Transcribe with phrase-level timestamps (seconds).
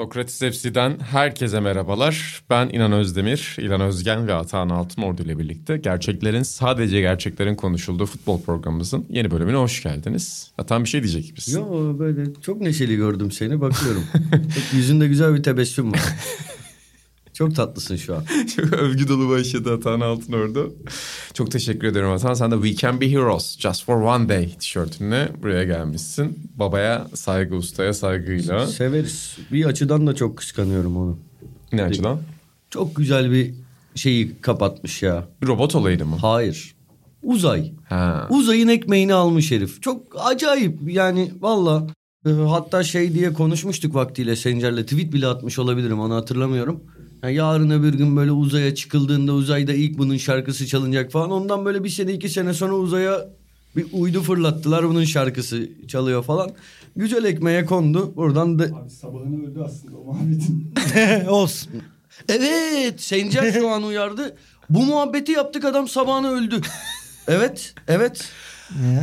[0.00, 2.42] Sokrates FC'den herkese merhabalar.
[2.50, 8.42] Ben İnan Özdemir, İlan Özgen ve Atahan Altınordu ile birlikte gerçeklerin sadece gerçeklerin konuşulduğu futbol
[8.42, 10.50] programımızın yeni bölümüne hoş geldiniz.
[10.58, 11.60] Atahan bir şey diyecek misin?
[11.60, 14.04] Yo böyle çok neşeli gördüm seni bakıyorum.
[14.72, 16.00] Yüzünde güzel bir tebessüm var.
[17.40, 18.24] Çok tatlısın şu an.
[18.56, 20.74] Çok övgü dolu başladı Atahan Altınordu.
[21.34, 22.34] Çok teşekkür ederim Atahan.
[22.34, 26.38] Sen de We Can Be Heroes Just For One Day tişörtünle buraya gelmişsin.
[26.56, 28.66] Babaya saygı, ustaya saygıyla.
[28.66, 29.36] Severiz.
[29.52, 31.18] Bir açıdan da çok kıskanıyorum onu.
[31.72, 32.20] Ne açıdan?
[32.70, 33.54] Çok güzel bir
[33.94, 35.28] şeyi kapatmış ya.
[35.46, 36.16] Robot olaydı mı?
[36.16, 36.74] Hayır.
[37.22, 37.72] Uzay.
[37.88, 38.26] Ha.
[38.30, 39.82] Uzayın ekmeğini almış herif.
[39.82, 41.86] Çok acayip yani valla.
[42.26, 44.82] Ee, Hatta şey diye konuşmuştuk vaktiyle Sencer'le.
[44.82, 46.80] Tweet bile atmış olabilirim onu hatırlamıyorum.
[47.22, 51.30] Yani yarın öbür gün böyle uzaya çıkıldığında uzayda ilk bunun şarkısı çalınacak falan.
[51.30, 53.28] Ondan böyle bir sene iki sene sonra uzaya
[53.76, 54.88] bir uydu fırlattılar.
[54.88, 56.50] Bunun şarkısı çalıyor falan.
[56.96, 58.16] Güzel ekmeğe kondu.
[58.16, 58.64] Buradan da...
[58.64, 60.74] Abi sabahını öldü aslında o muhabbetin.
[61.28, 61.72] Olsun.
[62.28, 64.36] Evet Sencer şu an uyardı.
[64.70, 66.60] Bu muhabbeti yaptık adam sabahına öldü.
[67.28, 68.28] evet evet.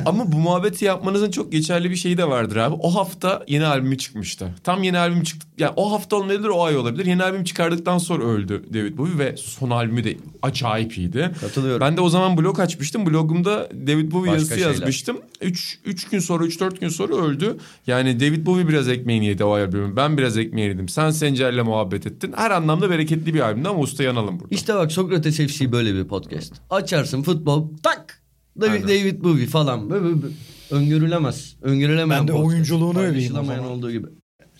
[0.05, 2.75] Ama bu muhabbeti yapmanızın çok geçerli bir şeyi de vardır abi.
[2.79, 4.49] O hafta yeni albümü çıkmıştı.
[4.63, 5.47] Tam yeni albüm çıktı.
[5.57, 7.05] Yani o hafta olmayabilir, o ay olabilir.
[7.05, 11.31] Yeni albüm çıkardıktan sonra öldü David Bowie ve son albümü de acayip iyiydi.
[11.41, 11.81] Katılıyorum.
[11.81, 13.05] Ben de o zaman blog açmıştım.
[13.05, 14.69] Blogumda David Bowie Başka yazısı şeyler.
[14.71, 15.17] yazmıştım.
[15.41, 17.57] 3 3 gün sonra 3 4 gün sonra öldü.
[17.87, 19.95] Yani David Bowie biraz ekmeğini yedi o albümün.
[19.95, 20.89] Ben biraz ekmeğini yedim.
[20.89, 22.33] Sen Sencer'le muhabbet ettin.
[22.35, 24.55] Her anlamda bereketli bir albümdü ama usta yanalım burada.
[24.55, 26.53] İşte bak Sokrates FC böyle bir podcast.
[26.69, 28.16] Açarsın futbol tak.
[28.61, 28.83] David.
[28.83, 29.89] David Bowie falan.
[29.89, 30.33] Böyle, böyle, böyle.
[30.71, 31.55] Öngörülemez.
[31.61, 32.47] Öngörülemeyen Ben de podcast.
[32.53, 33.65] oyunculuğunu öveyim o zaman.
[33.65, 34.07] olduğu gibi.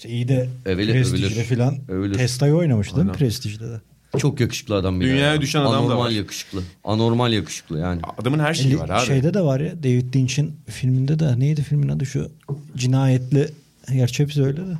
[0.05, 1.29] İyi de Övülür, övülür.
[1.29, 1.77] filan.
[1.87, 2.13] Övülür.
[2.17, 3.19] Testa'yı oynamıştı değil mi Aynen.
[3.19, 3.81] Prestij'de de?
[4.17, 5.41] Çok yakışıklı adam bir Dünyaya ya.
[5.41, 6.09] düşen adam da Anormal var.
[6.09, 6.61] yakışıklı.
[6.83, 8.01] Anormal yakışıklı yani.
[8.17, 9.05] Adamın her şeyi var abi.
[9.05, 12.29] Şeyde de var ya David Lynch'in filminde de neydi filmin adı şu
[12.77, 13.49] cinayetli.
[13.93, 14.71] Gerçi hepsi öyle de.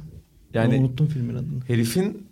[0.54, 1.62] Yani- Yani unuttum filmin adını.
[1.68, 2.27] Herifin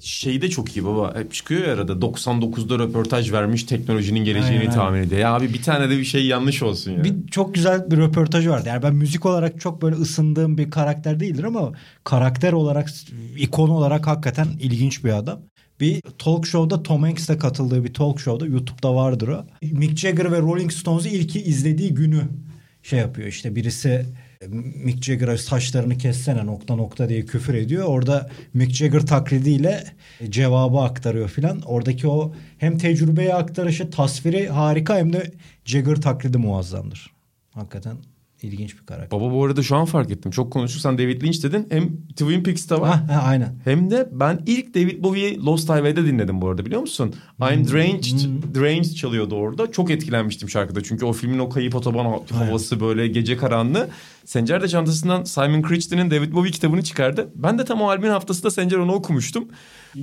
[0.00, 1.14] şeyi de çok iyi baba.
[1.16, 5.20] Hep çıkıyor ya arada 99'da röportaj vermiş teknolojinin geleceğini Aynen, tahmin ediyor.
[5.20, 7.04] Ya abi bir tane de bir şey yanlış olsun ya.
[7.04, 8.68] Bir çok güzel bir röportajı vardı.
[8.68, 11.72] Yani ben müzik olarak çok böyle ısındığım bir karakter değildir ama
[12.04, 12.90] karakter olarak
[13.36, 15.40] ikon olarak hakikaten ilginç bir adam.
[15.80, 19.46] Bir talk show'da Tom Hanks'te katıldığı bir talk show'da YouTube'da vardır o.
[19.62, 22.22] Mick Jagger ve Rolling Stones'u ilki izlediği günü
[22.82, 24.06] şey yapıyor işte birisi
[24.48, 27.84] Mick Jagger'a saçlarını kessene nokta nokta diye küfür ediyor.
[27.84, 29.84] Orada Mick Jagger taklidiyle
[30.28, 31.62] cevabı aktarıyor filan.
[31.62, 35.32] Oradaki o hem tecrübeyi aktarışı tasviri harika hem de
[35.64, 37.14] Jagger taklidi muazzamdır.
[37.50, 37.96] Hakikaten
[38.44, 39.20] ilginç bir karakter.
[39.20, 40.30] Baba bu arada şu an fark ettim.
[40.30, 41.66] Çok konuşursan David Lynch dedin.
[41.70, 42.90] Hem Twin Peaks'te var.
[42.90, 43.54] Ha, ha, aynen.
[43.64, 47.14] Hem de ben ilk David Bowie'yi Lost Highway'de dinledim bu arada biliyor musun?
[47.36, 47.46] Hmm.
[47.48, 48.18] I'm Deranged,
[48.54, 49.72] Deranged çalıyordu orada.
[49.72, 50.82] Çok etkilenmiştim şarkıda.
[50.82, 53.88] Çünkü o filmin o kayıp otoban havası böyle gece karanlığı.
[54.24, 57.28] Sencer de çantasından Simon Crichton'ın David Bowie kitabını çıkardı.
[57.34, 59.48] Ben de tam o albümün haftasında Sencer onu okumuştum.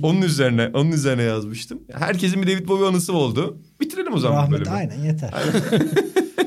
[0.02, 1.78] Onun üzerine onun üzerine yazmıştım.
[1.92, 3.58] Herkesin bir David Bowie anısı oldu.
[3.80, 4.70] Bitirelim o zaman Rahmet bölümü.
[4.76, 5.30] aynen yeter.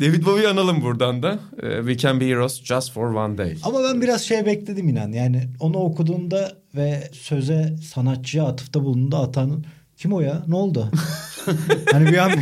[0.00, 1.38] David Bowie'yi analım buradan da.
[1.62, 3.56] Ee, We Can Be Heroes Just For One Day.
[3.62, 5.12] Ama ben biraz şey bekledim inan.
[5.12, 9.64] Yani onu okuduğunda ve söze sanatçıya atıfta bulunduğunda Atan'ın
[9.96, 10.42] kim o ya?
[10.48, 10.90] Ne oldu?
[11.92, 12.32] hani bir an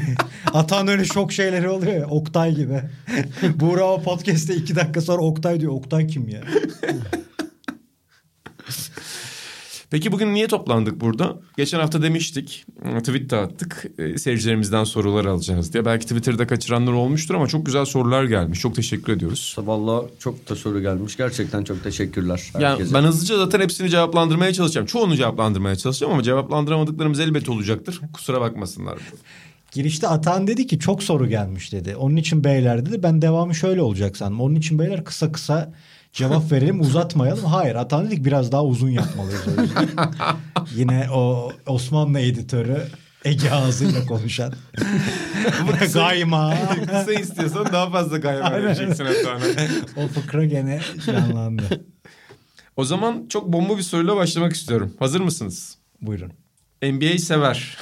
[0.52, 2.06] Atan öyle şok şeyleri oluyor ya.
[2.06, 2.80] Oktay gibi.
[3.60, 5.72] Buğra o podcast'te iki dakika sonra Oktay diyor.
[5.72, 6.40] Oktay kim ya?
[9.90, 11.38] Peki bugün niye toplandık burada?
[11.56, 12.64] Geçen hafta demiştik,
[12.98, 13.86] tweet de attık.
[13.98, 15.84] e, Seyircilerimizden sorular alacağız diye.
[15.84, 18.60] Belki Twitter'da kaçıranlar olmuştur ama çok güzel sorular gelmiş.
[18.60, 19.56] Çok teşekkür ediyoruz.
[19.58, 21.16] Vallahi çok da soru gelmiş.
[21.16, 22.94] Gerçekten çok teşekkürler Yani herkese.
[22.94, 24.86] ben hızlıca zaten hepsini cevaplandırmaya çalışacağım.
[24.86, 28.00] Çoğunu cevaplandırmaya çalışacağım ama cevaplandıramadıklarımız elbet olacaktır.
[28.12, 28.98] Kusura bakmasınlar.
[29.72, 31.97] Girişte Atan dedi ki çok soru gelmiş dedi.
[31.97, 33.03] Onun için beyler dedi.
[33.03, 34.41] Ben devamı şöyle olacak sandım.
[34.41, 35.72] Onun için beyler kısa kısa
[36.12, 37.45] cevap verelim uzatmayalım.
[37.45, 39.89] Hayır Atan dedik biraz daha uzun yapmalıyız o yüzden.
[40.77, 42.83] Yine o Osmanlı editörü
[43.24, 44.53] Ege ağzıyla konuşan.
[45.95, 46.54] Gayma.
[46.86, 49.39] Kısa istiyorsan daha fazla gayma vereceksin hatta.
[49.97, 51.84] o fıkra gene canlandı.
[52.77, 54.95] O zaman çok bomba bir soruyla başlamak istiyorum.
[54.98, 55.78] Hazır mısınız?
[56.01, 56.33] Buyurun.
[56.83, 57.77] NBA sever.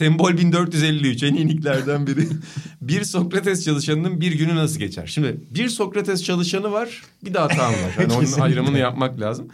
[0.00, 2.28] Sembol 1453 en iyiliklerden biri.
[2.80, 5.06] bir Sokrates çalışanının bir günü nasıl geçer?
[5.06, 7.92] Şimdi bir Sokrates çalışanı var bir de hatam var.
[7.96, 9.48] Hani onun ayrımını yapmak lazım.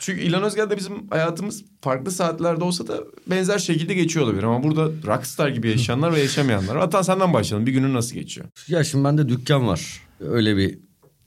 [0.00, 4.42] Çünkü İlhan Özgel'de bizim hayatımız farklı saatlerde olsa da benzer şekilde geçiyor olabilir.
[4.42, 6.78] Ama burada rockstar gibi yaşayanlar ve yaşamayanlar.
[6.78, 7.66] Hatta senden başlayalım.
[7.66, 8.46] Bir günün nasıl geçiyor?
[8.68, 10.00] Ya şimdi bende dükkan var.
[10.20, 10.78] Öyle bir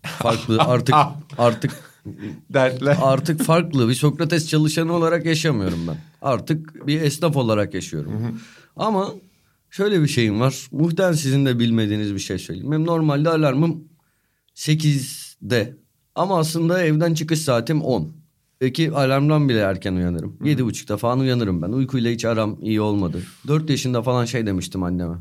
[0.04, 0.96] Farklı artık
[1.38, 1.93] artık
[2.50, 2.98] Dertler.
[3.02, 5.98] artık farklı bir Sokrates çalışanı olarak yaşamıyorum ben.
[6.22, 8.40] Artık bir esnaf olarak yaşıyorum.
[8.76, 9.10] Ama
[9.70, 10.68] şöyle bir şeyim var.
[10.72, 12.72] Muhtemelen sizin de bilmediğiniz bir şey söyleyeyim.
[12.72, 13.84] Benim normalde alarmım
[14.56, 15.78] 8'de.
[16.16, 18.12] Ama aslında evden çıkış saatim 10.
[18.60, 20.38] Peki alarmdan bile erken uyanırım.
[20.44, 21.70] Yedi buçukta falan uyanırım ben.
[21.70, 23.24] Uykuyla hiç aram iyi olmadı.
[23.48, 25.16] 4 yaşında falan şey demiştim anneme.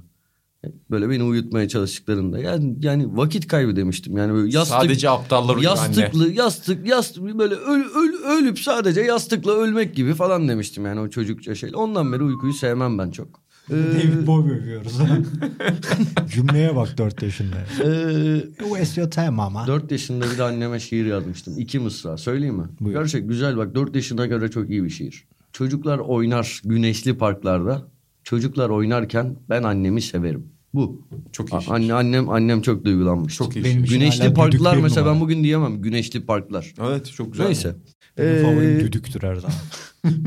[0.90, 2.38] Böyle beni uyutmaya çalıştıklarında.
[2.38, 4.16] Yani, yani vakit kaybı demiştim.
[4.16, 6.00] Yani böyle yastık, Sadece aptallar uyuyor anne.
[6.00, 11.10] Yastıklı, yastık, yastık böyle öl, öl, ölüp sadece yastıkla ölmek gibi falan demiştim yani o
[11.10, 11.70] çocukça şey.
[11.74, 13.42] Ondan beri uykuyu sevmem ben çok.
[13.70, 14.98] Ee, David Bowie övüyoruz.
[16.32, 17.56] Cümleye bak 4 yaşında.
[17.84, 19.66] ee, Waste your time mama.
[19.66, 21.54] 4 yaşında bir de anneme şiir yazmıştım.
[21.58, 22.16] İki mısra.
[22.16, 22.66] Söyleyeyim mi?
[22.80, 22.98] Buyur.
[22.98, 25.24] Gerçek güzel bak 4 yaşına göre çok iyi bir şiir.
[25.52, 27.82] Çocuklar oynar güneşli parklarda.
[28.24, 30.51] Çocuklar oynarken ben annemi severim.
[30.74, 31.02] Bu.
[31.32, 31.74] Çok iyi A-.
[31.74, 33.34] Anne, annem annem çok duygulanmış.
[33.36, 33.64] Çok iyi.
[33.64, 35.82] Benim Güneşli parklar mesela ben bugün diyemem.
[35.82, 36.74] Güneşli parklar.
[36.86, 37.44] Evet çok güzel.
[37.44, 37.76] Neyse.
[38.19, 39.56] Benim favorim Ee, düdüktür her zaman.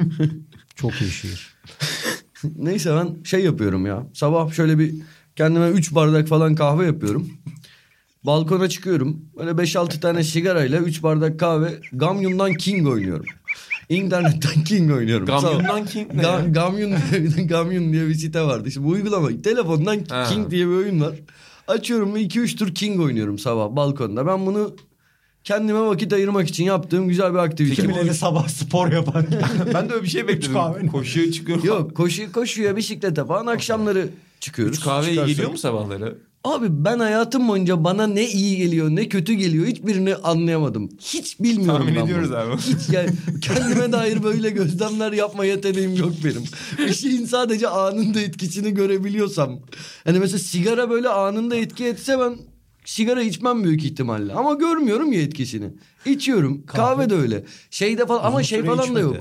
[0.75, 1.55] Çok iyi şiir.
[2.57, 4.07] Neyse ben şey yapıyorum ya.
[4.13, 4.93] Sabah şöyle bir
[5.35, 7.29] kendime 3 bardak falan kahve yapıyorum.
[8.23, 9.21] Balkona çıkıyorum.
[9.37, 11.79] Böyle 5-6 tane sigarayla 3 bardak kahve.
[11.93, 13.25] Gamyun'dan King oynuyorum.
[13.89, 15.25] İnternetten King oynuyorum.
[15.25, 16.53] Gamyun'dan King ne Ga-?
[16.53, 18.67] Gamyun diye, Gamyun diye bir site vardı.
[18.67, 19.29] İşte bu uygulama.
[19.43, 20.23] Telefondan Ha.
[20.29, 21.15] King diye bir oyun var.
[21.67, 24.27] Açıyorum ve 2-3 tur King oynuyorum sabah balkonda.
[24.27, 24.75] Ben bunu
[25.43, 27.81] kendime vakit ayırmak için yaptığım güzel bir aktivite.
[27.81, 29.25] Kimileri sabah spor yapar.
[29.73, 30.87] Ben de öyle bir şey bekledim.
[30.91, 31.65] Koşuya çıkıyorum.
[31.65, 34.09] Yok koşu, koşuya bisiklete falan akşamları
[34.39, 34.77] çıkıyoruz.
[34.77, 36.17] Üç kahve iyi Çıkarsak- geliyor mu sabahları?
[36.43, 40.89] Abi ben hayatım boyunca bana ne iyi geliyor ne kötü geliyor hiçbirini anlayamadım.
[40.99, 42.37] Hiç bilmiyorum Tahmin ben ediyoruz bunu.
[42.37, 42.57] abi.
[42.61, 43.09] Hiç yani
[43.41, 46.43] kendime dair böyle gözlemler yapma yeteneğim yok benim.
[46.77, 49.59] Bir şeyin sadece anında etkisini görebiliyorsam.
[50.03, 52.37] Hani mesela sigara böyle anında etki etse ben
[52.85, 54.33] sigara içmem büyük ihtimalle.
[54.33, 55.69] Ama görmüyorum ya etkisini.
[56.05, 56.65] İçiyorum.
[56.65, 57.43] Kahve, de öyle.
[57.69, 59.15] Şeyde falan ama Uzun şey süre falan da yok.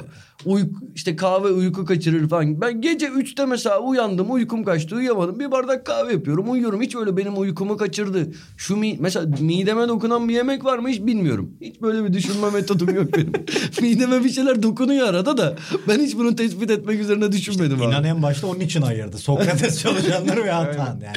[0.45, 2.61] Uyku, işte kahve uyku kaçırır falan.
[2.61, 5.41] Ben gece 3'te mesela uyandım uykum kaçtı uyuyamadım.
[5.41, 6.83] Bir bardak kahve yapıyorum uyuyorum.
[6.83, 8.33] Hiç öyle benim uykumu kaçırdı.
[8.57, 11.51] Şu mi, mesela mideme dokunan bir yemek var mı hiç bilmiyorum.
[11.61, 13.33] Hiç böyle bir düşünme metodum yok benim.
[13.81, 15.57] mideme bir şeyler dokunuyor arada da
[15.89, 17.85] ben hiç bunu tespit etmek üzerine düşünmedim abi.
[17.85, 19.19] İnan en başta onun için ayırdı.
[19.19, 21.17] Sokrates çalışanları ve Atan yani.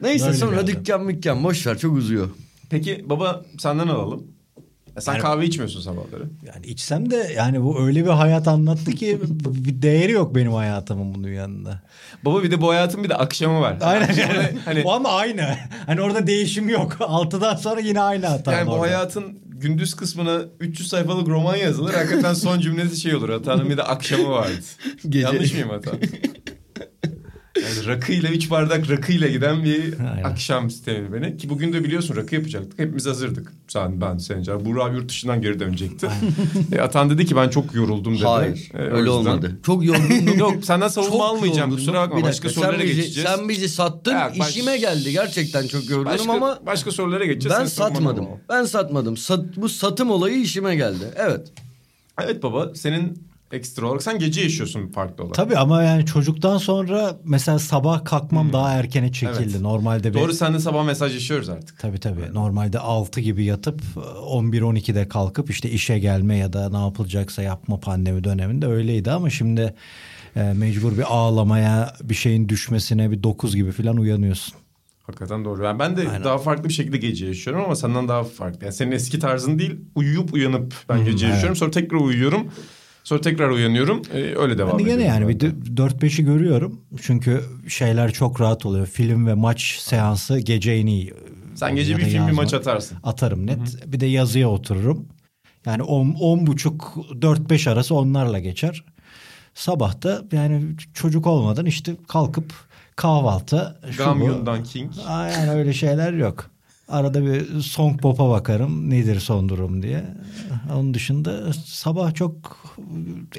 [0.00, 2.30] Neyse Böyle sonra dükkan mükkan boş ver çok uzuyor.
[2.70, 4.26] Peki baba senden alalım.
[4.96, 6.22] E sen Yani- kahve içmiyorsun sabahları.
[6.46, 11.14] Yani içsem de yani bu öyle bir hayat anlattı ki bir değeri yok benim hayatımın
[11.14, 11.82] bunun yanında.
[12.24, 13.76] Baba bir de bu hayatın bir de akşamı var.
[13.80, 14.58] Aynen Akşamı yani.
[14.64, 15.56] Hani Bu ama aynı.
[15.86, 16.96] Hani orada değişim yok.
[17.00, 18.52] Altıdan sonra yine aynı hata.
[18.52, 18.82] yani bu orada.
[18.82, 21.94] hayatın gündüz kısmına 300 sayfalık roman yazılır.
[21.94, 23.28] Hakikaten son cümlesi şey olur.
[23.28, 24.52] Hatanın bir de akşamı vardı.
[25.08, 25.18] Gece.
[25.18, 25.90] Yanlış mıyım hata?
[27.68, 30.22] Yani rakıyla üç bardak rakıyla giden bir Aynen.
[30.24, 31.36] akşam sistemi beni.
[31.36, 32.78] Ki bugün de biliyorsun rakı yapacaktık.
[32.78, 33.52] Hepimiz hazırdık.
[33.68, 34.64] Sen, ben, Sencer.
[34.64, 36.08] Burak yurt dışından geri dönecekti.
[36.72, 38.24] e, Atan dedi ki ben çok yoruldum dedi.
[38.24, 39.58] Hayır E, öyle yüzden- olmadı.
[39.66, 40.38] Çok yorgundum.
[40.38, 41.76] Yok senden savunma Çok almayacağım yorgundum.
[41.76, 42.22] kusura bakma.
[42.22, 43.28] Başka sorulara bizi, geçeceğiz.
[43.30, 45.12] Sen bizi sattın Ya, baş- işime geldi.
[45.12, 47.58] Gerçekten çok yorgunum başka, ama başka sorulara geçeceğiz.
[47.60, 48.26] ben satmadım.
[48.48, 49.16] Ben satmadım.
[49.16, 51.04] Sat, bu satım olayı işime geldi.
[51.16, 51.48] Evet.
[52.24, 55.36] Evet baba senin ekstra olarak sen gece yaşıyorsun farklı olarak.
[55.36, 59.38] Tabii ama yani çocuktan sonra mesela sabah kalkmam daha erkene çekildi.
[59.38, 59.50] Hmm.
[59.50, 59.60] Evet.
[59.60, 60.18] Normalde bir...
[60.18, 61.78] Doğru sen de sabah mesajlaşıyoruz artık.
[61.78, 62.34] Tabii tabii.
[62.34, 68.24] Normalde 6 gibi yatıp 11-12'de kalkıp işte işe gelme ya da ne yapılacaksa yapma pandemi
[68.24, 69.74] döneminde öyleydi ama şimdi
[70.36, 74.54] e, mecbur bir ağlamaya bir şeyin düşmesine bir 9 gibi falan uyanıyorsun.
[75.02, 75.64] Hakikaten doğru.
[75.64, 76.24] Yani ben de Aynen.
[76.24, 78.64] daha farklı bir şekilde gece yaşıyorum ama senden daha farklı.
[78.64, 81.34] Yani senin eski tarzın değil uyuyup uyanıp ben gece evet.
[81.34, 81.56] yaşıyorum.
[81.56, 82.46] Sonra tekrar uyuyorum.
[83.06, 84.02] Sonra tekrar uyanıyorum.
[84.14, 85.02] Ee, öyle devam Ben de ediyorum.
[85.02, 85.28] gene yani de.
[85.28, 85.40] bir
[85.76, 86.80] de 4-5'i görüyorum.
[87.02, 88.86] Çünkü şeyler çok rahat oluyor.
[88.86, 91.14] Film ve maç seansı gece en iyi.
[91.54, 92.32] Sen gece bir film bir yazma.
[92.42, 92.98] maç atarsın.
[93.02, 93.92] Atarım net.
[93.92, 95.08] Bir de yazıya otururum.
[95.66, 98.84] Yani 10 10 buçuk 4-5 arası onlarla geçer.
[99.54, 100.62] Sabah da yani
[100.94, 102.52] çocuk olmadan işte kalkıp
[102.96, 103.80] kahvaltı.
[103.98, 104.92] Gamyon'dan King.
[105.06, 106.50] Aa, Yani öyle şeyler yok.
[106.88, 110.04] Arada bir Song Pop'a bakarım nedir son durum diye.
[110.74, 112.58] Onun dışında sabah çok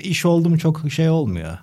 [0.02, 1.58] iş oldu mu çok şey olmuyor.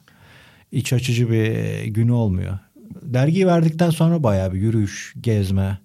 [0.72, 2.58] İç açıcı bir günü olmuyor.
[3.02, 5.78] Dergiyi verdikten sonra bayağı bir yürüyüş, gezme,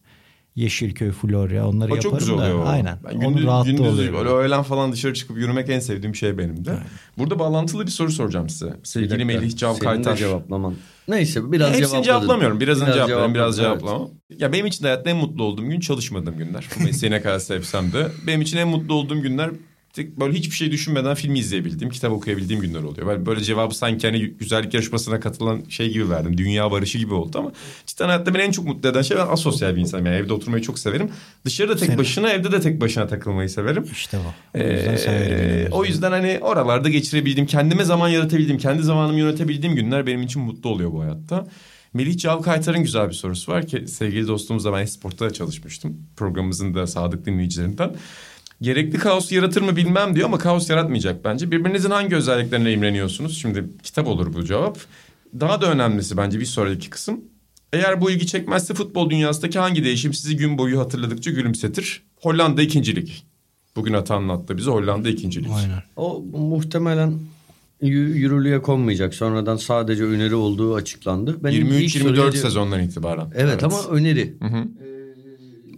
[0.59, 2.41] Yeşilköy, Florya onları O yaparım çok güzel da.
[2.41, 2.63] oluyor.
[2.67, 2.97] Aynen.
[3.03, 4.13] Ben Onun gündüz, rahatlığı gündüz oluyor.
[4.13, 6.71] böyle öğlen falan dışarı çıkıp yürümek en sevdiğim şey benim de.
[7.17, 8.73] Burada bağlantılı bir soru soracağım size.
[8.83, 10.15] Sevgili Melih Cav senin de Kaytar.
[10.15, 10.73] cevaplaman.
[11.07, 12.03] Neyse biraz Hepsini cevapladım.
[12.03, 12.59] cevaplamıyorum.
[12.59, 14.09] Birazını Biraz cevaplarım, biraz cevaplamam.
[14.39, 16.67] Ya benim için de hayatta en mutlu olduğum gün çalışmadığım günler.
[16.79, 18.07] Bu mesleği ne kadar sevsem de.
[18.27, 19.49] Benim için en mutlu olduğum günler
[19.97, 23.07] böyle hiçbir şey düşünmeden film izleyebildiğim, kitap okuyabildiğim günler oluyor.
[23.07, 26.37] Ben böyle cevabı sanki hani güzellik yarışmasına katılan şey gibi verdim.
[26.37, 27.51] Dünya barışı gibi oldu ama
[27.85, 30.05] cidden hayatta beni en çok mutlu eden şey ben asosyal bir insanım.
[30.05, 31.09] Yani evde oturmayı çok severim.
[31.45, 33.85] Dışarıda tek Senin- başına, evde de tek başına takılmayı severim.
[33.91, 34.57] İşte bu.
[34.59, 40.07] O yüzden Ee, o yüzden hani oralarda geçirebildiğim, kendime zaman yaratabildiğim, kendi zamanımı yönetebildiğim günler
[40.07, 41.47] benim için mutlu oluyor bu hayatta.
[41.93, 45.97] Melih Cavkaytar'ın güzel bir sorusu var ki sevgili dostumuzla ben Esport'ta da çalışmıştım.
[46.17, 47.95] Programımızın da sadık dinleyicilerinden.
[48.61, 51.51] Gerekli kaos yaratır mı bilmem diyor ama kaos yaratmayacak bence.
[51.51, 53.37] Birbirinizin hangi özelliklerine imreniyorsunuz?
[53.41, 54.77] Şimdi kitap olur bu cevap.
[55.39, 57.21] Daha da önemlisi bence bir sonraki kısım.
[57.73, 62.03] Eğer bu ilgi çekmezse futbol dünyasındaki hangi değişim sizi gün boyu hatırladıkça gülümsetir?
[62.21, 63.25] Hollanda ikincilik.
[63.75, 65.49] Bugün Ata anlattı bize Hollanda ikincilik.
[65.55, 65.83] Aynen.
[65.95, 67.13] O muhtemelen
[67.81, 69.13] yü- yürürlüğe konmayacak.
[69.15, 71.37] Sonradan sadece öneri olduğu açıklandı.
[71.43, 73.27] Ben ilk 23-24 soruya- sezondan itibaren.
[73.35, 74.35] Evet, ama öneri.
[74.41, 74.63] Hı hı.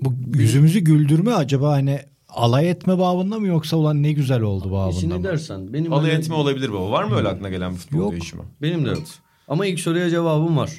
[0.01, 1.99] Bu yüzümüzü güldürme acaba hani
[2.31, 5.23] alay etme babında mı yoksa ulan ne güzel oldu babında İşini mı?
[5.23, 5.73] dersen.
[5.73, 6.91] Benim Alay öyle- etme olabilir baba.
[6.91, 8.11] Var mı öyle aklına gelen bir futbol Yok.
[8.11, 8.41] değişimi?
[8.61, 9.03] Benim de yok.
[9.47, 10.71] Ama ilk soruya cevabım var.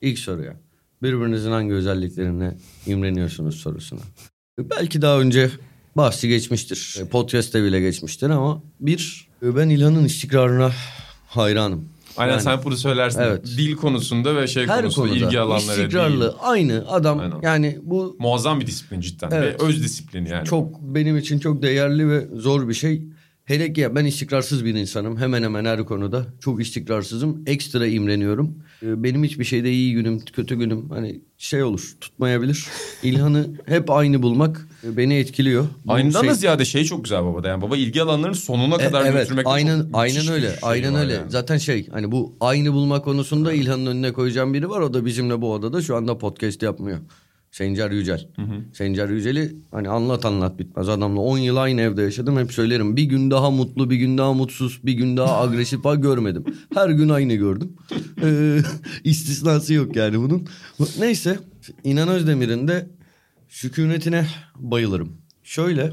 [0.00, 0.56] İlk soruya.
[1.02, 2.54] Birbirinizin hangi özelliklerine
[2.86, 4.00] imreniyorsunuz sorusuna.
[4.58, 5.50] Belki daha önce
[5.96, 7.02] bahsi geçmiştir.
[7.10, 10.70] Podcast'te bile geçmiştir ama bir ben İlhan'ın istikrarına
[11.28, 11.88] hayranım.
[12.18, 13.20] Aynen Yani sen bunu söylersin.
[13.20, 13.44] Evet.
[13.44, 16.32] Dil konusunda ve şey her konusunda konuda ilgi alanları istikrarlı, değil.
[16.40, 17.18] aynı adam.
[17.18, 17.36] Aynen.
[17.42, 19.30] Yani bu Muazzam bir disiplin cidden.
[19.32, 19.62] Evet.
[19.62, 20.46] Ve öz disiplini yani.
[20.46, 23.02] çok benim için çok değerli ve zor bir şey.
[23.48, 25.16] Hele ki ya ben istikrarsız bir insanım.
[25.16, 27.42] Hemen hemen her konuda çok istikrarsızım.
[27.46, 28.54] Ekstra imreniyorum.
[28.82, 32.66] Ee, Benim hiçbir şeyde iyi günüm, kötü günüm hani şey olur, tutmayabilir.
[33.02, 35.66] İlhan'ı hep aynı bulmak e, beni etkiliyor.
[35.84, 38.74] Bu Aynıdan şey- da ziyade şey çok güzel baba da yani baba ilgi alanlarının sonuna
[38.74, 40.46] E, kadar evet, götürmek aynen aynen öyle.
[40.48, 41.12] şey aynen öyle.
[41.12, 41.30] yani.
[41.30, 44.80] Zaten şey hani bu aynı bulma konusunda İlhan'ın önüne koyacağım biri var.
[44.80, 46.98] O da bizimle bu odada şu anda podcast yapmıyor.
[47.58, 48.28] Sencer Yücel.
[48.72, 50.88] Sencer Yücel'i hani anlat anlat bitmez.
[50.88, 52.38] Adamla 10 yıl aynı evde yaşadım.
[52.38, 52.96] Hep söylerim.
[52.96, 56.44] Bir gün daha mutlu, bir gün daha mutsuz, bir gün daha agresif falan görmedim.
[56.74, 57.72] Her gün aynı gördüm.
[58.22, 58.58] Ee,
[59.04, 60.48] istisnası yok yani bunun.
[60.98, 61.38] Neyse.
[61.84, 62.88] İnan Özdemir'in de
[63.48, 65.12] sükunetine bayılırım.
[65.42, 65.92] Şöyle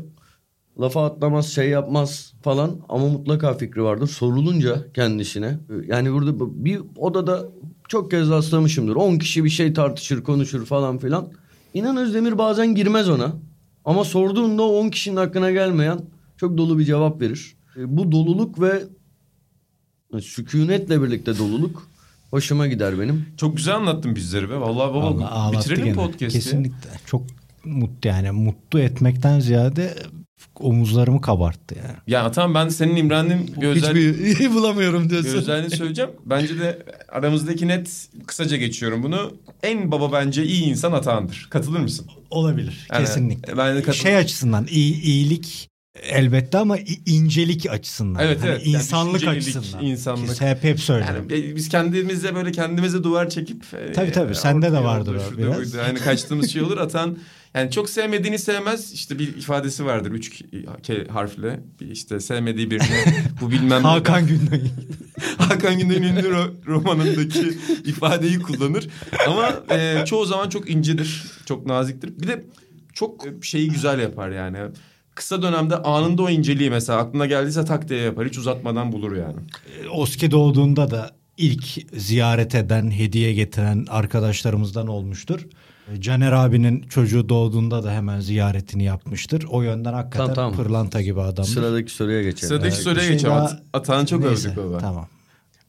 [0.79, 4.07] lafa atlamaz şey yapmaz falan ama mutlaka fikri vardır.
[4.07, 7.45] Sorulunca kendisine yani burada bir odada
[7.88, 8.95] çok kez rastlamışımdır.
[8.95, 11.31] 10 kişi bir şey tartışır konuşur falan filan.
[11.75, 13.34] İnan Özdemir bazen girmez ona
[13.86, 16.00] ama sorduğunda o 10 kişinin hakkına gelmeyen
[16.38, 17.55] çok dolu bir cevap verir.
[17.77, 18.84] E, Bu doluluk ve
[20.22, 21.88] sükunetle birlikte doluluk
[22.32, 23.25] hoşuma gider benim.
[23.38, 24.60] Çok güzel anlattın bizleri be.
[24.60, 26.27] Vallahi baba Vallahi bitirelim podcast'i.
[26.39, 26.89] Kesinlikle.
[27.05, 27.24] Çok
[27.65, 29.96] mutlu yani mutlu etmekten ziyade
[30.60, 31.96] omuzlarımı kabarttı yani.
[32.08, 36.12] Ya tamam ben senin imrendiğin bir özellik, Hiçbir bulamıyorum bir özelliğini söyleyeceğim.
[36.25, 39.34] Bence de aramızdaki net kısaca geçiyorum bunu.
[39.63, 41.48] En baba bence iyi insan Atahan'dır.
[41.50, 42.08] Katılır mısın?
[42.30, 42.88] Olabilir.
[42.92, 43.58] Yani kesinlikle.
[43.58, 45.70] ben de katıl- şey açısından iyi, iyilik
[46.04, 48.24] elbette ama incelik açısından.
[48.24, 48.65] Evet, Hani evet.
[48.65, 49.86] Yani insanlık düşüncelilik, açısından.
[49.86, 50.30] insanlık.
[50.30, 51.27] Biz hep hep söylerim.
[51.30, 54.36] Yani biz kendimize böyle kendimize duvar çekip e, Tabii, tabii.
[54.36, 55.58] Sende de o şurada biraz.
[55.58, 55.77] buydu.
[55.77, 57.18] Yani kaçtığımız şey olur atan
[57.56, 61.60] yani çok sevmediğini sevmez işte bir ifadesi vardır üç ke- harfle
[61.92, 64.62] işte sevmediği birini bu bilmem ne- Hakan Gündoğan.
[65.38, 68.88] Hakan Gündoğan ünlü ro- romanındaki ifadeyi kullanır
[69.28, 72.46] ama e, çoğu zaman çok incedir çok naziktir bir de
[72.94, 74.58] çok e, şeyi güzel yapar yani
[75.16, 79.36] kısa dönemde anında o inceliği mesela aklına geldiyse tak diye yapar hiç uzatmadan bulur yani.
[79.92, 85.48] Oski doğduğunda da ilk ziyaret eden, hediye getiren arkadaşlarımızdan olmuştur.
[86.00, 89.46] Caner abinin çocuğu doğduğunda da hemen ziyaretini yapmıştır.
[89.50, 90.54] O yönden hakikaten Tamam, tamam.
[90.65, 91.51] pırlanta gibi adamdır.
[91.51, 92.48] Sıradaki soruya geçelim.
[92.48, 93.32] Sıradaki Evet, soruya şey geçelim.
[93.36, 94.77] daha- At- Atahan'ı çok Neyse, övdük baba.
[94.77, 95.08] Tamam.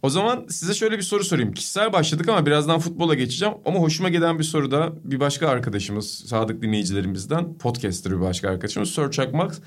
[0.02, 1.52] O zaman size şöyle bir soru sorayım.
[1.52, 3.54] Kişisel başladık ama birazdan futbola geçeceğim.
[3.64, 8.88] Ama hoşuma giden bir soru da bir başka arkadaşımız, sadık dinleyicilerimizden, podcaster bir başka arkadaşımız
[8.90, 9.58] Sör Çakmak.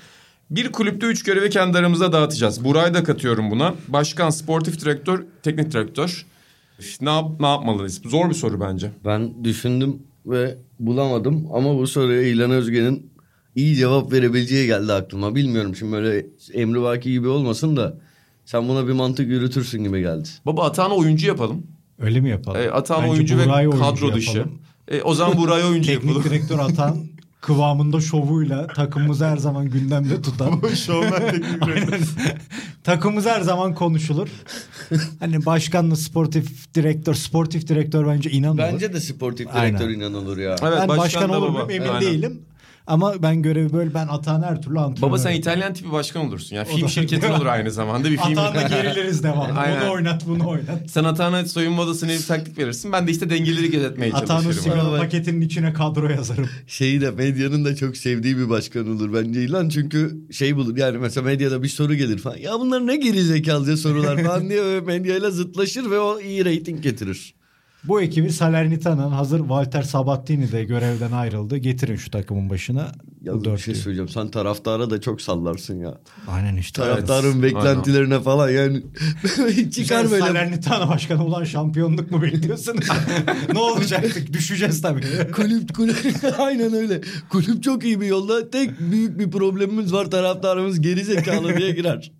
[0.50, 2.64] Bir kulüpte üç görevi kendi aramızda dağıtacağız.
[2.64, 3.74] Burayı da katıyorum buna.
[3.88, 6.26] Başkan, sportif direktör, teknik direktör.
[7.00, 8.00] Ne, yap, ne yapmalıyız?
[8.04, 8.90] Zor bir soru bence.
[9.04, 13.10] Ben düşündüm ve bulamadım ama bu soruya İlhan Özge'nin
[13.56, 15.34] iyi cevap verebileceği geldi aklıma.
[15.34, 17.98] Bilmiyorum şimdi böyle emrivaki gibi olmasın da
[18.44, 20.28] sen buna bir mantık yürütürsün gibi geldi.
[20.46, 21.66] Baba Atahan'ı oyuncu yapalım.
[21.98, 22.60] Öyle mi yapalım?
[22.60, 24.38] E, Atahan oyuncu ve Burak'ı oyuncu kadro dışı.
[24.38, 24.58] yapalım.
[24.88, 26.24] E, o zaman Buray'ı oyuncu Teknik yapalım.
[26.30, 26.96] direktör atan
[27.40, 30.60] kıvamında şovuyla takımımızı her zaman gündemde tutan.
[30.60, 32.00] Teknik direktör.
[32.84, 34.28] Takımımız her zaman konuşulur.
[35.20, 38.58] Hani başkanla sportif direktör, sportif direktör bence inan olur.
[38.58, 39.78] Bence de sportif Aynen.
[39.78, 40.56] direktör inan olur ya.
[40.62, 42.00] Evet, ben başkan başkan, olur muyum emin Aynen.
[42.00, 42.42] değilim.
[42.90, 45.08] Ama ben görevi böyle ben Atahan her türlü antrenör.
[45.08, 45.32] Baba sen.
[45.32, 46.56] İtalyan tipi başkan olursun.
[46.56, 48.10] Yani O film da- şirketin olur aynı zamanda.
[48.10, 48.38] Bir film.
[48.38, 49.50] Atahan'la gerileriz devam.
[49.58, 49.80] Aynen.
[49.82, 50.90] Bunu oynat bunu oynat.
[50.90, 52.92] Sen Atahan'a soyunma odasına bir taktik verirsin.
[52.92, 54.78] Ben de işte dengeleri gözetmeye Atahan'ın çalışırım.
[54.78, 56.48] bak- paketinin içine kadro yazarım.
[56.66, 59.68] Şeyi de medyanın da çok sevdiği bir başkan olur bence İlan.
[59.68, 62.36] Çünkü şey bulur yani mesela medyada bir soru gelir falan.
[62.36, 66.82] Ya bunlar ne geri zekalıca sorular falan diye öyle medyayla zıtlaşır ve o iyi reyting
[66.82, 67.34] getirir.
[67.84, 71.56] Bu ekibi Salernitana hazır Walter Sabattini de görevden ayrıldı.
[71.56, 72.92] Getirin şu takımın başına.
[73.22, 74.08] Ya bir şey söyleyeceğim.
[74.08, 75.94] Sen taraftara da çok sallarsın ya.
[76.28, 76.82] Aynen işte.
[76.82, 78.82] Taraftarın Evet, beklentilerine falan yani
[79.70, 80.24] çıkar Sen böyle.
[80.24, 82.88] Salernitana başkanı ulan şampiyonluk mu bekliyorsunuz?
[83.52, 84.32] ne olacaktık?
[84.32, 85.02] Düşeceğiz tabii.
[85.32, 85.96] Kulüp kulüp
[86.38, 87.00] aynen öyle.
[87.28, 88.50] Kulüp çok iyi bir yolda.
[88.50, 92.12] Tek büyük bir problemimiz var taraftarımız geri zekalı diye girer.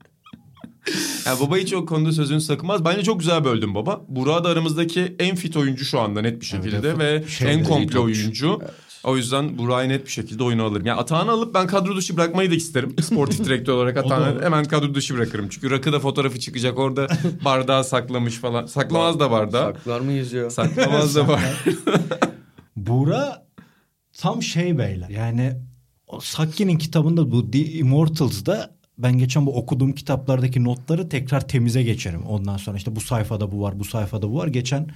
[1.26, 2.84] Yani baba hiç o konuda sözünü sakınmaz.
[2.84, 4.00] Bence çok güzel böldün baba.
[4.08, 7.64] Burak da aramızdaki en fit oyuncu şu anda net bir şekilde Evet, ve şey en
[7.64, 8.60] komple oyuncu.
[9.04, 10.86] O yüzden Burak'ı net bir şekilde oyuna alırım.
[10.86, 12.96] Yani Atahan'ı alıp ben kadro dışı bırakmayı da isterim.
[13.02, 15.48] Sportif direktör olarak Atahan'ı hemen kadro dışı bırakırım.
[15.48, 17.08] Çünkü rakıda fotoğrafı çıkacak orada
[17.44, 18.66] bardağı saklamış falan.
[18.66, 19.74] Saklamaz da bardağı.
[19.74, 20.50] Saklar mıyız ya?
[20.50, 21.42] Saklamaz da var.
[22.76, 23.46] Bura
[24.18, 25.08] tam şey beyler.
[25.08, 25.52] Yani
[26.20, 32.22] Sakki'nin kitabında bu The Immortals'da ben geçen bu okuduğum kitaplardaki notları tekrar temize geçerim.
[32.22, 34.48] Ondan sonra işte bu sayfada bu var, bu sayfada bu var.
[34.48, 34.86] Geçen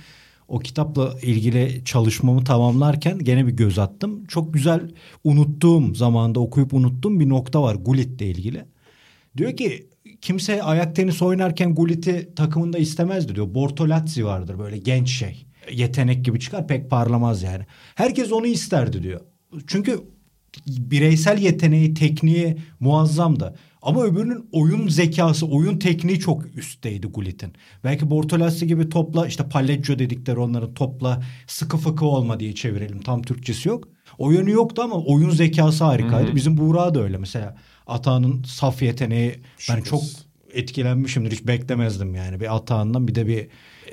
[0.48, 4.24] o kitapla ilgili çalışmamı tamamlarken gene bir göz attım.
[4.24, 4.90] Çok güzel
[5.24, 8.64] unuttuğum zamanda okuyup unuttuğum bir nokta var Gullit'le ilgili.
[9.36, 9.88] Diyor ki
[10.20, 13.54] kimse ayak tenisi oynarken Gullit'i takımında istemezdi diyor.
[13.54, 15.46] Bortolazzi vardır böyle genç şey.
[15.72, 17.64] Yetenek gibi çıkar pek parlamaz yani.
[17.94, 19.20] Herkes onu isterdi diyor.
[19.66, 20.00] Çünkü
[20.66, 23.54] bireysel yeteneği, tekniği muazzamdı.
[23.84, 27.52] Ama öbürünün oyun zekası, oyun tekniği çok üstteydi Gullit'in.
[27.84, 33.00] Belki Bortolazzi gibi topla işte palleggio dedikleri onların topla sıkı fıkı olma diye çevirelim.
[33.00, 33.88] Tam Türkçesi yok.
[34.18, 36.34] O yönü yoktu ama oyun zekası harikaydı.
[36.34, 37.56] Bizim Buğra da öyle mesela.
[37.86, 39.90] Atağının saf yeteneği ben Şüphesiz.
[39.90, 40.02] çok
[40.54, 41.32] etkilenmişimdir.
[41.32, 42.40] Hiç beklemezdim yani.
[42.40, 43.48] Bir Atağan'dan bir de bir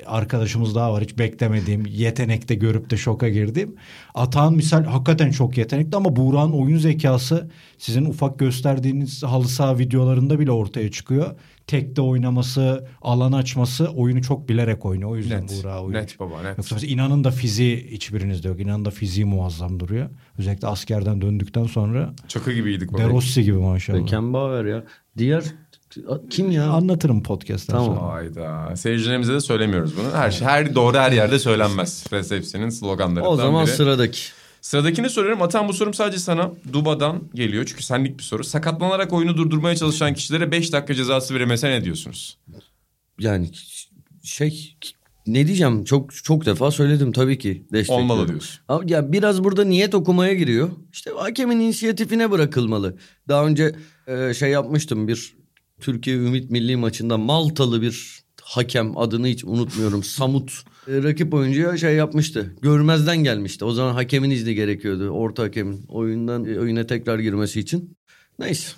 [0.06, 1.02] arkadaşımız daha var.
[1.02, 3.76] Hiç beklemediğim yetenekte görüp de şoka girdiğim.
[4.14, 10.40] Atağan misal hakikaten çok yetenekli ama Buğra'nın oyun zekası sizin ufak gösterdiğiniz halı saha videolarında
[10.40, 11.34] bile ortaya çıkıyor.
[11.66, 15.10] Tekte oynaması, alan açması oyunu çok bilerek oynuyor.
[15.10, 15.62] O yüzden Net.
[15.62, 16.00] Buğra oyuncu.
[16.00, 16.58] Net baba net.
[16.58, 18.60] Yoksa inanın da fiziği hiçbirinizde yok.
[18.60, 20.10] İnanın da fiziği muazzam duruyor.
[20.38, 23.02] Özellikle askerden döndükten sonra Çakı gibiydik baba.
[23.02, 23.98] De Rossi gibi maşallah.
[23.98, 24.84] Beckenbauer ya.
[25.18, 25.44] Diğer
[26.30, 26.70] kim ya?
[26.70, 27.96] Anlatırım podcast'ten Tamam.
[27.96, 28.12] sonra.
[28.12, 28.76] Hayda.
[28.76, 30.14] Seyircilerimize de söylemiyoruz bunu.
[30.14, 32.04] Her şey her doğru her yerde söylenmez.
[32.12, 33.72] Resepsiyonun sloganlarından O zaman biri.
[33.74, 34.18] sıradaki.
[34.60, 35.42] Sıradakini soruyorum.
[35.42, 37.64] Atan bu sorum sadece sana Duba'dan geliyor.
[37.66, 38.44] Çünkü senlik bir soru.
[38.44, 42.38] Sakatlanarak oyunu durdurmaya çalışan kişilere 5 dakika cezası verilmese ne diyorsunuz?
[43.18, 43.50] Yani
[44.22, 44.76] şey
[45.26, 48.10] ne diyeceğim çok çok defa söyledim tabii ki destekliyorum.
[48.10, 48.60] Olmalı diyorsun.
[48.68, 50.70] Ama ya biraz burada niyet okumaya giriyor.
[50.92, 52.96] İşte hakemin inisiyatifine bırakılmalı.
[53.28, 53.74] Daha önce
[54.06, 55.34] e, şey yapmıştım bir
[55.82, 60.02] Türkiye Ümit Milli maçında Maltalı bir hakem adını hiç unutmuyorum.
[60.04, 60.52] Samut
[60.88, 62.56] e, rakip oyuncuya şey yapmıştı.
[62.62, 63.64] Görmezden gelmişti.
[63.64, 65.08] O zaman hakemin izni gerekiyordu.
[65.08, 67.96] Orta hakemin oyundan e, oyuna tekrar girmesi için.
[68.38, 68.68] Neyse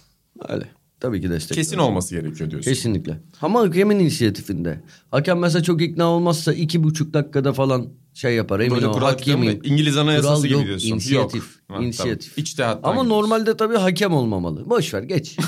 [0.48, 0.64] öyle.
[1.00, 1.54] Tabii ki destek.
[1.54, 2.70] Kesin olması gerekiyor diyorsun.
[2.70, 3.18] Kesinlikle.
[3.42, 4.80] Ama hakemin inisiyatifinde.
[5.10, 8.60] Hakem mesela çok ikna olmazsa iki buçuk dakikada falan şey yapar.
[8.60, 8.92] Emin Böyle ol.
[8.92, 9.10] kural mı?
[9.10, 9.60] Hakemin.
[9.64, 10.88] İngiliz anayasası Kural gibi yok, diyorsun.
[10.88, 11.44] inisiyatif, Yok.
[11.44, 11.82] Ha, tamam.
[11.82, 12.38] inisiyatif.
[12.38, 13.10] İçtihattan Ama gidiyorsun.
[13.22, 14.70] normalde tabii hakem olmamalı.
[14.70, 15.36] Boş ver geç.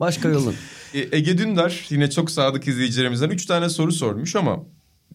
[0.00, 0.54] Başka yolun.
[0.94, 4.64] E, Ege Dündar yine çok sadık izleyicilerimizden 3 tane soru sormuş ama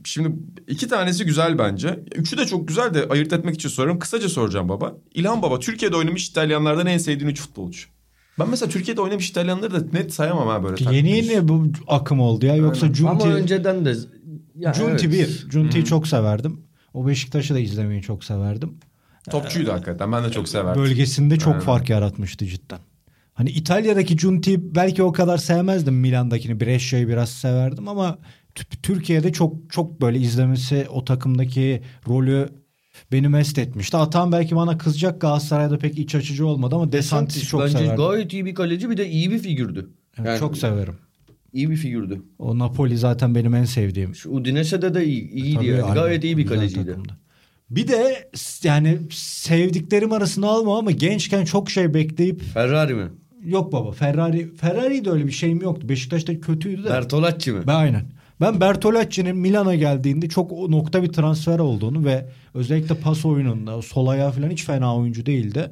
[0.04, 0.32] şimdi
[0.68, 2.00] iki tanesi güzel bence.
[2.16, 4.00] Üçü de çok güzel de ayırt etmek için soruyorum.
[4.00, 4.96] Kısaca soracağım baba.
[5.14, 7.82] İlhan baba Türkiye'de oynamış İtalyanlardan en sevdiğin 3 futbolcu.
[8.40, 10.96] Ben mesela Türkiye'de oynamış İtalyanları da net sayamam ha böyle.
[10.96, 12.56] Yeni yeni bu akım oldu ya.
[12.56, 12.96] Yoksa Aynen.
[12.96, 13.96] Junti, Ama önceden de...
[14.56, 15.12] Ya Junti evet.
[15.12, 15.52] bir.
[15.52, 16.62] Junti'yi çok severdim.
[16.94, 18.78] O Beşiktaş'ı da izlemeyi çok severdim.
[19.32, 20.12] Topçuydu hakikaten.
[20.12, 20.82] Ben de çok severdim.
[20.82, 21.66] Bölgesinde çok Aynen.
[21.66, 22.80] fark yaratmıştı cidden.
[23.34, 26.60] Hani İtalya'daki Junti'yi belki o kadar sevmezdim Milan'dakini.
[26.60, 28.18] Brescia'yı biraz severdim ama
[28.84, 32.50] Türkiye'de çok çok böyle izlemesi o takımdaki rolü
[33.12, 33.98] beni mest etmişti.
[33.98, 37.96] Atan belki bana kızacak Galatasaray'da pek iç açıcı olmadı ama Desantis'i çok Bence severdim.
[37.98, 39.90] gayet iyi bir kaleci bir de iyi bir figürdü.
[40.18, 40.96] Evet, Yani çok severim.
[41.54, 42.22] iyi bir figürdü.
[42.40, 44.16] O Napoli zaten benim en sevdiğim.
[44.16, 45.82] Şu Udinese'de de iyi, iyiydi Tabii, yani.
[45.84, 45.94] aynen.
[45.96, 46.86] Gayet iyi bir kaleciydi.
[46.86, 47.14] takımdı.
[47.70, 48.30] Bir de
[48.64, 53.08] yani sevdiklerim arasına alma ama gençken çok şey bekleyip Ferrari mi?
[53.46, 55.90] Yok baba Ferrari Ferrari'de öyle bir şeyim yoktu.
[55.90, 56.90] Beşiktaş'ta kötüydü de.
[56.90, 57.60] Bertolacci mi?
[57.68, 58.06] Ben aynen.
[58.42, 64.32] Ben Bertolacci'nin Milan'a geldiğinde çok nokta bir transfer olduğunu ve özellikle pas oyununda sol ayağı
[64.32, 65.72] falan hiç fena oyuncu değildi.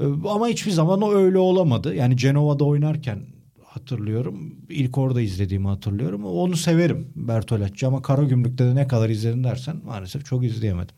[0.00, 1.94] Ee, Ama hiçbir zaman o öyle olamadı.
[1.94, 3.18] Yani Cenova'da oynarken
[3.64, 4.54] hatırlıyorum.
[4.68, 6.24] İlk orada izlediğimi hatırlıyorum.
[6.24, 10.94] Onu severim Bertolacci ama Karagümrük'te de ne kadar izledim dersen maalesef çok izleyemedim.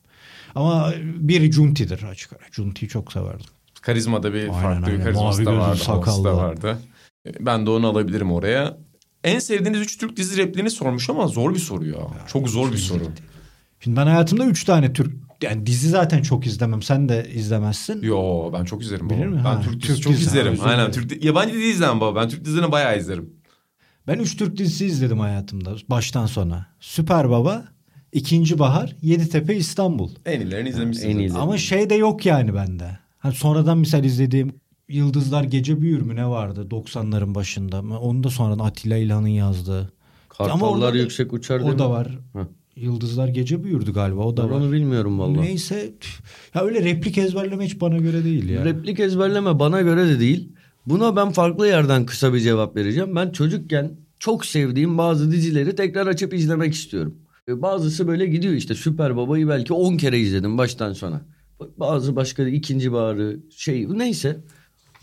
[0.54, 2.40] Ama bir Junti'dir açık ara.
[2.52, 3.46] Junti'yi çok severdim.
[3.86, 5.62] Karizmada bir Aynen, farklı bir karizması da vardı.
[5.62, 6.36] havası da sakallı.
[6.36, 6.78] vardı.
[7.26, 8.76] E, Ben de onu alabilirim oraya.
[9.24, 11.98] En sevdiğiniz üç Türk dizi repliğini sormuş ama zor bir soru ya.
[12.26, 13.02] Çok zor bir soru.
[13.80, 16.82] Şimdi ben hayatımda 3 tane Türk yani dizi zaten çok izlemem.
[16.82, 18.02] Sen de izlemezsin.
[18.02, 19.16] Yo ben çok izlerim baba.
[19.18, 19.36] Bilir mi?
[19.36, 20.52] Ben Ha, Türk dizisi Türk çok dizisi, ha, izlerim.
[20.52, 20.92] özür Aynen.
[20.92, 22.20] Türk yabancı dizi izlemem baba.
[22.22, 23.30] Ben Türk dizilerini bayağı izlerim.
[24.06, 26.66] Ben 3 Türk dizisi izledim hayatımda baştan sona.
[26.80, 27.64] Süper Baba,
[28.12, 30.10] İkinci Bahar, Yeditepe İstanbul.
[30.26, 31.14] En iyilerini izlemişsiniz.
[31.14, 31.38] En iyileri.
[31.38, 32.98] Ama şey de yok yani bende.
[33.24, 34.52] Hani sonradan misal izlediğim
[34.88, 37.80] Yıldızlar Gece Büyür mü ne vardı 90'ların başında.
[37.80, 39.92] Onu da sonradan Atilla İlhan'ın yazdığı.
[40.28, 41.90] Kartallar da- yüksek uçar O da mi?
[41.94, 42.18] var.
[42.32, 42.46] Hı.
[42.76, 44.56] Yıldızlar Gece Büyürdü galiba o da Ben var.
[44.60, 45.40] onu bilmiyorum vallahi.
[45.42, 45.94] Neyse
[46.54, 48.64] ya öyle replik ezberleme hiç bana göre değil ya.
[48.64, 50.52] Replik ezberleme bana göre de değil.
[50.86, 53.16] Buna ben farklı yerden kısa bir cevap vereceğim.
[53.16, 57.14] Ben çocukken çok sevdiğim bazı dizileri tekrar açıp izlemek istiyorum.
[57.48, 61.22] Bazısı böyle gidiyor işte Süper Baba'yı belki 10 kere izledim baştan sona.
[61.60, 64.40] Bazı başka ikinci baharı şey neyse.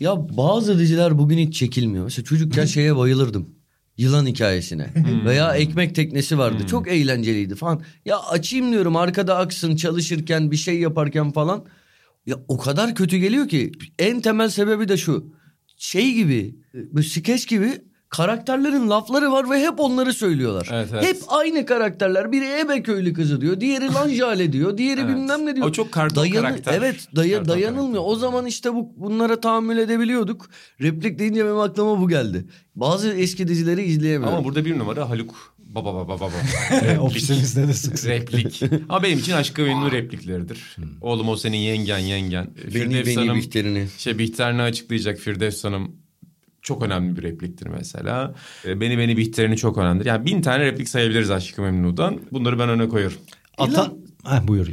[0.00, 2.04] Ya bazı diziler bugün hiç çekilmiyor.
[2.04, 3.48] Mesela çocukken şeye bayılırdım.
[3.96, 4.90] Yılan hikayesine.
[5.24, 6.66] Veya ekmek teknesi vardı.
[6.66, 7.82] Çok eğlenceliydi falan.
[8.04, 11.64] Ya açayım diyorum arkada aksın çalışırken bir şey yaparken falan.
[12.26, 15.34] Ya o kadar kötü geliyor ki en temel sebebi de şu.
[15.76, 17.82] Şey gibi, böyle skeç gibi
[18.16, 20.68] karakterlerin lafları var ve hep onları söylüyorlar.
[20.72, 21.04] Evet, evet.
[21.04, 22.32] Hep aynı karakterler.
[22.32, 25.10] Biri ebe köylü kızı diyor, diğeri lanjale diyor, diğeri Evet.
[25.16, 25.66] bilmem ne diyor.
[25.66, 26.74] O çok karton karakter.
[26.78, 27.92] Evet, daya, Karton dayanılmıyor.
[28.02, 28.12] karakter.
[28.12, 30.50] O zaman işte bu bunlara tahammül edebiliyorduk.
[30.80, 32.44] Replik deyince benim aklıma bu geldi.
[32.76, 34.36] Bazı eski dizileri izleyemiyorum.
[34.36, 35.52] Ama burada bir numara Haluk.
[35.58, 36.32] Baba baba baba.
[37.00, 38.06] Ofisimizde de sık.
[38.06, 38.62] Replik.
[38.88, 40.76] Ama benim için aşkı memnun replikleridir.
[41.00, 42.46] Oğlum o senin yengen yengen.
[42.64, 43.86] beni Firdevs beni Hanım Bihter'ini.
[43.98, 46.01] şey Bihter'ini açıklayacak Firdevs Hanım
[46.62, 48.34] çok önemli bir repliktir mesela.
[48.64, 50.06] E, Beni beni Bihter'ini çok önemlidir.
[50.06, 52.20] Yani bin tane replik sayabiliriz Aşkı Memnu'dan.
[52.32, 53.18] Bunları ben öne koyuyorum.
[53.58, 53.92] Ata...
[54.24, 54.66] Ha, buyur.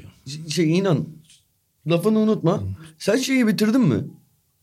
[0.49, 1.05] Şey inan
[1.87, 2.63] lafını unutma.
[2.97, 4.03] Sen şeyi bitirdin mi?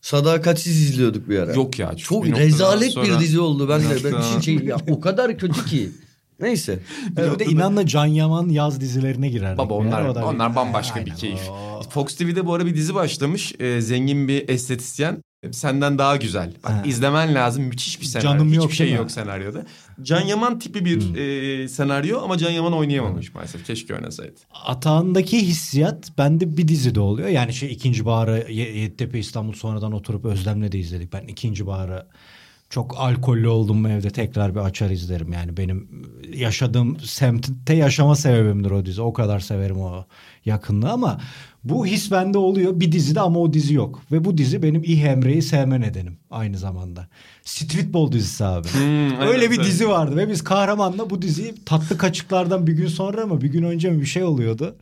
[0.01, 1.55] Sadakatsiz izliyorduk bir ara.
[1.55, 1.97] Yok ya.
[1.97, 3.69] Çok bir rezalet sonra- bir dizi oldu.
[3.69, 5.91] Ben de ben noktadan- şey ya o kadar kötü ki.
[6.41, 6.79] Neyse.
[7.11, 9.59] Bir de inanla Can Yaman yaz dizilerine girer.
[9.59, 11.41] Baba onlar onlar bambaşka bir keyif.
[11.91, 13.55] Fox TV'de bu ara bir dizi başlamış.
[13.61, 15.23] Ee, zengin bir estetisyen.
[15.53, 16.53] Senden daha güzel.
[16.64, 16.83] Bak Ha.
[16.87, 17.64] izlemen lazım.
[17.64, 18.31] Müthiş bir senaryo.
[18.31, 19.64] Canım Hiçbir yok şey yok senaryoda.
[20.03, 23.66] Can Yaman tipi bir e, senaryo ama Can Yaman oynayamamış maalesef.
[23.66, 24.35] Keşke oynasaydı.
[24.64, 27.29] Atağındaki hissiyat bende bir dizide oluyor.
[27.29, 31.12] Yani şey ikinci baharı Ye- Yeditepe İstanbul sonradan oturup Özlem'le de izledik.
[31.12, 32.07] Ben ikinci baharı
[32.70, 35.33] çok alkollü oldum evde tekrar bir açar izlerim.
[35.33, 35.88] Yani benim
[36.35, 39.02] yaşadığım semtte yaşama sebebimdir o dizi.
[39.02, 40.05] O kadar severim o
[40.44, 41.20] yakınlığı ama
[41.64, 44.02] bu his bende oluyor bir dizide ama o dizi yok.
[44.12, 47.09] Ve bu dizi benim İh Emre'yi sevme nedenim aynı zamanda.
[47.44, 48.68] Streetball dizisi abi.
[48.68, 49.66] Hmm, Öyle evet, bir evet.
[49.66, 53.62] dizi vardı ve biz kahramanla bu diziyi tatlı kaçıklardan bir gün sonra mı bir gün
[53.62, 54.76] önce mi bir şey oluyordu.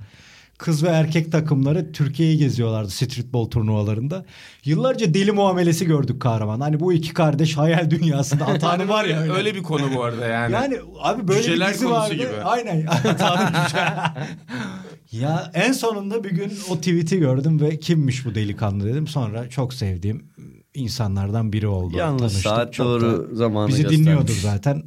[0.58, 4.24] Kız ve erkek takımları Türkiye'yi geziyorlardı streetball turnuvalarında.
[4.64, 6.60] Yıllarca deli muamelesi gördük kahraman.
[6.60, 9.20] Hani bu iki kardeş hayal dünyasında atanı var ya.
[9.22, 9.54] öyle, öyle.
[9.54, 10.52] bir konu bu arada yani.
[10.52, 12.14] Yani abi böyle Cüceler bir dizi konusu vardı.
[12.14, 12.42] gibi.
[12.44, 12.86] Aynen.
[13.08, 13.78] Atanın cüce.
[15.12, 19.06] ya en sonunda bir gün o tweet'i gördüm ve kimmiş bu delikanlı dedim.
[19.06, 20.24] Sonra çok sevdiğim
[20.74, 21.96] insanlardan biri oldu.
[21.96, 22.42] Yalnız Tanıştık.
[22.42, 23.98] saat Çok doğru zamanı Bizi göstermiş.
[24.06, 24.82] dinliyordur zaten.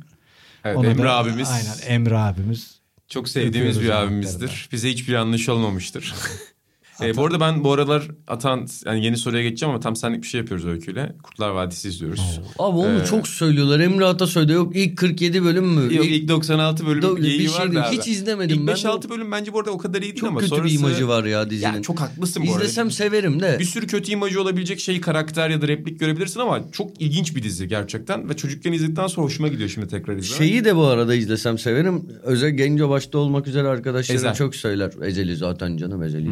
[0.63, 1.49] Evet, Ona Emre da- abimiz.
[1.51, 2.76] Aynen Emre abimiz.
[3.07, 4.69] Çok sevdiğimiz Öpüyoruz bir abimizdir.
[4.71, 6.13] Bize hiçbir yanlış olmamıştır.
[7.01, 10.27] e, bu arada ben bu aralar Atan yani yeni soruya geçeceğim ama tam senlik bir
[10.27, 11.15] şey yapıyoruz öyküyle.
[11.23, 12.39] Kurtlar Vadisi izliyoruz.
[12.59, 13.79] Abi onu Ee, çok söylüyorlar.
[13.79, 15.95] Emre Atasoy'da yok ilk 47 bölüm mü?
[15.95, 17.83] Yok İlk- ilk 96 bölüm Do- bir şey vardı.
[17.91, 18.73] Hiç izlemedim İlk ben.
[18.73, 20.65] 5-6 bölüm bence bu arada o kadar iyi değil çok ama kötü sonrası...
[20.73, 21.73] bir imajı var ya dizinin.
[21.73, 22.63] Ya çok haklısın bu arada.
[22.63, 23.57] İzlesem severim de.
[23.59, 27.43] Bir sürü kötü imajı olabilecek şey karakter ya da replik görebilirsin ama çok ilginç bir
[27.43, 28.29] dizi gerçekten.
[28.29, 30.37] Ve çocukken izledikten sonra hoşuma gidiyor şimdi tekrar izlemek.
[30.37, 32.05] Şeyi de bu arada izlesem severim.
[32.23, 34.33] Özel Genco başta olmak üzere arkadaşlarım Ezel.
[34.33, 34.91] çok söyler.
[35.01, 36.29] Ezel'i zaten canım Ezel'i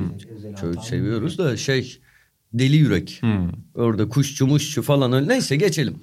[0.61, 1.99] çok seviyoruz da şey
[2.53, 3.17] Deli Yürek.
[3.21, 3.49] Hmm.
[3.75, 5.27] Orada kuşçu muşçu falan öyle.
[5.27, 5.99] Neyse geçelim.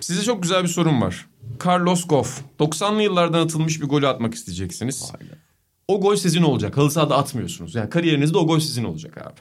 [0.00, 1.26] Size çok güzel bir sorum var.
[1.66, 2.40] Carlos Goff.
[2.58, 5.12] 90'lı yıllardan atılmış bir golü atmak isteyeceksiniz.
[5.88, 6.76] O gol sizin olacak.
[6.76, 7.74] Halı sahada atmıyorsunuz.
[7.74, 9.40] Yani kariyerinizde o gol sizin olacak abi.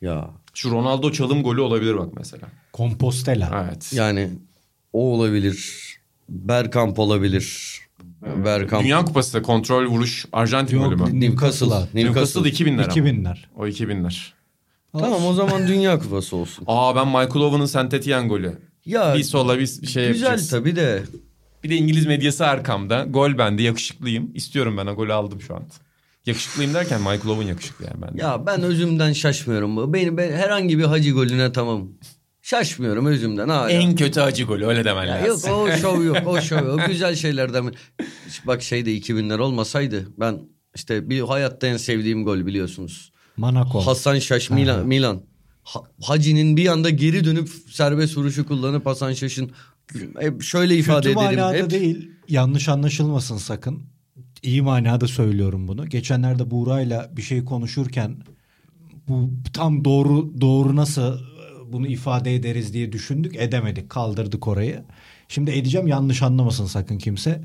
[0.00, 2.48] Ya Şu Ronaldo çalım golü olabilir bak mesela.
[2.74, 3.66] Compostela.
[3.68, 3.92] Evet.
[3.92, 4.30] yani
[4.92, 5.86] o olabilir.
[6.28, 7.78] Bergkamp olabilir.
[8.22, 8.82] Bergkamp.
[8.84, 11.20] Dünya Kupası da kontrol vuruş Arjantin golü mü?
[11.20, 11.66] Newcastle.
[11.94, 12.82] Newcastle 2000'ler ama.
[12.92, 13.36] 2000'ler.
[13.56, 14.32] O 2000'ler.
[14.92, 16.64] Tamam o zaman Dünya Kupası olsun.
[16.66, 18.58] Aa ben Michael Owen'ın Saint Etienne golü.
[18.86, 20.50] Ya Bir sola bir şey güzel yapacağız.
[20.50, 21.02] tabii de.
[21.64, 23.04] Bir de İngiliz medyası arkamda.
[23.08, 24.30] Gol bende yakışıklıyım.
[24.34, 25.62] İstiyorum ben o golü aldım şu an.
[26.26, 28.22] Yakışıklıyım derken Michael Owen yakışıklı yani bende.
[28.22, 29.92] Ya ben özümden şaşmıyorum.
[29.92, 31.88] Beni ben herhangi bir hacı golüne tamam.
[32.50, 33.70] Şaşmıyorum özümden hala.
[33.70, 35.50] En kötü acı golü öyle demen Ya lazım.
[35.50, 36.80] yok o şov yok o şov yok.
[36.84, 37.64] O güzel şeylerden.
[37.64, 37.70] mi?
[38.46, 40.38] Bak şeyde 2000'ler olmasaydı ben
[40.76, 43.12] işte bir hayatta en sevdiğim gol biliyorsunuz.
[43.36, 43.80] Monaco.
[43.80, 44.86] Hasan Şaş Milan.
[44.86, 45.22] Milan.
[45.62, 49.50] Ha- Hacı'nin bir anda geri dönüp serbest vuruşu kullanıp Hasan Şaş'ın
[50.20, 51.38] hep şöyle ifade Kötü edelim.
[51.40, 52.10] manada Hep, değil.
[52.28, 53.82] Yanlış anlaşılmasın sakın.
[54.42, 55.86] İyi manada söylüyorum bunu.
[55.88, 58.16] Geçenlerde Buğra'yla bir şey konuşurken
[59.08, 61.18] bu tam doğru doğru nasıl
[61.72, 63.36] bunu ifade ederiz diye düşündük.
[63.36, 63.90] Edemedik.
[63.90, 64.82] Kaldırdık orayı.
[65.28, 67.42] Şimdi edeceğim yanlış anlamasın sakın kimse.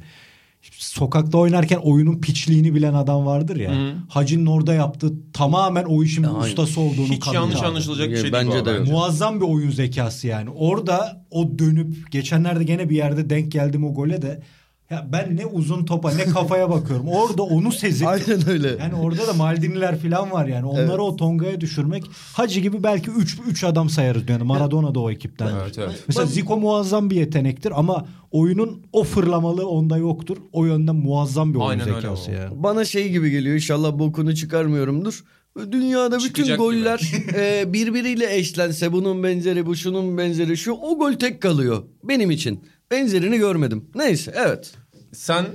[0.72, 3.72] Sokakta oynarken oyunun piçliğini bilen adam vardır ya.
[3.72, 3.94] Hı.
[4.10, 6.40] Hacı'nın orada yaptığı tamamen o işin Aynen.
[6.40, 7.36] ustası olduğunu Hiç kanıtladı.
[7.36, 8.90] yanlış anlaşılacak bir şey Bence değil bu de abi.
[8.90, 10.50] Muazzam bir oyun zekası yani.
[10.50, 14.42] Orada o dönüp geçenlerde gene bir yerde denk geldim o gole de
[14.90, 17.08] ya ben ne uzun topa ne kafaya bakıyorum.
[17.08, 18.68] Orada onu sezip Aynen öyle.
[18.80, 20.66] yani orada da Maldiniler falan var yani.
[20.66, 21.00] Onları Evet.
[21.00, 24.44] o Tonga'ya düşürmek Hacı gibi belki 3 3 adam sayarız yani.
[24.44, 25.50] Maradona da o ekipten.
[25.64, 26.04] Evet evet.
[26.08, 30.38] Mesela Zico muazzam bir yetenektir ama oyunun o fırlamalığı onda yoktur.
[30.52, 32.64] O yönden muazzam bir oyun Aynen öyle zekası yani.
[32.64, 35.24] Bana şey gibi geliyor inşallah bokunu çıkarmıyorumdur.
[35.72, 41.14] Dünyada bütün Çıkacak goller e, birbiriyle eşlense bunun benzeri bu şunun benzeri şu o gol
[41.14, 42.64] tek kalıyor benim için.
[42.92, 43.86] Benzerini görmedim.
[43.96, 44.74] Neyse evet.
[45.14, 45.46] Sen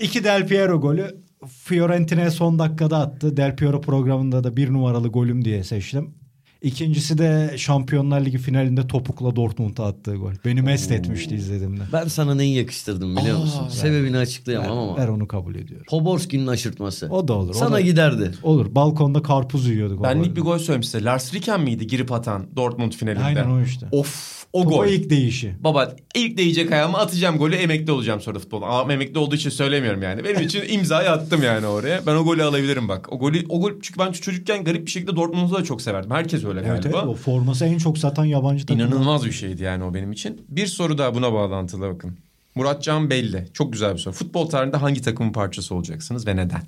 [0.00, 1.16] İki Del Piero golü
[1.64, 3.36] Fiorentina'ya son dakikada attı.
[3.36, 6.14] Del Piero programında da bir numaralı golüm diye seçtim.
[6.62, 10.32] İkincisi de Şampiyonlar Ligi finalinde topukla Dortmund'a attığı gol.
[10.44, 11.82] Beni mest etmişti izlediğimde.
[11.92, 13.64] Ben sana neyi yakıştırdım biliyor Aa, musun?
[13.64, 13.70] ver.
[13.70, 14.96] Sebebini Ver, açıklayamam ama.
[14.98, 15.86] ver onu kabul ediyorum.
[15.90, 17.06] Poborski'nin aşırtması.
[17.10, 17.50] O da olur.
[17.50, 18.32] o Sana da- giderdi.
[18.42, 18.74] Olur.
[18.74, 20.00] Balkonda karpuz yiyorduk.
[20.00, 21.04] o benlik bir gol söylemiş size.
[21.04, 23.24] Lars Ricken miydi girip atan Dortmund finalinde?
[23.24, 23.86] Aynen o işte.
[23.92, 24.86] Of o Topa gol.
[24.86, 25.54] ilk değişi.
[25.60, 28.62] Baba ilk değecek ayağımı atacağım golü emekli olacağım sonra futbol.
[28.62, 30.24] Ama emekli olduğu için söylemiyorum yani.
[30.24, 32.06] Benim için imzayı attım yani oraya.
[32.06, 33.12] Ben o golü alabilirim bak.
[33.12, 36.10] O golü o gol çünkü ben çocukken garip bir şekilde Dortmund'u da çok severdim.
[36.10, 37.06] Herkes öyle Evet, evet, galiba.
[37.10, 38.80] o forması en çok satan yabancı takım.
[38.80, 40.40] İnanılmaz bir şeydi yani o benim için.
[40.48, 42.18] Bir soru daha buna bağlantılı bakın.
[42.54, 43.46] Muratcan belli.
[43.52, 44.14] Çok güzel bir soru.
[44.14, 46.62] Futbol tarihinde hangi takımın parçası olacaksınız ve neden?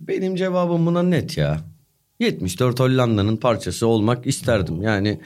[0.00, 1.60] Benim cevabım buna net ya.
[2.20, 4.82] 74 Hollanda'nın parçası olmak isterdim.
[4.82, 5.20] Yani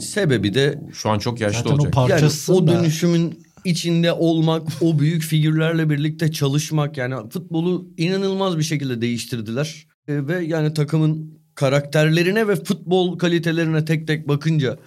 [0.00, 1.94] sebebi de Şu an çok yaşlı Zaten o olacak.
[1.94, 8.58] par- yani o da- dönüşümün içinde olmak, o büyük figürlerle birlikte çalışmak yani futbolu inanılmaz
[8.58, 9.86] bir şekilde değiştirdiler.
[10.08, 14.78] E, ve yani takımın karakterlerine ve futbol kalitelerine tek tek bakınca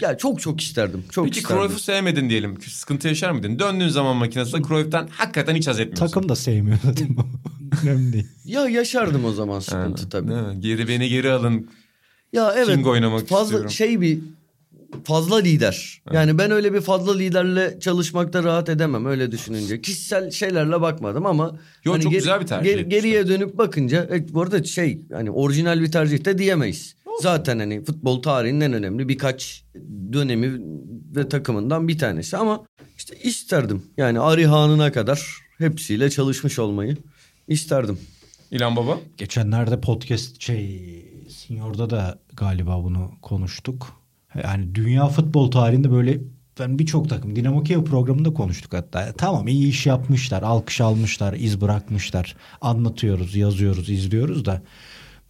[0.00, 1.04] ya çok çok isterdim.
[1.10, 1.62] Çok Peki isterdim.
[1.62, 2.60] Cruyff'u sevmedin diyelim.
[2.68, 3.58] Sıkıntı yaşar mıydın?
[3.58, 6.06] Döndüğün zaman makinesinde Cruyff'tan hakikaten hiç haz etmiyorsun.
[6.06, 7.08] Takım da sevmiyor zaten.
[7.84, 8.26] Önemli değil.
[8.44, 10.28] Ya yaşardım o zaman sıkıntı Ha, tabii.
[10.28, 10.60] değil mi?
[10.60, 11.70] Geri beni geri alın.
[12.32, 12.66] Ya evet.
[12.66, 13.70] King oynamak fazla istiyorum.
[13.70, 14.18] şey bir
[15.04, 16.02] fazla lider.
[16.12, 19.80] Yani ben öyle bir fazla liderle çalışmakta rahat edemem öyle düşününce.
[19.80, 24.08] Kişisel şeylerle bakmadım ama hani Yo, çok geri- güzel bir tercih geri- geriye dönüp bakınca
[24.14, 26.95] e, bu arada şey hani orijinal bir tercih de diyemeyiz.
[27.20, 29.64] Zaten hani futbol tarihinin en önemli birkaç
[30.12, 30.60] dönemi
[31.16, 32.64] ve takımından bir tanesi ama
[32.96, 33.82] işte isterdim.
[33.96, 35.26] Yani Arihan'ına kadar
[35.58, 36.96] hepsiyle çalışmış olmayı
[37.48, 37.98] isterdim.
[38.50, 38.98] İlan Baba.
[39.16, 43.92] Geçenlerde podcast şey Senior'da da galiba bunu konuştuk.
[44.44, 46.20] Yani dünya futbol tarihinde böyle
[46.60, 49.12] ben birçok takım Dinamo Kiev programında konuştuk hatta.
[49.12, 52.36] Tamam iyi iş yapmışlar, alkış almışlar, iz bırakmışlar.
[52.60, 54.62] Anlatıyoruz, yazıyoruz, izliyoruz da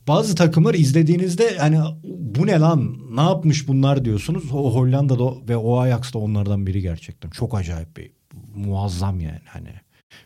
[0.08, 4.52] bazı takımlar izlediğinizde hani bu ne lan ne yapmış bunlar diyorsunuz.
[4.52, 7.30] O Hollanda'da ve o Ajax'ta onlardan biri gerçekten.
[7.30, 8.10] Çok acayip bir
[8.54, 9.70] muazzam yani hani.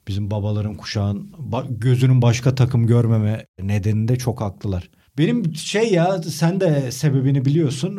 [0.08, 1.32] Bizim babaların kuşağın
[1.68, 4.90] gözünün başka takım görmeme nedeninde çok haklılar.
[5.20, 7.92] Benim şey ya sen de sebebini biliyorsun.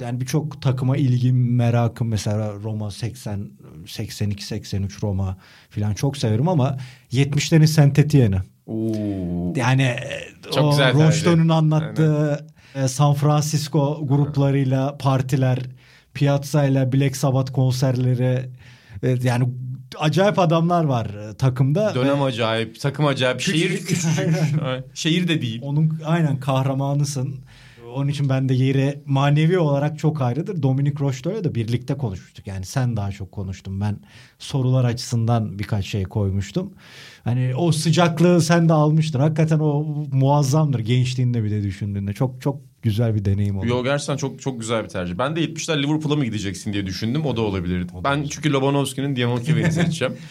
[0.00, 3.50] Yani birçok takıma ilgim, merakım mesela Roma 80,
[3.86, 5.36] 82, 83 Roma
[5.70, 6.76] falan çok severim ama
[7.12, 8.40] 70'lerin Saint Etienne'i.
[8.66, 9.52] Oo.
[9.56, 9.96] Yani
[10.54, 10.78] Çok o.
[10.78, 15.58] Rochton'un anlattığı e, San Francisco gruplarıyla partiler,
[16.14, 18.50] Piazza ile Black Sabbath konserleri
[19.02, 19.48] e, yani
[19.98, 21.94] acayip adamlar var e, takımda.
[21.94, 23.40] Dönem ve acayip, takım acayip.
[23.40, 24.28] Şehir Küçücük.
[24.94, 25.60] Şehir de değil.
[25.62, 27.34] Onun aynen kahramanısın.
[27.94, 30.62] Onun için ben de yeri manevi olarak çok ayrıdır.
[30.62, 32.46] Dominik Rochto'yla da birlikte konuşmuştuk.
[32.46, 33.80] Yani sen daha çok konuştun.
[33.80, 33.98] Ben
[34.38, 36.72] sorular açısından birkaç şey koymuştum.
[37.24, 39.20] Hani o sıcaklığı sen de almıştın.
[39.20, 42.12] Hakikaten o muazzamdır gençliğinde bir de düşündüğünde.
[42.12, 43.66] Çok çok güzel bir deneyim oldu.
[43.66, 45.14] Yo gerçekten çok çok güzel bir tercih.
[45.18, 47.26] Ben de 70'ler Liverpool'a mı gideceksin diye düşündüm.
[47.26, 47.92] O da olabilirdi.
[48.04, 50.16] Ben çünkü Lobanovski'nin Dinamo Kiev'i seçeceğim.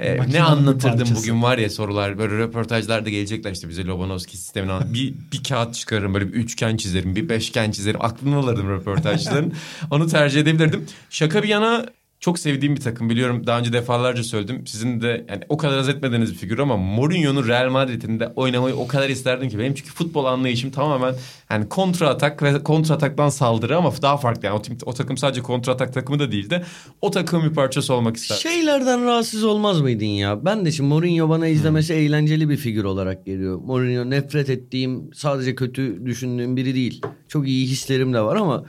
[0.00, 1.14] Ee, ne anlatırdım parçası.
[1.14, 4.92] bugün var ya sorular böyle röportajlarda gelecekler işte bize Lobanovski sistemini anlat.
[4.94, 9.52] bir, bir kağıt çıkarırım böyle bir üçgen çizerim bir beşgen çizerim aklını alırdım röportajların
[9.90, 10.86] onu tercih edebilirdim.
[11.10, 11.86] Şaka bir yana
[12.20, 14.66] çok sevdiğim bir takım biliyorum daha önce defalarca söyledim.
[14.66, 18.74] Sizin de yani o kadar haz etmediğiniz bir figür ama Mourinho'nun Real Madrid'in de oynamayı
[18.76, 21.14] o kadar isterdim ki benim çünkü futbol anlayışım tamamen
[21.50, 25.16] yani kontra atak ve kontra ataktan saldırı ama daha farklı yani o, tim- o takım
[25.16, 26.64] sadece kontra atak takımı da değil de
[27.00, 28.42] o takımın bir parçası olmak isterdim.
[28.50, 30.44] Şeylerden rahatsız olmaz mıydın ya?
[30.44, 33.60] Ben de şimdi Mourinho bana izlemesi eğlenceli bir figür olarak geliyor.
[33.60, 37.02] Mourinho nefret ettiğim, sadece kötü düşündüğüm biri değil.
[37.28, 38.64] Çok iyi hislerim de var ama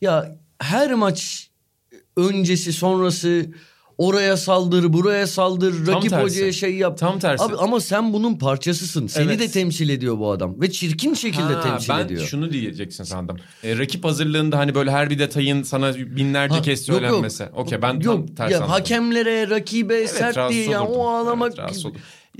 [0.00, 1.50] ya her maç
[2.16, 3.46] öncesi sonrası
[3.98, 6.24] oraya saldır, buraya saldır, Tam rakip tersi.
[6.24, 6.98] hocaya şey yap.
[6.98, 7.44] Tam tersi.
[7.44, 9.06] Abi ama sen bunun parçasısın.
[9.06, 9.40] Seni Evet.
[9.40, 12.26] de temsil ediyor bu adam ve çirkin şekilde Ha, temsil ben ediyor.
[12.26, 13.36] şunu diyeceksin sandım.
[13.64, 17.44] E, rakip hazırlığında hani böyle her bir detayın sana binlerce Ha, kez söylenmesi.
[17.56, 18.72] Okey ben Yok tam tersi ya anladım.
[18.72, 21.00] hakemlere, rakibe Evet, sert rahatsız diye ya olurdum.
[21.00, 21.84] o ağlamak Evet,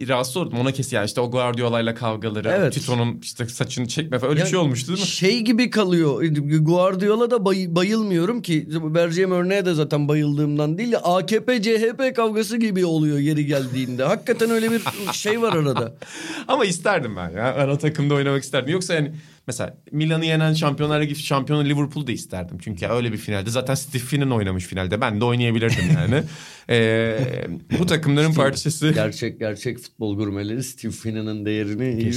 [0.09, 2.73] rahatsız olurdum ona kesin yani işte o Guardiola'yla kavgaları, Evet.
[2.73, 5.07] Tito'nun işte saçını çekme falan öyle Ya bir şey olmuştu değil mi?
[5.07, 6.23] Şey gibi kalıyor.
[6.61, 8.69] Guardiola da bay- bayılmıyorum ki.
[8.71, 10.95] Vereceğim örneğe de zaten bayıldığımdan değil.
[11.03, 14.05] AKP CHP kavgası gibi oluyor yeri geldiğinde.
[14.05, 15.95] Hakikaten öyle bir şey var arada.
[16.49, 17.55] Ama isterdim ben ya.
[17.55, 18.73] Ana takımda oynamak isterdim.
[18.73, 19.13] Yoksa yani
[19.47, 22.59] mesela Milan'ı yenen Şampiyonlar Ligi şampiyonu Liverpool'u da isterdim.
[22.61, 25.01] Çünkü öyle bir finalde zaten Steve Finn'in oynamış finalde.
[25.01, 26.23] Ben de oynayabilirdim yani.
[26.71, 27.19] Ee,
[27.79, 28.91] bu takımların parçası.
[28.91, 32.13] Gerçek gerçek futbol gurmeleri Steve Finnan'ın değerini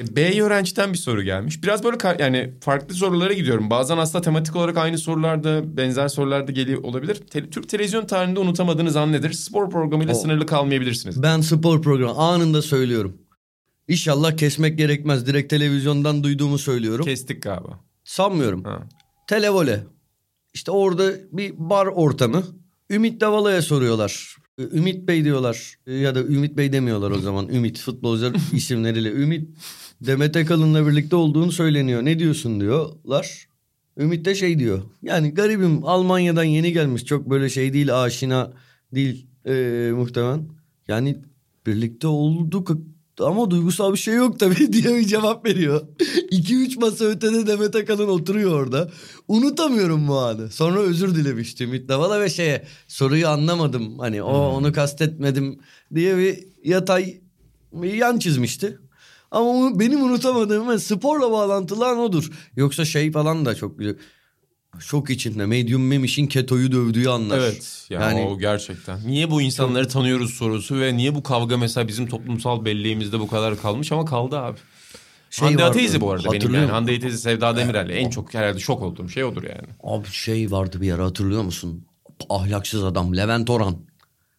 [0.00, 1.62] B öğrenciden bir soru gelmiş.
[1.62, 3.70] Biraz böyle yani farklı sorulara gidiyorum.
[3.70, 7.14] Bazen aslında tematik olarak aynı sorularda benzer sorularda geliyor olabilir.
[7.14, 9.32] Te- Türk televizyon tarihinde unutamadığınız an nedir?
[9.32, 10.18] Spor programıyla O.
[10.18, 11.22] sınırlı kalmayabilirsiniz.
[11.22, 13.18] Ben spor programı anında söylüyorum.
[13.88, 15.26] İnşallah kesmek gerekmez.
[15.26, 17.04] Direkt televizyondan duyduğumu söylüyorum.
[17.04, 17.80] Kestik galiba.
[18.04, 18.64] Sanmıyorum.
[18.64, 18.82] Ha.
[19.26, 19.84] Televole.
[20.54, 22.42] İşte orada bir bar ortamı.
[22.90, 24.36] Ümit Davala'ya soruyorlar.
[24.58, 25.74] Ümit Bey diyorlar.
[25.86, 27.48] Ya da Ümit Bey demiyorlar o zaman.
[27.48, 29.12] Ümit futbolcular isimleriyle.
[29.12, 29.48] Ümit
[30.00, 32.04] Demet Akalın'la birlikte olduğunu söyleniyor.
[32.04, 33.48] Ne diyorsun diyorlar.
[33.98, 34.82] Ümit de şey diyor.
[35.02, 37.04] Yani garibim Almanya'dan yeni gelmiş.
[37.04, 38.52] Çok böyle şey değil aşina
[38.94, 40.48] değil ee, muhtemelen.
[40.88, 41.18] Yani
[41.66, 42.70] birlikte olduk
[43.20, 45.80] ama duygusal bir şey yok tabii diye bir cevap veriyor.
[46.30, 48.90] 2-3 masa ötede Demet Akalın oturuyor orada.
[49.28, 50.50] Unutamıyorum bu anı.
[50.50, 53.98] Sonra özür dilemişti Ümit Davala ve şeye soruyu anlamadım.
[53.98, 55.60] Hani o onu kastetmedim
[55.94, 57.20] diye bir yatay
[57.72, 58.78] bir yan çizmişti.
[59.30, 62.30] Ama benim unutamadığım ve sporla bağlantılı an odur.
[62.56, 63.96] Yoksa şey falan da çok güzel.
[64.78, 67.38] Şok içinde Medium Memiş'in Keto'yu dövdüğü anlar.
[67.38, 68.98] Evet yani, Yani- o gerçekten.
[69.06, 73.60] Niye bu insanları tanıyoruz sorusu ve niye bu kavga mesela bizim toplumsal belleğimizde bu kadar
[73.62, 74.58] kalmış ama kaldı abi.
[75.30, 76.70] Şey Hande Ateizi bu arada benim yani.
[76.70, 77.90] Hande Ateizi Sevda Demirel.
[77.90, 79.68] En çok herhalde şok olduğum şey odur yani.
[79.82, 81.84] Abi şey vardı bir ara hatırlıyor musun?
[82.28, 83.76] Ahlaksız adam Levent Orhan.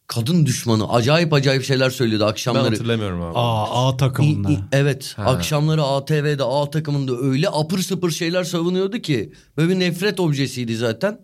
[0.07, 2.63] Kadın düşmanı acayip acayip şeyler söylüyordu Ben akşamları.
[2.69, 3.37] hatırlamıyorum abi.
[3.37, 4.49] Aa A İ- takımında.
[4.51, 5.23] i- evet Ha.
[5.23, 9.33] akşamları ATV'de A takımında öyle apır sıpır şeyler savunuyordu ki.
[9.57, 11.19] Böyle bir nefret objesiydi zaten.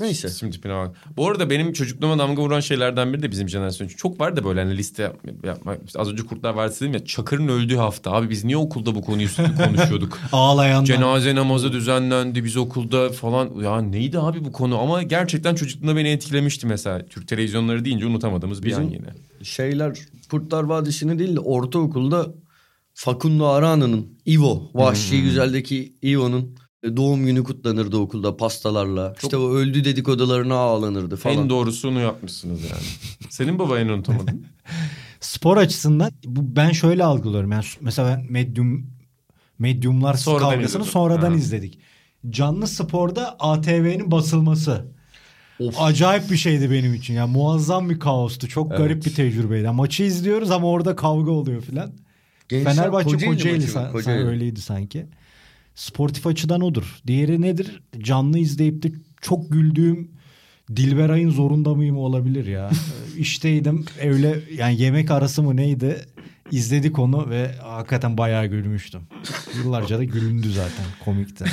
[0.00, 0.28] Neyse.
[0.28, 0.96] İsim tipine bak.
[1.16, 3.88] Bu arada benim çocukluğuma damga vuran şeylerden biri de bizim jenerasyon.
[3.88, 5.78] Çok var da böyle hani liste yap- yapmak.
[5.86, 7.04] İşte az önce Kurtlar Vadisi dedim ya.
[7.04, 8.12] Çakır'ın öldüğü hafta.
[8.12, 9.28] Abi biz niye okulda bu konuyu
[9.66, 10.18] konuşuyorduk?
[10.32, 10.86] Ağlayanlar.
[10.86, 13.60] Cenaze namazı düzenlendi biz okulda falan.
[13.62, 14.78] Ya neydi abi bu konu?
[14.78, 17.06] Ama gerçekten çocukluğumda beni etkilemişti mesela.
[17.06, 19.06] Türk televizyonları deyince unutamadığımız bir Bizim- an yine.
[19.42, 19.98] Şeyler
[20.30, 22.26] Kurtlar Vadisi'ni değil de ortaokulda
[22.94, 29.14] Facundo Arana'nın Ivo, Vahşi Güzel'deki Ivo'nun doğum günü kutlanırdı okulda pastalarla.
[29.22, 31.36] İşte o öldü dedikodularına ağlanırdı falan.
[31.36, 32.82] En doğrusunu yapmışsınız yani.
[33.30, 34.46] Senin babayı unutamadın.
[35.20, 37.52] Spor açısından bu ben şöyle algılıyorum.
[37.52, 38.86] Yani mesela ben medyum
[39.58, 40.86] medyumlar Sonradan kavgasını izledim.
[40.92, 41.36] sonradan Ha.
[41.36, 41.78] izledik.
[42.30, 44.84] Canlı sporda ATV'nin basılması.
[45.58, 45.80] Of.
[45.80, 47.14] Acayip bir şeydi benim için.
[47.14, 48.48] Yani muazzam bir kaostu.
[48.48, 48.78] Çok Evet.
[48.78, 49.64] garip bir tecrübeydi.
[49.64, 51.92] Yani maçı izliyoruz ama orada kavga oluyor filan.
[52.48, 54.24] Gençler Fenerbahçe Kocaeli Kocaeli, Kocaeli.
[54.24, 55.06] öyleydi sanki.
[55.74, 57.00] Sportif açıdan odur.
[57.06, 57.82] Diğeri nedir?
[57.98, 60.10] Canlı izleyip de çok güldüğüm
[60.76, 62.70] Dilberay'ın zorunda mıyım olabilir ya.
[63.18, 65.96] İşteydim öyle yani yemek arası mı neydi?
[66.50, 69.00] İzledik onu ve hakikaten bayağı gülmüştüm.
[69.58, 71.44] Yıllarca da gülündü zaten komikti.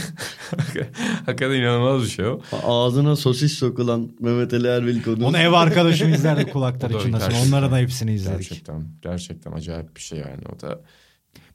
[1.25, 2.41] Hakikaten inanılmaz bir şey o.
[2.63, 7.29] Ağzına sosis sokulan Mehmet Ali Erbil Onu ev arkadaşım izlerdi kulaklar O da içindesin.
[7.29, 8.37] gerçekten- Onların da hepsini izledik.
[8.49, 10.81] Gerçekten, gerçekten acayip bir şey yani o da.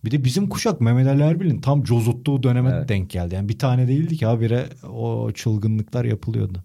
[0.05, 2.89] Bir de bizim kuşak Mehmet Ali Erbil'in tam cozuttuğu döneme Evet.
[2.89, 3.35] denk geldi.
[3.35, 6.59] Yani bir tane değildi ki habire o çılgınlıklar yapılıyordu.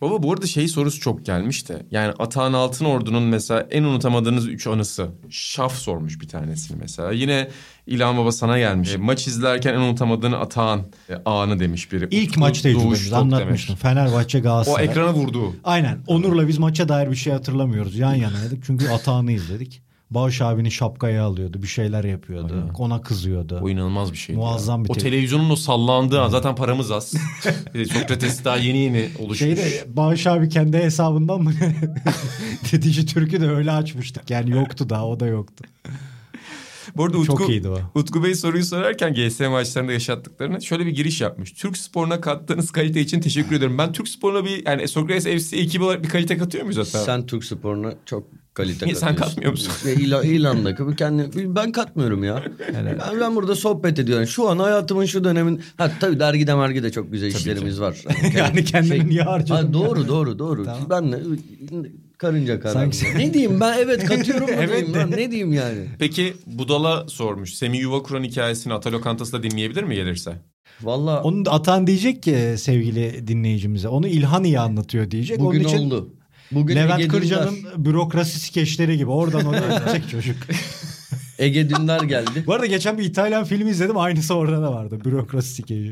[0.00, 1.86] Baba bu arada şey sorusu çok gelmişti.
[1.90, 5.08] Yani Atahan Altınordu'nun mesela en unutamadığınız üç anısı.
[5.30, 7.12] Şaf sormuş bir tanesini mesela.
[7.12, 7.48] Yine
[7.86, 8.94] İlhan Baba sana gelmiş.
[8.94, 10.80] E, maç izlerken en unutamadığın Atahan
[11.10, 12.08] e, anı demiş biri.
[12.10, 13.68] İlk Utku maç Doğuş tecrübemiz Tok anlatmıştım.
[13.68, 13.82] demiş.
[13.82, 14.84] Fenerbahçe O Galatasaray.
[14.84, 15.52] ekrana vurdu.
[15.64, 15.98] Aynen.
[16.06, 17.98] Onur'la biz maça dair bir şey hatırlamıyoruz.
[17.98, 19.82] Yan yanaydık çünkü atağını izledik.
[20.10, 21.62] Bağış abinin şapkayı alıyordu.
[21.62, 22.70] Bir şeyler yapıyordu.
[22.78, 23.60] Ona kızıyordu.
[23.62, 24.38] O inanılmaz bir şeydi.
[24.38, 24.84] Muazzam ya.
[24.84, 27.14] bir O te- televizyonun o sallandığı an zaten paramız az.
[27.74, 29.38] De Sokrates daha yeni yeni oluşmuş.
[29.38, 31.52] Şeyde Bağış abi kendi hesabından mı?
[32.64, 34.30] Titici Türk'ü de öyle açmıştık.
[34.30, 35.64] Yani yoktu daha o da yoktu.
[36.96, 37.78] Bu arada Utku, Çok iyiydi o.
[37.94, 41.52] Utku Bey soruyu sorarken GS maçlarında yaşattıklarını şöyle bir giriş yapmış.
[41.52, 43.78] Türk sporuna kattığınız kalite için teşekkür ederim.
[43.78, 47.04] Ben Türk sporuna bir yani Sokrates FC ekibi olarak bir kalite katıyor muyuz hatta?
[47.04, 48.24] Sen Türk sporuna çok
[48.54, 49.16] kalite sen katıyorsun.
[49.16, 49.72] katmıyor musun?
[49.86, 52.44] Ve İlan, İlan'daki kendi, ben katmıyorum ya.
[52.74, 54.26] Ben, ben burada sohbet ediyorum.
[54.26, 55.60] Şu an hayatımın şu dönemin...
[55.76, 58.04] Ha tabii dergide mergide çok güzel işlerimiz var.
[58.36, 59.66] Yani kendimi niye harcadın?
[59.66, 60.64] Ha, doğru doğru doğru.
[60.64, 60.86] Tamam.
[60.90, 61.18] Ben de
[62.18, 62.92] karınca kararlı.
[62.92, 64.98] Sanki- Ne diyeyim ben evet katıyorum mu Evet diyeyim de.
[64.98, 65.88] lan ne diyeyim yani.
[65.98, 67.54] Peki Budal'a sormuş.
[67.54, 70.32] Semih Yuva kuran hikayesini Ata Lokantası'da dinleyebilir mi gelirse?
[70.82, 73.88] Valla Onu da Atan diyecek ki sevgili dinleyicimize.
[73.88, 75.40] Onu İlhan iyi anlatıyor diyecek.
[75.40, 76.14] bugün Onun için oldu.
[76.54, 79.10] Bugün Levent Ege Kırca'nın Dündar, bürokrasi skeçleri gibi.
[79.10, 80.36] Oradan onu öğrenecek çocuk.
[81.38, 82.44] Ege Dündar geldi.
[82.46, 83.96] Bu arada geçen bir İtalyan filmi izledim.
[83.98, 84.98] Aynısı orada da vardı.
[85.04, 85.90] Bürokrasi skeci.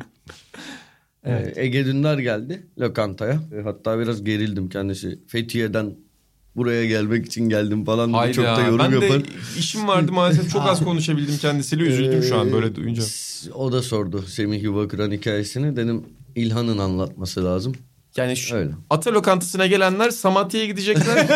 [1.24, 1.58] Evet.
[1.58, 3.32] Ee, Ege Dündar geldi lokantaya.
[3.58, 5.18] E, Hatta biraz gerildim kendisi.
[5.26, 5.94] Fethiye'den
[6.56, 8.12] buraya gelmek için geldim falan.
[8.12, 9.20] Haydi Çok da yorum Ben yapar.
[9.20, 10.50] de işim vardı maalesef.
[10.52, 11.82] Çok az konuşabildim kendisiyle.
[11.82, 13.02] Üzüldüm şu an böyle duyunca.
[13.02, 15.76] Ee, O da sordu Semih Yuva Kıran hikayesini.
[15.76, 16.04] Dedim
[16.34, 17.74] İlhan'ın anlatması lazım.
[18.16, 18.70] Yani şu Öyle.
[18.90, 21.26] Ata Lokantası'na gelenler Samatya'ya gidecekler.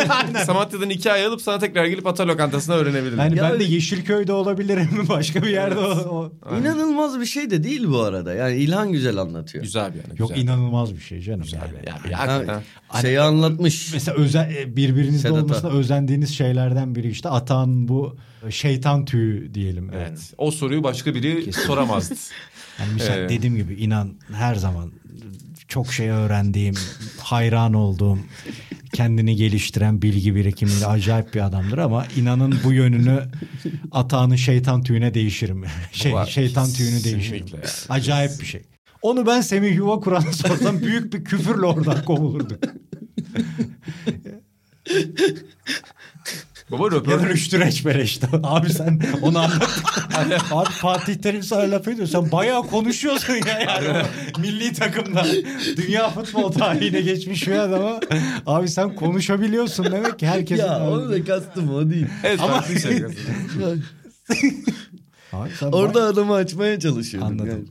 [0.46, 3.24] Samatya'dan hikaye alıp sana tekrar gelip Ata Lokantası'na öğrenebilirler.
[3.24, 4.88] Yani Ya ben de öyle- Yeşilköy'de olabilirim.
[5.08, 5.82] Başka bir yerde o,
[6.16, 8.34] o- İnanılmaz bir şey de değil bu arada.
[8.34, 9.64] Yani İlhan güzel anlatıyor.
[9.64, 10.20] Güzel bir yani.
[10.20, 10.42] Yok güzel.
[10.42, 11.42] inanılmaz bir şey canım.
[11.42, 11.72] Güzel yani.
[11.82, 12.62] bir- ya bir Ha, hakikaten.
[13.02, 13.92] şeyi anlatmış.
[13.92, 15.42] Mesela özel, e, birbirinizde Sedat'a.
[15.44, 18.16] olmasına özendiğiniz şeylerden biri işte atan bu
[18.50, 19.84] şeytan tüyü diyelim.
[19.92, 19.96] Yani.
[20.08, 20.34] Evet.
[20.38, 22.14] O soruyu başka biri soramazdı.
[22.78, 24.92] Yani mesela Ee, dediğim gibi inan her zaman
[25.68, 26.74] çok şey öğrendiğim,
[27.18, 28.18] hayran olduğum,
[28.92, 33.22] kendini geliştiren bilgi birikimiyle acayip bir adamdır ama inanın bu yönünü
[33.92, 35.64] atağının şeytan tüyüne değişirim.
[35.92, 36.26] Şey, Var.
[36.26, 37.46] şeytan tüyünü değişirim.
[37.88, 38.62] Acayip bir şey.
[39.02, 42.62] Onu ben Semih Yuva Kur'an'a sorsam büyük bir küfürle oradan kovulurduk.
[46.70, 47.30] Baba Ya da röportaj.
[47.30, 48.28] Rüştü Reçber'e işte.
[48.42, 49.82] Abi sen onu anlat.
[50.50, 52.06] Abi Fatih Terim sana laf ediyor.
[52.08, 54.02] Sen bayağı konuşuyorsun ya yani.
[54.38, 55.26] milli takımda.
[55.76, 58.00] Dünya futbol tarihine geçmiş bir adama.
[58.46, 60.64] Abi sen konuşabiliyorsun demek ki herkesin.
[60.64, 62.06] Ya onu da kastım o değil.
[62.24, 63.02] Evet Ama- şey.
[65.32, 67.30] Abi sen Orada adamı açmaya çalışıyordum.
[67.32, 67.48] Anladım.
[67.48, 67.64] Yani.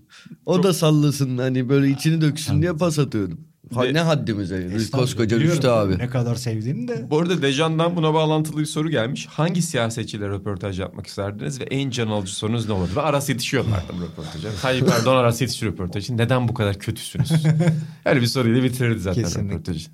[0.46, 3.39] O da sallasın hani böyle içini döksün diye pas atıyordum.
[3.74, 4.70] Ha, Ve- ne haddimize.
[4.91, 5.97] Koskoca Rüştü abi.
[5.97, 7.07] Ne kadar sevdiğini de.
[7.09, 9.26] Bu arada Dejan'dan buna bağlantılı bir soru gelmiş.
[9.30, 12.91] Hangi siyasetçiyle röportaj yapmak isterdiniz ve en can alıcı sorunuz ne olurdu?
[12.95, 14.49] Ve Aras yetişiyorlardı bu röportaja.
[14.61, 16.18] Tayyip Erdoğan Aras yetişiyor röportajı.
[16.18, 17.32] Neden bu kadar kötüsünüz?
[18.05, 19.53] Öyle bir soruyla bitirirdi zaten Kesinlikle.
[19.53, 19.89] röportajı.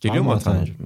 [0.00, 0.76] Geliyor Var mu mı Atancığım?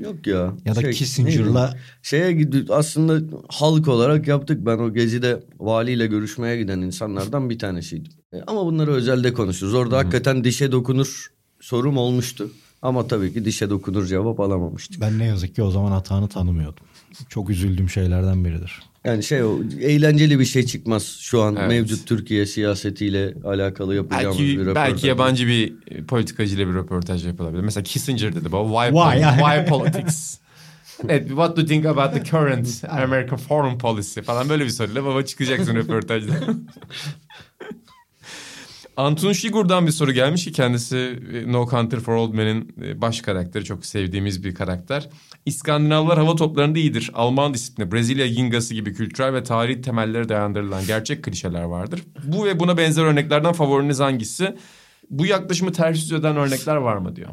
[0.00, 0.52] Yok ya.
[0.64, 1.78] Ya da Şey, Kissinger'la neydi?
[2.02, 4.66] Şeye gidiyor aslında halk olarak yaptık.
[4.66, 8.12] Ben o gezide valiyle görüşmeye giden insanlardan bir tanesiydim.
[8.32, 9.74] E, ama bunları özelde konuşuruz.
[9.74, 11.26] Orada hakikaten dişe dokunur
[11.60, 12.50] sorum olmuştu.
[12.82, 15.00] Ama tabii ki dişe dokunur cevap alamamıştık.
[15.00, 16.84] ben ne yazık ki o zaman hatanı tanımıyordum.
[17.28, 18.82] Çok üzüldüğüm şeylerden biridir.
[19.04, 21.68] Yani şey o eğlenceli bir şey çıkmaz şu an Evet.
[21.68, 24.92] mevcut Türkiye siyasetiyle alakalı yapacağımız bir Belki, röportaj.
[24.92, 27.62] belki yabancı bir e, politikacıyla bir röportaj yapılabilir.
[27.62, 28.68] Mesela Kissinger dedi bu.
[28.70, 29.22] Why, Why?
[29.44, 30.38] why politics?
[31.08, 35.04] Evet, what do you think about the current American foreign policy falan böyle bir soruyla
[35.04, 36.32] baba çıkacaksın röportajda.
[38.96, 40.96] Antun Şigur'dan bir soru gelmiş ki kendisi
[41.34, 43.64] e, No Country for Old Men'in e, baş karakteri.
[43.64, 45.08] Çok sevdiğimiz bir karakter.
[45.46, 47.10] İskandinavlar hava toplarında iyidir.
[47.14, 52.02] Alman disiplini, Brezilya yingası gibi kültürel ve tarihi temellere dayandırılan gerçek klişeler vardır.
[52.24, 54.56] Bu ve buna benzer örneklerden favoriniz hangisi?
[55.10, 57.30] Bu yaklaşımı ters yüz eden örnekler var mı diyor.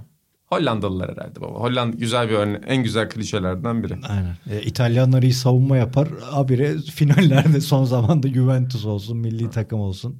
[0.47, 1.59] Hollandalılar herhalde baba.
[1.59, 3.93] Hollanda güzel bir örne en güzel klişelerden biri.
[4.09, 4.37] Aynen.
[4.49, 6.07] E, İtalyanlar iyi savunma yapar.
[6.21, 10.15] Habire finallerde son zamanda Juventus olsun, milli takım olsun.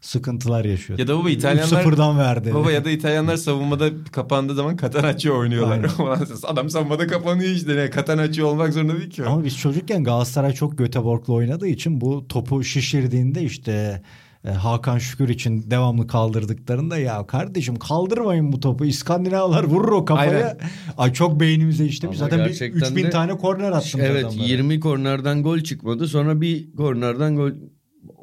[0.00, 0.98] Sıkıntılar yaşıyor.
[0.98, 2.54] Ya da baba İtalyanlar 3-0'dan verdi.
[2.54, 5.86] Baba ya da İtalyanlar savunmada kapandığı zaman Catenaccio oynuyorlar.
[6.44, 7.76] Adam savunmada kapanıyor işte.
[7.76, 7.90] Ne?
[7.90, 9.24] Catenaccio olmak zorunda değil ki.
[9.24, 14.02] Ama biz çocukken Galatasaray çok Göteborg'la oynadığı için bu topu şişirdiğinde işte
[14.50, 18.84] Hakan Şükür için devamlı kaldırdıklarında ya kardeşim kaldırmayın bu topu.
[18.84, 20.30] İskandinavlar vurur o kafaya.
[20.30, 20.58] Aynen.
[20.98, 22.06] Ay çok beynimize işte.
[22.06, 24.00] Ama Zaten bir gerçekten 3000 de- tane korner attım.
[24.04, 24.46] Evet adamlara.
[24.46, 26.08] 20 kornerden gol çıkmadı.
[26.08, 27.50] Sonra bir kornerden gol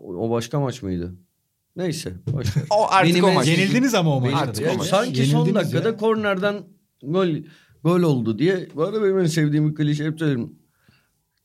[0.03, 1.15] o başka maç mıydı?
[1.75, 2.13] Neyse.
[2.33, 2.59] Başka.
[2.69, 3.47] O artık Benim o maç.
[3.47, 4.37] Yenildiniz ama o maçta.
[4.37, 4.87] Artık Yani o maç.
[4.87, 5.97] sanki son Yenildiniz dakikada ya.
[5.97, 6.55] kornerden
[7.03, 7.27] gol
[7.83, 8.67] gol oldu diye.
[8.75, 10.51] Bu arada benim en sevdiğim bir klişe hep söylerim.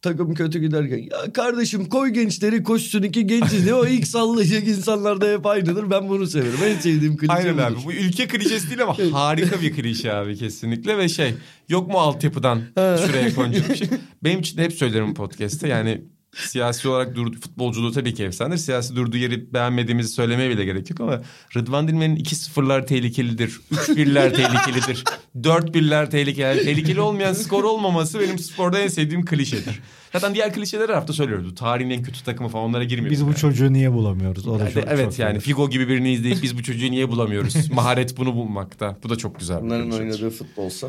[0.03, 5.21] Takım kötü giderken ya kardeşim koy gençleri koşsun iki gençiz ne o ilk sallayacak insanlar
[5.21, 5.91] da hep aynıdır.
[5.91, 6.59] Ben bunu severim.
[6.65, 7.77] En sevdiğim klişe Aynen abi.
[7.85, 11.35] Bu ülke klişesi değil ama harika bir klişe abi kesinlikle ve şey
[11.69, 13.89] yok mu altyapıdan şuraya konacak bir şey.
[14.25, 15.69] Benim için hep söylerim podcast'te.
[15.69, 16.03] Yani
[16.37, 18.59] siyasi olarak durdu, futbolculuğu tabii ki efsanedir.
[18.59, 21.23] Siyasi durduğu yeri beğenmediğimizi söylemeye bile gerek yok ama
[21.57, 23.61] Rıdvan Dilmen'in 2-0'lar tehlikelidir.
[23.73, 25.05] 3-1'ler tehlikelidir.
[25.37, 26.65] 4-1'ler tehlikeli.
[26.65, 29.81] Tehlikeli olmayan skor olmaması benim sporda en sevdiğim klişedir.
[30.13, 31.55] Zaten diğer klişeleri hafta söylüyoruz.
[31.55, 33.13] Tarihin en kötü takımı falan onlara girmiyoruz.
[33.13, 33.37] Biz bu yani.
[33.37, 34.49] çocuğu niye bulamıyoruz?
[34.49, 35.41] O da Yani çok, evet çok yani.
[35.41, 37.71] Figo gibi birini izleyip biz bu çocuğu niye bulamıyoruz?
[37.73, 38.97] Maharet bunu bulmakta.
[39.05, 39.61] Bu da çok güzel.
[39.61, 40.01] klişedir.
[40.01, 40.89] oynadığı futbolsa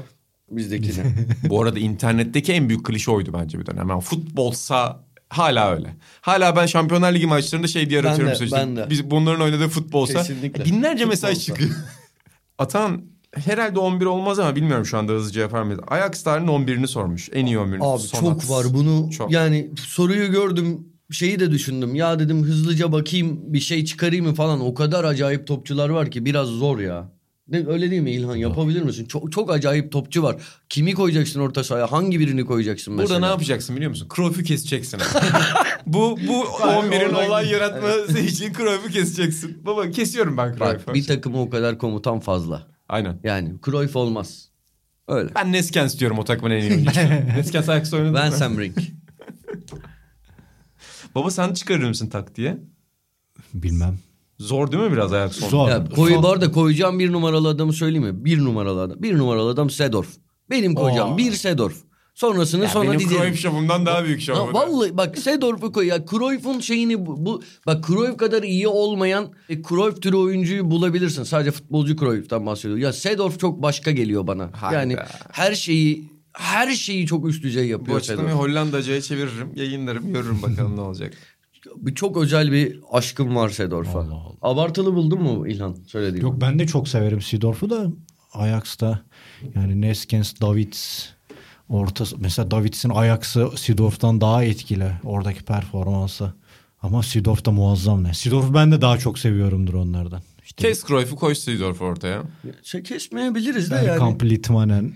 [0.51, 1.03] bizdekine.
[1.49, 3.89] Bu arada internetteki en büyük klişe oydu bence bir dönem.
[3.89, 5.95] Yani futbolsa hala öyle.
[6.21, 8.31] Hala ben Şampiyonlar Ligi maçlarında şey diye Ben aratıyorum.
[8.33, 8.55] de, sürekli.
[8.55, 8.87] ben de.
[8.89, 10.65] Biz bunların oynadığı futbolsa Kesinlikle.
[10.65, 11.45] binlerce mesaj Futbolsa.
[11.53, 11.79] çıkıyor.
[12.57, 13.01] Atan
[13.35, 15.79] herhalde 11 olmaz ama bilmiyorum şu anda hızlıca yapar mıyız?
[15.87, 17.29] Ajax tarihinin 11'ini sormuş.
[17.33, 17.83] En iyi 11'ini.
[17.93, 18.41] Abi Sonat.
[18.41, 19.31] çok var bunu Çok.
[19.31, 24.59] yani soruyu gördüm şeyi de düşündüm ya dedim hızlıca bakayım bir şey çıkarayım mı falan
[24.61, 27.11] o kadar acayip topçular var ki biraz zor ya.
[27.51, 29.05] Ne, öyle değil mi İlhan yapabilir misin?
[29.05, 30.35] Çok çok acayip topçu var.
[30.69, 31.91] Kimi koyacaksın orta sahaya?
[31.91, 33.09] Hangi birini koyacaksın mesela?
[33.09, 34.07] Burada ne yapacaksın biliyor musun?
[34.15, 34.99] Cruyff'u keseceksin.
[35.85, 39.65] bu bu 11'in oradan olay yaratması için Cruyff'u keseceksin.
[39.65, 40.93] Baba kesiyorum ben Bak Cruyff'u.
[40.93, 42.67] bir takıma o kadar komutan fazla.
[42.89, 43.19] Aynen.
[43.23, 44.49] Yani Cruyff olmaz.
[45.07, 45.29] Öyle.
[45.35, 46.99] Ben Neskens diyorum o takımın en iyi oyuncusu.
[47.37, 48.37] Neskens ayakta oynadı Ben mı?
[48.37, 48.77] Semring.
[51.15, 52.57] Baba sen çıkarır mısın taktiğe?
[53.53, 53.97] Bilmem.
[54.39, 55.49] Zor değil mi biraz ayak sonu?
[55.49, 55.69] Zor.
[55.69, 58.25] ya, koy, Son- bu arada koyacağım bir numaralı adamı söyleyeyim mi?
[58.25, 59.03] Bir numaralı adam.
[59.03, 60.07] Bir numaralı adam Sedorf.
[60.49, 61.17] Benim koyacağım Oo.
[61.17, 61.75] bir Sedorf.
[62.15, 63.21] Sonrasını Ya sonra benim dizerim.
[63.21, 64.35] Cruyff şovumdan daha büyük şov.
[64.35, 64.57] Ha, bu.
[64.57, 69.61] vallahi bak Sedorf'u koy ya Cruyff'un şeyini bu, bu bak Cruyff kadar iyi olmayan e,
[69.61, 71.23] Cruyff türü oyuncuyu bulabilirsin.
[71.23, 72.77] Sadece futbolcu Cruyff'tan bahsediyor.
[72.77, 74.49] Ya Sedorf çok başka geliyor bana.
[74.53, 74.79] Hayda.
[74.79, 74.97] Yani
[75.31, 78.49] her şeyi her şeyi çok üst düzey Bu yapıyor açıklamayı Sedorf.
[78.49, 81.13] Hollandaca'ya çeviririm, yayınlarım, görürüm bakalım ne olacak.
[81.75, 83.99] Bir çok özel bir aşkım var Sedorf'a.
[83.99, 84.35] Allah Allah.
[84.41, 85.75] Abartılı buldun mu İlhan?
[85.87, 86.25] Söylediğim.
[86.27, 87.87] Yok ben de çok severim Seedorf'u da
[88.33, 89.01] Ajax'ta
[89.55, 91.05] yani Neskens, Davids
[91.69, 96.33] orta mesela Davids'in Ajax'ı Seedorf'tan daha etkili oradaki performansı.
[96.81, 98.13] Ama Seedorf da muazzam ne.
[98.13, 100.21] Seedorf'u ben de daha çok seviyorumdur onlardan.
[100.45, 102.23] İşte Kes Cruyff'u koy Seedorf ortaya.
[102.63, 103.87] Şey kesmeyebiliriz de yani.
[103.87, 104.93] Bergkamp, Litmanen.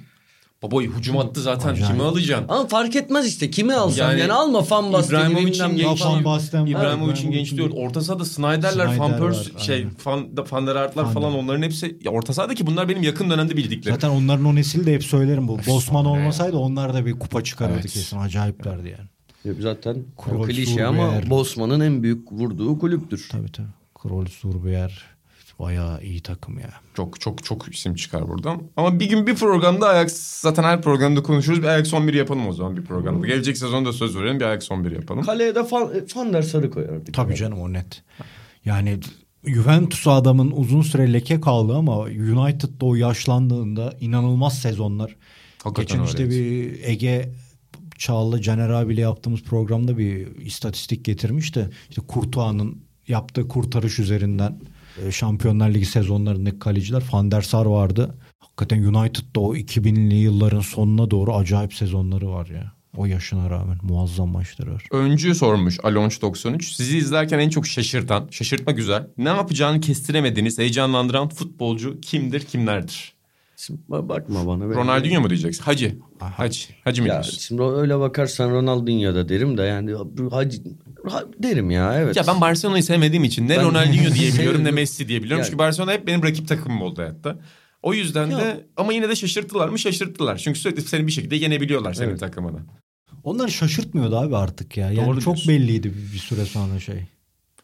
[0.63, 1.69] Baba hücum attı zaten.
[1.69, 1.87] Acayip.
[1.91, 2.45] Kimi alacaksın?
[2.49, 5.69] Ama fark etmez işte kimi alsan yani, Yani alma fan bastığını İbrahimovic'in var.
[5.69, 9.87] İbrahimovic'in İbrahimovic'in gençliği orta sahada Snyder'ler, Snyder Van Persie, şey.
[10.05, 13.29] Van, Van der Aert'lar Van falan onların hepsi ya orta sahada ki bunlar benim yakın
[13.29, 13.95] dönemde bildiklerim.
[13.95, 15.59] Zaten onların o nesili de hep söylerim bu.
[15.67, 17.91] Bosman olmasaydı onlar da bir kupa çıkarırdı Evet.
[17.93, 18.17] kesin.
[18.17, 19.09] Acayiplerdi yani.
[19.45, 21.29] Yok, Zaten Cruyff, klişe ama.
[21.29, 23.27] Bosman'ın en büyük vurduğu kulüptür.
[23.31, 23.67] Tabii tabii.
[23.95, 25.12] Krol, Surbier
[25.59, 26.73] bayağı iyi takım ya.
[26.93, 28.61] Çok çok çok isim çıkar buradan.
[28.77, 31.61] Ama bir gün bir programda Ajax zaten her programda konuşuruz.
[31.61, 33.27] Bir Ajax 11 yapalım o zaman bir programda.
[33.27, 35.23] Gelecek sezon da söz verelim bir Ajax 11 yapalım.
[35.23, 37.13] Kaleye de Fan, Van der Sar'ı koyardık.
[37.13, 38.03] Tabii canım o net.
[38.65, 38.99] Yani
[39.45, 45.15] Juventus'a adamın uzun süre leke kaldı ama United'da o yaşlandığında inanılmaz sezonlar.
[45.63, 47.29] Hakikaten Geçen işte bir Ege
[47.97, 54.72] Çağlı Caner abiyle yaptığımız programda bir istatistik getirmiş de işte Kurtuğa'nın yaptığı kurtarış üzerinden e,
[55.11, 58.15] Şampiyonlar Ligi sezonlarındaki kaleciler Van der Sar vardı.
[58.39, 62.73] Hakikaten United'da o 2000'li yılların sonuna doğru acayip sezonları var ya.
[62.97, 64.83] O yaşına rağmen muazzam maçları var.
[64.91, 66.73] Öncü sormuş Alonç 93.
[66.73, 69.07] Sizi izlerken en çok şaşırtan, şaşırtma güzel.
[69.17, 73.12] Ne yapacağını kestiremediğiniz, heyecanlandıran futbolcu kimdir, kimlerdir?
[73.67, 74.69] Şimdi ba- bakma bana.
[74.69, 75.63] ben- Ronaldinho mu diyeceksin?
[75.63, 75.95] Hacı.
[76.19, 76.65] Hacı.
[76.83, 77.37] Hacı mı Ya diyorsun?
[77.39, 79.93] şimdi öyle bakarsan Ronaldinho da derim de yani
[80.31, 80.61] hacı
[81.09, 82.15] ha- derim ya evet.
[82.15, 84.71] Ya ben Barcelona'yı sevmediğim için ne Ben- Ronaldinho diyebiliyorum ne.
[84.71, 85.39] Messi diyebiliyorum.
[85.39, 87.39] Yani- Çünkü Barcelona hep benim rakip takımım oldu hayatta.
[87.81, 88.37] O yüzden Ya.
[88.39, 90.37] de ama yine de şaşırttılar mı şaşırttılar.
[90.37, 92.19] Çünkü sürekli seni bir şekilde yenebiliyorlar senin Evet.
[92.19, 92.59] takımını.
[93.23, 94.91] Onlar şaşırtmıyordu abi artık ya.
[94.91, 95.53] Yani Doğru çok diyorsun.
[95.53, 96.95] belliydi bir süre sonra şey.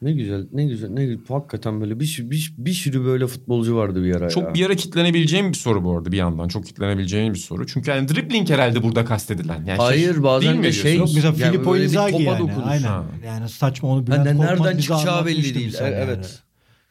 [0.02, 1.26] Ne güzel ne güzel ne güzel.
[1.28, 4.54] Hakikaten böyle bir, sürü- bir, bir sürü böyle futbolcu vardı bir ara Çok ya.
[4.54, 6.48] bir ara kitlenebileceğim bir soru bu arada bir yandan.
[6.48, 7.68] Çok kitlenebileceğim bir soru.
[7.68, 9.66] Çünkü yani dribbling herhalde burada kastedilen.
[9.66, 10.98] Yani Hayır, şey- bazen değil mi de şey-?
[10.98, 12.40] Yok mesela Yani Filippo Inzaghi topa yani.
[12.40, 12.64] dokunuş.
[12.68, 12.88] Aynen.
[12.88, 13.04] Ha.
[13.26, 15.76] Yani saçma onu Bülent ne- Korkmaz nereden çıkacağı belli değil.
[15.82, 15.96] yani.
[15.98, 16.40] Evet.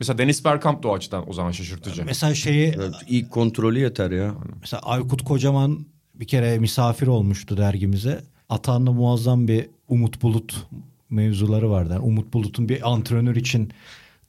[0.00, 2.04] Mesela Dennis Bergkamp da o açıdan o zaman şaşırtıcı.
[2.04, 4.34] Mesela şeyi Evet, İlk kontrolü yeter ya.
[4.60, 8.20] mesela Aykut Kocaman bir kere misafir olmuştu dergimize.
[8.48, 10.66] Atan'la muazzam bir Umut Bulut
[11.10, 11.92] mevzuları vardı.
[11.92, 13.72] Yani Umut Bulut'un bir antrenör için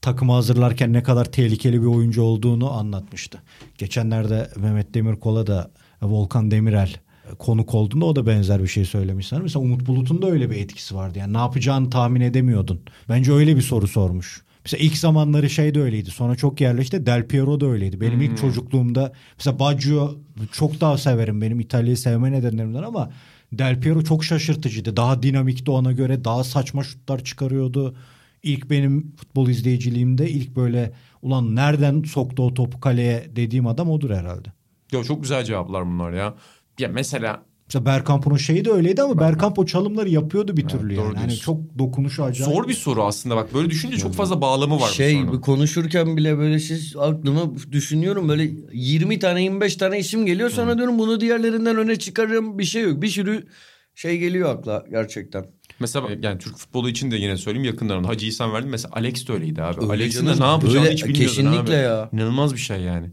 [0.01, 3.41] takımı hazırlarken ne kadar tehlikeli bir oyuncu olduğunu anlatmıştı.
[3.77, 5.71] Geçenlerde Mehmet Demirkol'a da
[6.01, 6.95] Volkan Demirel
[7.39, 9.41] konuk olduğunda o da benzer bir şey söylemişler.
[9.41, 11.19] Mesela Umut Bulut'un da öyle bir etkisi vardı.
[11.19, 12.81] Yani ne yapacağını tahmin edemiyordun.
[13.09, 14.43] Bence öyle bir soru sormuş.
[14.65, 16.11] Mesela ilk zamanları şey de öyleydi.
[16.11, 17.05] Sonra çok yerleşti.
[17.05, 18.01] Del Piero da öyleydi.
[18.01, 20.15] Benim ilk çocukluğumda mesela Baggio
[20.51, 21.41] çok daha severim.
[21.41, 23.09] Benim İtalya'yı sevme nedenlerimden ama
[23.51, 24.97] Del Piero çok şaşırtıcıydı.
[24.97, 26.23] Daha dinamikti ona göre.
[26.23, 27.95] Daha saçma şutlar çıkarıyordu.
[28.43, 34.09] İlk benim futbol izleyiciliğimde ilk böyle ulan nereden soktu o topu kaleye dediğim adam odur
[34.09, 34.53] herhalde.
[34.91, 36.35] Ya çok güzel cevaplar bunlar ya.
[36.79, 40.95] Ya mesela Mesela Bergkamp'ın o şeyi de öyleydi ama Bergkamp o çalımları yapıyordu bir türlü
[40.95, 41.17] doğru yani.
[41.17, 41.37] Diyorsun.
[41.37, 42.53] çok dokunuşu acayip.
[42.53, 46.37] zor bir soru aslında bak böyle düşününce çok fazla bağlamı var Şey bu konuşurken bile
[46.37, 47.41] böyle siz aklıma
[47.71, 52.65] düşünüyorum böyle 20 tane 25 tane isim geliyor sonra diyorum bunu diğerlerinden öne çıkarırım bir
[52.65, 53.01] şey yok.
[53.01, 53.47] Bir sürü
[53.95, 55.45] şey geliyor akla gerçekten.
[55.79, 58.69] Mesela yani Türk futbolu için de yine söyleyeyim yakınlarında Hacı İhsan verdim.
[58.69, 59.81] Mesela Alex de öyleydi abi.
[59.81, 61.83] Öyle Alex'in de ne yapacağını hiç bilmiyordun kesinlikle abi.
[61.83, 62.09] ya.
[62.13, 63.11] İnanılmaz bir şey yani.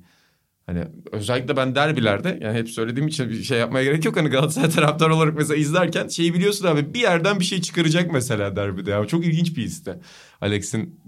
[0.67, 4.17] Hani özellikle ben derbilerde yani hep söylediğim için bir şey yapmaya gerek yok.
[4.17, 8.57] Hani Galatasaray taraftarı olarak mesela izlerken şeyi biliyorsun abi bir yerden bir şey çıkaracak mesela
[8.57, 9.07] derbide ya.
[9.07, 9.95] Çok ilginç bir histi.
[10.41, 11.01] Alex'in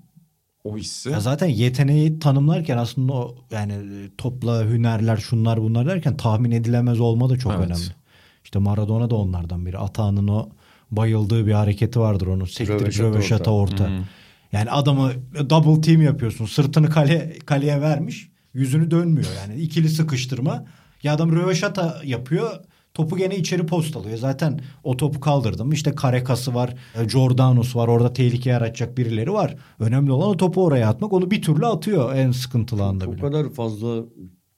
[0.64, 1.10] o hissi.
[1.10, 3.74] Ya zaten yeteneği tanımlarken aslında o yani
[4.18, 7.66] topla hünerler şunlar bunlar derken tahmin edilemez olma da çok Evet.
[7.66, 7.94] önemli.
[8.44, 9.78] İşte Maradona da onlardan biri.
[9.78, 10.48] Atağının o
[10.90, 12.44] bayıldığı bir hareketi vardır onun.
[12.44, 13.84] Sektirip Röveşata orta.
[13.84, 13.90] orta.
[14.52, 15.12] Yani adamı
[15.50, 16.46] double team yapıyorsun.
[16.46, 18.28] Sırtını kale, kaleye vermiş.
[18.54, 19.60] Yüzünü dönmüyor yani.
[19.60, 20.64] ikili sıkıştırma.
[21.02, 22.50] Ya adam röveşata yapıyor.
[22.94, 24.18] Topu gene içeri postalıyor.
[24.18, 25.72] Zaten o topu kaldırdım.
[25.72, 26.74] İşte Karekası var.
[27.00, 27.88] e, Jordanus var.
[27.88, 29.56] Orada tehlike yaratacak birileri var.
[29.80, 31.12] Önemli olan o topu oraya atmak.
[31.12, 33.20] Onu bir türlü atıyor en sıkıntılı anda O bile.
[33.20, 34.04] kadar fazla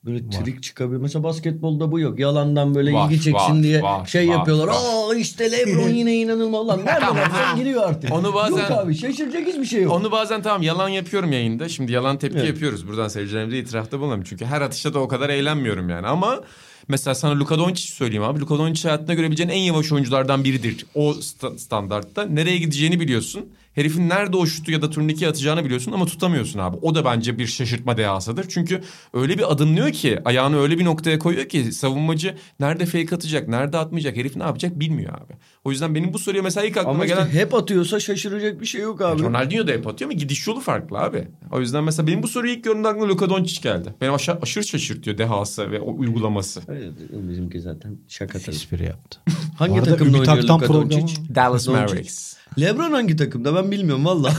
[0.05, 1.01] böyle trik çıkabiliyor.
[1.01, 2.19] Mesela basketbolda bu yok.
[2.19, 4.67] Yalandan böyle Var, ilgi çeksin var, diye var, şey var, yapıyorlar.
[4.67, 4.73] var.
[5.11, 6.67] Aa işte LeBron yine inanılmaz.
[6.67, 8.11] Lan nereden atsan giriyor artık.
[8.13, 9.93] Onu bazen- Yok abi şaşıracak hiçbir şey yok.
[9.93, 11.69] Onu bazen tamam yalan yapıyorum yayında.
[11.69, 12.47] Şimdi yalan tepki Evet.
[12.49, 12.87] yapıyoruz.
[12.87, 14.23] Buradan seyircilerimize itirafta bulunalım.
[14.23, 16.07] Çünkü her atışta da o kadar eğlenmiyorum yani.
[16.07, 16.39] Ama
[16.87, 18.39] mesela sana Luka Doncic söyleyeyim abi.
[18.39, 20.85] Luka Doncic hayatında görebileceğin en yavaş oyunculardan biridir.
[20.95, 22.23] O sta- standartta.
[22.25, 23.45] Nereye gideceğini biliyorsun.
[23.75, 26.77] Herifin nerede o şutu ya da turnikeyi atacağını biliyorsun ama tutamıyorsun abi.
[26.81, 28.45] O da bence bir şaşırtma dehasıdır.
[28.49, 28.81] Çünkü
[29.13, 33.77] öyle bir adımlıyor ki ayağını öyle bir noktaya koyuyor ki savunmacı nerede fake atacak, nerede
[33.77, 35.33] atmayacak, herif ne yapacak bilmiyor abi.
[35.63, 38.65] O yüzden benim bu soruya mesela ilk aklıma Ama işte gelen hep atıyorsa şaşıracak bir
[38.65, 39.21] şey yok abi.
[39.23, 41.27] Ronaldinho da hep atıyor ama gidiş yolu farklı abi.
[41.51, 43.93] O yüzden mesela benim bu soruyu ilk gördüğümde aklıma Luka Doncic geldi.
[44.01, 46.61] Beni aşağı, aşırı şaşırtıyor dehası ve o uygulaması.
[46.67, 48.55] Evet, bizimki zaten şaka tabii.
[48.55, 49.19] Espri yaptı.
[49.57, 51.15] Hangi takımda oynuyor Luka Doncic?
[51.35, 51.81] Dallas Doncic.
[51.81, 52.40] Mavericks.
[52.59, 54.33] Lebron hangi takımda ben bilmiyorum valla.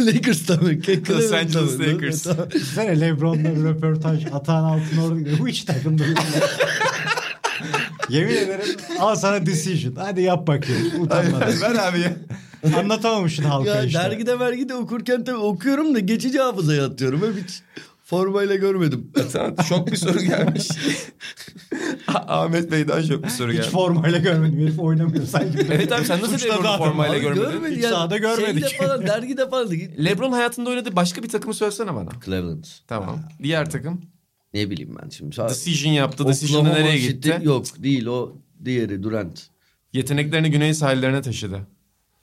[0.00, 0.70] Lakers'ta mı?
[1.10, 2.26] Los Angeles Lakers.
[2.74, 5.38] Sen Lebron'la bir röportaj Atan Altın orada gidiyor.
[5.38, 6.16] Bu hiç takımda değil.
[8.08, 9.94] Yemin ederim al sana decision.
[9.96, 11.02] Hadi yap bakayım.
[11.02, 11.60] Utanmadan.
[11.62, 12.12] Ver abi ya.
[12.78, 13.98] Anlatamamışsın halka Ya işte.
[13.98, 17.20] dergide vergide okurken tabii okuyorum da geçici hafızaya atıyorum.
[17.22, 17.62] Hep hiç
[18.10, 19.12] formayla görmedim.
[19.28, 20.68] Sana şok bir soru gelmiş.
[22.06, 23.72] Ahmet Bey'den şok bir soru Hiç gelmiş.
[23.72, 24.60] formayla görmedim.
[24.60, 25.58] Herif oynamıyor sanki.
[25.72, 27.50] Evet abi sen nasıl Suçladı Lebron'u formayla görmedin?
[27.50, 27.90] görmedi Hiç ya.
[27.90, 28.68] sahada görmedik.
[28.68, 29.70] Şeyde falan dergide falan.
[30.04, 32.08] Lebron hayatında oynadığı başka bir takımı söylesene bana.
[32.24, 32.64] Cleveland.
[32.88, 33.20] Tamam.
[33.42, 34.00] Diğer takım.
[34.54, 35.36] Ne bileyim ben şimdi.
[35.36, 36.28] Decision yaptı.
[36.28, 37.38] Decision'da nereye gitti?
[37.42, 39.46] Yok değil o diğeri Durant.
[39.92, 41.60] Yeteneklerini güney sahillerine taşıdı.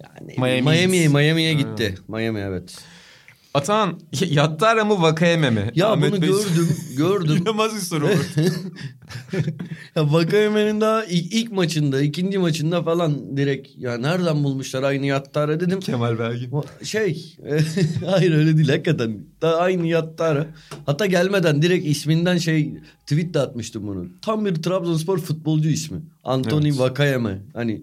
[0.04, 1.14] Yani Miami Miami'ye Heat.
[1.14, 1.96] Miami'ye gitti.
[2.08, 2.78] Miami evet.
[3.54, 5.72] Atan Yattara mı Vakayeme mi?
[5.76, 7.38] Ya Ahmet bunu Bey- gördüm, gördüm.
[7.42, 8.42] İnanılmaz bir soru bu.
[10.00, 15.60] ya Vakayeme'nin daha ilk, ilk maçında, ikinci maçında falan direkt ya nereden bulmuşlar aynı Yattara
[15.60, 15.80] dedim.
[15.80, 16.52] Kemal Belgin.
[16.84, 17.36] Şey,
[18.06, 19.18] hayır öyle değil hakikaten.
[19.42, 20.48] Daha aynı Yattara.
[20.86, 22.74] Hatta gelmeden direkt isminden şey
[23.06, 24.08] tweet de atmıştım bunu.
[24.22, 25.98] Tam bir Trabzonspor futbolcu ismi.
[26.24, 26.80] Anthony Evet.
[26.80, 27.40] Vakayeme.
[27.54, 27.82] Hani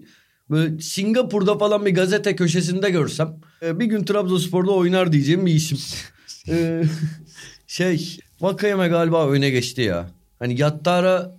[0.49, 5.77] böyle Singapur'da falan bir gazete köşesinde görsem e, bir gün Trabzonspor'da oynar diyeceğim bir isim.
[6.49, 6.83] E,
[7.67, 10.09] şey, Vakayeme galiba öne geçti ya.
[10.39, 11.35] Hani Yattara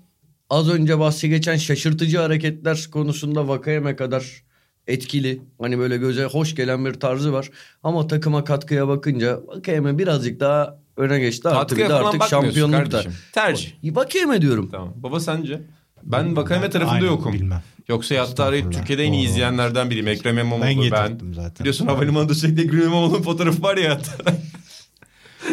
[0.50, 4.42] az önce bahsi geçen şaşırtıcı hareketler konusunda Vakayeme kadar
[4.86, 5.42] etkili.
[5.60, 7.50] Hani böyle göze hoş gelen bir tarzı var.
[7.82, 11.48] Ama takıma katkıya bakınca Vakayeme birazcık daha öne geçti.
[11.48, 12.96] Artı bir Katkıya de falan artık bakmıyorsun şampiyonluk da.
[12.96, 13.12] kardeşim.
[13.32, 13.72] Tercih.
[13.84, 14.68] Vakayeme diyorum.
[14.72, 14.94] Tamam.
[14.96, 15.60] Baba sence?
[16.02, 17.32] Ben Vakayeme tarafında Aynen, yokum.
[17.32, 17.62] Bilmem.
[17.88, 18.80] Yoksa Yattara'yı Estağfurullah.
[18.80, 20.08] Türkiye'de en iyi izleyenlerden biriyim.
[20.08, 21.32] Ekrem İmamoğlu Ben ben.
[21.32, 21.60] zaten.
[21.60, 24.36] Biliyorsun havalimanında sürekli Ekrem İmamoğlu'nun fotoğrafı var ya Yattara.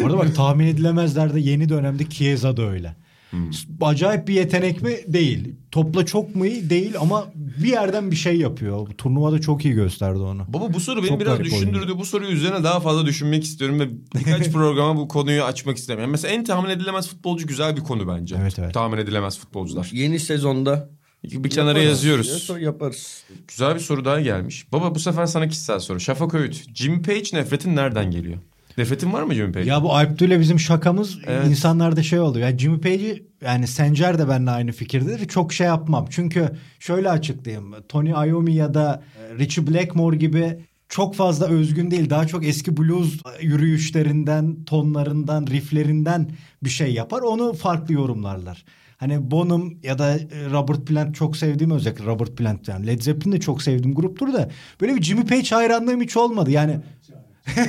[0.02, 2.96] Orada bak tahmin edilemezlerde yeni dönemde Chiesa da öyle.
[3.30, 3.50] Hmm.
[3.80, 4.96] Acayip bir yetenek mi?
[5.06, 5.54] Değil.
[5.70, 6.70] Topla çok mu iyi?
[6.70, 8.88] Değil ama bir yerden bir şey yapıyor.
[8.98, 10.44] Turnuvada çok iyi gösterdi onu.
[10.48, 11.76] Baba bu soru beni Çok biraz düşündürdü.
[11.78, 11.98] oyuncu.
[11.98, 16.10] Bu soruyu üzerine daha fazla düşünmek istiyorum ve birkaç programa bu konuyu açmak istemiyorum.
[16.12, 18.36] Mesela en tahmin edilemez futbolcu güzel bir konu bence.
[18.40, 18.74] Evet, evet.
[18.74, 19.90] Tahmin edilemez futbolcular.
[19.92, 20.88] Yeni sezonda
[21.24, 21.88] Bir kenara yaparız.
[21.88, 22.48] yazıyoruz.
[22.50, 23.24] Ya, yaparız.
[23.48, 24.72] Güzel bir soru daha gelmiş.
[24.72, 26.00] Baba bu sefer sana kişisel soru.
[26.00, 26.64] Şafak Öğüt.
[26.74, 28.38] Jimmy Page nefretin nereden geliyor?
[28.78, 29.68] Nefretin var mı Jimmy Page?
[29.68, 31.46] Ya bu Alp ile bizim şakamız Evet.
[31.46, 32.38] insanlarda şey oldu.
[32.38, 35.28] Yani Jimmy Page'i yani Sencer de benimle aynı fikirdedir.
[35.28, 36.06] Çok şey yapmam.
[36.10, 37.74] Çünkü şöyle açıklayayım.
[37.88, 40.58] Tony Iommi ya da e, Richie Blackmore gibi
[40.88, 42.10] çok fazla özgün değil.
[42.10, 46.30] Daha çok eski blues yürüyüşlerinden, tonlarından, rifflerinden
[46.64, 47.20] bir şey yapar.
[47.20, 48.64] Onu farklı yorumlarlar.
[49.04, 53.32] Hani Bonham ya da e, Robert Plant çok sevdiğim özellikle Robert Plant yani Led Zeppelin
[53.32, 54.50] de çok sevdiğim gruptur da
[54.80, 56.50] böyle bir Jimmy Page hayranlığım hiç olmadı.
[56.50, 56.80] Yani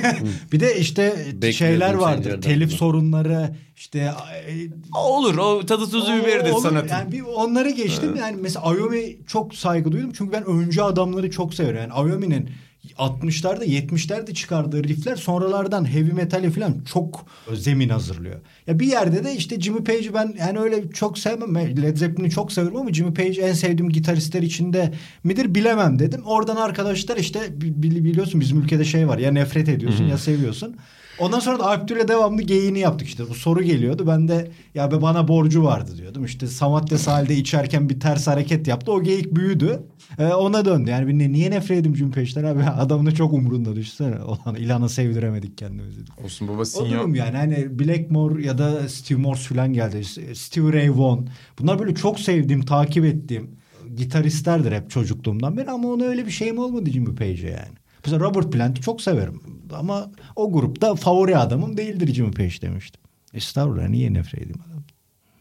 [0.52, 2.42] bir de işte Bekliyordum şeyler vardır.
[2.42, 2.76] Telif bunu.
[2.76, 4.52] sorunları işte e,
[4.98, 6.88] Olur o tadı tuzu biberidir sanatın.
[6.88, 8.16] Yani bir onları geçtim.
[8.16, 10.12] Yani mesela Ayomi çok saygı duydum.
[10.18, 11.76] Çünkü ben öncü adamları çok severim.
[11.76, 12.50] Yani Ayomi'nin
[12.98, 18.40] 60'larda 70'lerde çıkardığı riffler sonralardan heavy metal'e falan çok zemin hazırlıyor.
[18.66, 21.82] Ya bir yerde de işte Jimmy Page'i ben yani öyle çok sevmem.
[21.82, 26.22] Led Zeppelin'i çok severim ama Jimmy Page en sevdiğim gitaristler içinde midir bilemem dedim.
[26.24, 30.76] Oradan arkadaşlar işte bi- bi- biliyorsun bizim ülkede şey var ya nefret ediyorsun ya seviyorsun.
[31.18, 33.28] Ondan sonra da Alptür'le devamlı geyiğini yaptık işte.
[33.30, 34.04] Bu soru geliyordu.
[34.06, 36.24] Ben de ya be bana borcu vardı diyordum.
[36.24, 38.92] İşte Samatya sahilde içerken bir ters hareket yaptı.
[38.92, 39.82] O geyik büyüdü.
[40.18, 40.90] Ee, ona döndü.
[40.90, 42.62] Yani ne- niye nefret edeyim Page'den abi?
[42.78, 44.22] Adamın da çok umurunda düşünsene.
[44.22, 46.00] Olan ilanı sevdiremedik kendimizi.
[46.24, 46.90] Olsun baba O sinyo.
[46.90, 50.04] durum yani hani Blackmore ya da Steve Morse falan geldi.
[50.34, 51.28] Steve Ray Vaughan.
[51.58, 53.50] Bunlar böyle çok sevdiğim, takip ettiğim
[53.96, 57.76] gitaristlerdir hep çocukluğumdan beri ama ona öyle bir şeyim olmadı Jimmy Page'e yani.
[58.06, 59.42] Mesela Robert Plant'i çok severim
[59.74, 63.02] ama o grupta favori adamım değildir Jimmy Page demiştim.
[63.34, 64.82] Estağfurullah niye nefret edeyim adam?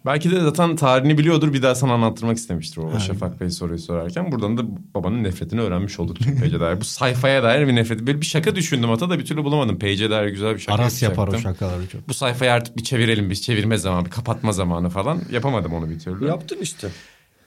[0.05, 4.31] Belki de zaten tarihini biliyordur bir daha sana anlattırmak istemiştir baba Şafak Bey soruyu sorarken.
[4.31, 4.63] Buradan da
[4.95, 6.81] babanın nefretini öğrenmiş olduk Page'e dair.
[6.81, 8.01] Bu sayfaya dair bir nefret.
[8.01, 9.79] Böyle bir şaka düşündüm hatta da bir türlü bulamadım.
[9.79, 12.09] Page'e dair güzel bir şaka Aras yapar o şakaları çok.
[12.09, 13.41] Bu sayfayı artık bir çevirelim biz.
[13.41, 15.21] Çevirme zamanı, bir kapatma zamanı falan.
[15.31, 16.25] Yapamadım onu bir türlü.
[16.27, 16.87] Yaptın işte.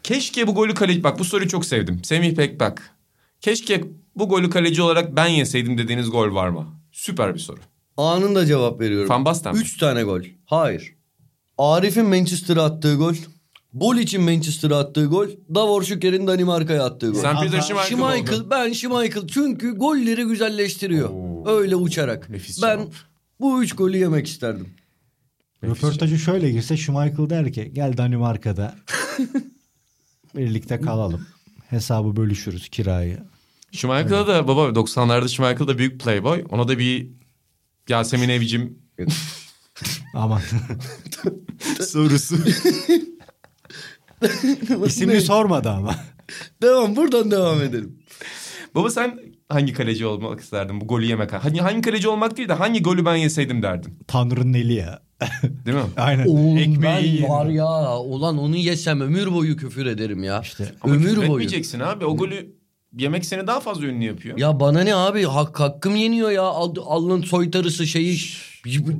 [0.02, 1.04] Keşke bu golü kaleci...
[1.04, 2.04] Bak bu soruyu çok sevdim.
[2.04, 2.90] Semih Pekbak.
[3.40, 3.84] Keşke
[4.18, 6.66] bu golü kaleci olarak ben yeseydim dediğiniz gol var mı?
[6.92, 7.60] Süper bir soru.
[7.96, 9.08] Anında cevap veriyorum.
[9.08, 9.60] Van Basten mi?
[9.60, 10.20] Üç tane gol.
[10.46, 10.94] Hayır.
[11.58, 13.14] Arif'in Manchester'a attığı gol.
[13.72, 15.28] Bol için Manchester'a attığı gol.
[15.54, 17.20] Davor Şüker'in Danimarka'ya attığı gol.
[17.20, 21.10] Sen Peter Schmeichel, Schmeichel, ben Schmeichel çünkü golleri güzelleştiriyor.
[21.10, 21.48] Oo.
[21.48, 22.30] Öyle uçarak.
[22.30, 22.92] Nefis ben cevap.
[23.40, 24.68] bu üç golü yemek isterdim.
[25.64, 28.74] Röportajı şöyle girse Schmeichel der ki gel Danimarka'da
[30.36, 31.26] birlikte kalalım.
[31.66, 33.18] Hesabı bölüşürüz kirayı.
[33.72, 36.44] Schmeichel'a da baba 90'larda Schmeichel da büyük playboy.
[36.50, 37.08] Ona da bir
[37.88, 38.78] Yasemin Evcim
[40.14, 40.40] Aman.
[41.88, 42.36] sorusu.
[44.86, 45.94] İsmini sormadı ama.
[46.62, 47.98] Devam buradan devam edelim.
[48.74, 51.32] Baba sen hangi kaleci olmak isterdin bu golü yemek?
[51.32, 53.98] Hani hangi kaleci olmak değil de hangi golü ben yeseydim derdin.
[54.06, 55.02] Tanrı'nın eli ya.
[55.66, 55.82] Değil mi?
[55.96, 56.26] Aynen.
[56.26, 57.28] Oğlum Ekmeği ben yiyelim.
[57.28, 60.40] var ya ulan onu yesem ömür boyu küfür ederim ya.
[60.40, 60.74] İşte.
[60.80, 61.26] Ama ömür boyu.
[61.30, 62.04] etmeyeceksin abi.
[62.04, 62.57] O golü
[62.98, 64.38] yemek seni daha fazla ünlü yapıyor.
[64.38, 68.18] Ya bana ne abi hak, hakkım yeniyor ya Al, alnın soytarısı şeyi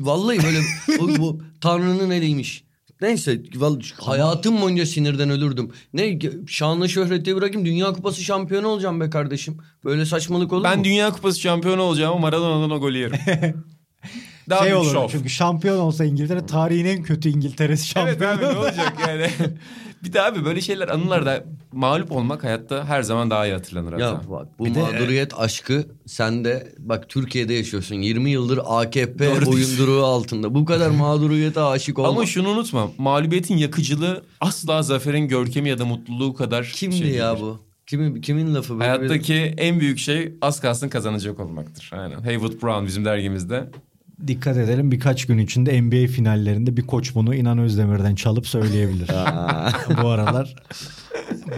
[0.01, 0.59] vallahi böyle
[1.01, 2.64] bu, bu Tanrı'nın eliymiş.
[3.01, 5.70] Neyse vallahi hayatım boyunca sinirden ölürdüm.
[5.94, 9.57] Ne şanlı şöhreti bırakayım Dünya Kupası şampiyonu olacağım be kardeşim.
[9.84, 10.84] Böyle saçmalık olur ben mu?
[10.84, 13.18] Dünya Kupası şampiyonu olacağım ama Maradona'dan o golü yerim.
[14.51, 15.09] daha şey olur şov.
[15.09, 18.36] çünkü şampiyon olsa İngiltere tarihin en kötü İngiltere'si Evet şampiyon.
[18.36, 19.26] abi ne olacak yani.
[20.05, 24.05] bir de abi böyle şeyler anılarda mağlup olmak hayatta her zaman daha iyi hatırlanır hatta.
[24.05, 29.26] Ya bak bu Bir de- mağduriyet aşkı sen de bak Türkiye'de yaşıyorsun 20 yıldır AKP
[29.26, 32.09] Doğru boyunduruğu altında bu kadar mağduriyete aşık olma.
[32.09, 32.90] Ama şunu unutma.
[32.99, 37.61] Mağlubiyetin yakıcılığı asla zaferin görkemi ya da mutluluğu kadar Kimdi şey ya bu?
[37.86, 38.78] Kimin kimin lafı?
[38.80, 41.90] Böyle bir- Hayattaki en büyük şey az kalsın kazanacak olmaktır.
[41.94, 42.20] Aynen.
[42.20, 43.70] Haywood Brown bizim dergimizde.
[44.27, 49.09] Dikkat edelim birkaç gün içinde NBA finallerinde bir koç bunu İnan Özdemir'den çalıp söyleyebilir.
[50.03, 50.55] bu aralar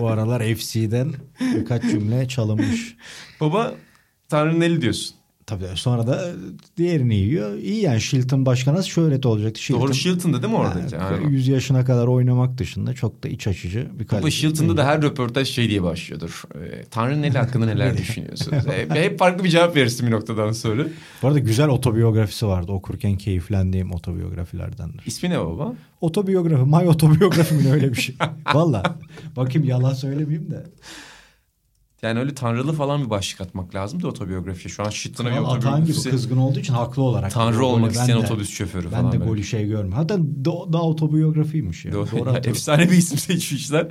[0.01, 2.97] bu aralar FC'den birkaç cümle çalınmış.
[3.41, 3.75] Baba
[4.29, 5.20] Tanrı'nın eli diyorsun.
[5.51, 6.33] Tabii sonra da
[6.77, 7.55] diğerini yiyor.
[7.59, 9.63] İyi yani Shilton başkanı şöhreti olacaktı.
[9.63, 10.95] Shilton, Doğru Shilton'da değil mi oradaki?
[10.95, 11.29] Yani Aynen.
[11.29, 14.37] 100 yaşına kadar oynamak dışında çok da iç açıcı bir Baba kaleci.
[14.37, 16.43] Shilton'da da her röportaj şey diye başlıyordur.
[16.55, 18.67] Ee, Tanrı'nın eli hakkında neler düşünüyorsunuz?
[18.67, 20.85] Hep, hep farklı bir cevap verirsin bir noktadan sonra.
[21.23, 22.73] Bu arada güzel otobiyografisi vardı.
[22.73, 25.03] Okurken keyiflendiğim otobiyografilerdendir.
[25.07, 25.75] İsmi ne baba?
[26.01, 28.15] Otobiyografi, my otobiyografi öyle bir şey.
[28.55, 28.97] Valla.
[29.37, 30.65] Bakayım yalan söylemeyeyim de.
[32.03, 34.73] Yani öyle tanrılı falan bir başlık atmak lazım da otobiyografiye.
[34.75, 36.11] Şu an Shilton'a bir Atan gibi otobiyografisi.
[36.11, 37.31] kızgın olduğu için haklı olarak.
[37.33, 39.13] Tanrı golü olmak ben isteyen de- otobüs şoförü Ben falan.
[39.13, 39.31] de böyle.
[39.31, 39.93] golü şey görmüyorum.
[39.93, 41.93] Hatta da, daha otobiyografiymiş ya.
[41.93, 42.09] Doğru.
[42.19, 43.87] Doğru Ya, efsane bir isim seçmişler.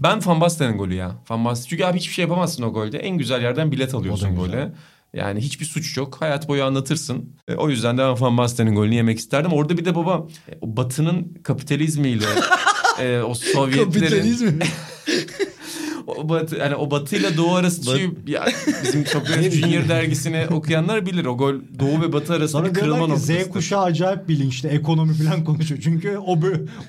[0.00, 1.22] Ben Van Basten'in golü ya.
[1.30, 1.68] Van Basten.
[1.68, 2.98] Çünkü abi hiçbir şey yapamazsın o golde.
[2.98, 4.72] En güzel yerden bilet alıyorsun gole.
[5.14, 6.16] Yani hiçbir suç yok.
[6.20, 7.36] Hayat boyu anlatırsın.
[7.48, 9.52] E, o yüzden de ben Van Basten'in golünü yemek isterdim.
[9.52, 12.24] Orada bir de baba e, Batı'nın kapitalizmiyle
[13.00, 14.58] e, o Sovyetlerin Kapitalizm.
[16.06, 18.46] o batı yani o batıyla doğu arası Bat- ya,
[18.84, 21.24] bizim Sokrates Junior dergisini okuyanlar bilir.
[21.24, 23.32] O gol doğu ve batı arasında kırılma noktası.
[23.32, 25.80] Z kuşağı acayip bilinçli ekonomi falan konuşuyor.
[25.84, 26.38] Çünkü o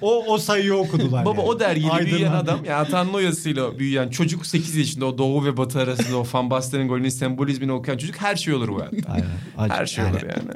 [0.02, 1.26] o o sayıyı okudular.
[1.26, 1.50] Baba yani.
[1.50, 5.58] o dergiyle Aydınlan- büyüyen adam ya Atan Noyası'yla büyüyen çocuk 8 yaşında o doğu ve
[5.58, 9.12] batı arasında o Van Basten'in golünün sembolizmini okuyan çocuk her şey olur bu hayatta.
[9.58, 9.70] Aynen.
[9.76, 10.52] Her şey yani olur yani.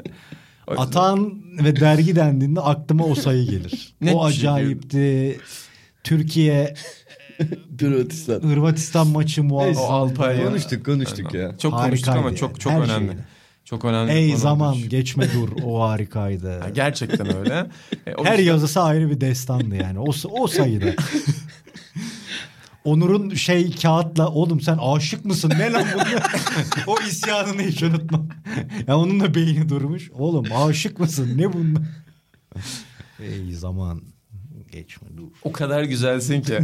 [0.68, 1.34] Atan
[1.64, 3.96] ve dergi dendiğinde aklıma o sayı gelir.
[4.14, 5.40] O acayipti.
[6.04, 6.74] Türkiye
[7.80, 8.40] Hırvatistan.
[8.42, 9.92] Hırvatistan maçı O muazzam.
[9.92, 10.46] Alpay ya.
[10.46, 11.58] Konuştuk konuştuk ya.
[11.58, 13.08] Çok konuştuk Harikaydı ama çok çok her önemli.
[13.08, 13.26] şeyle.
[13.66, 14.12] Çok önemli.
[14.12, 14.90] Ey zaman olmuş.
[14.90, 16.50] geçme dur o harikaydı.
[16.50, 17.68] Ya gerçekten öyle.
[18.08, 20.00] E, o Her yüzden- yazısı ayrı bir destandı yani.
[20.00, 20.86] O, o sayıda.
[22.86, 26.24] Onur'un şey kağıtla oğlum sen aşık mısın ne lan bunlar?
[26.88, 28.28] o isyanını hiç unutmam.
[28.88, 30.12] ya onun da beyni durmuş.
[30.12, 31.84] Oğlum aşık mısın ne bunlar?
[33.20, 34.02] Ey zaman
[34.72, 35.28] geçme dur.
[35.44, 36.60] O kadar güzelsin ki.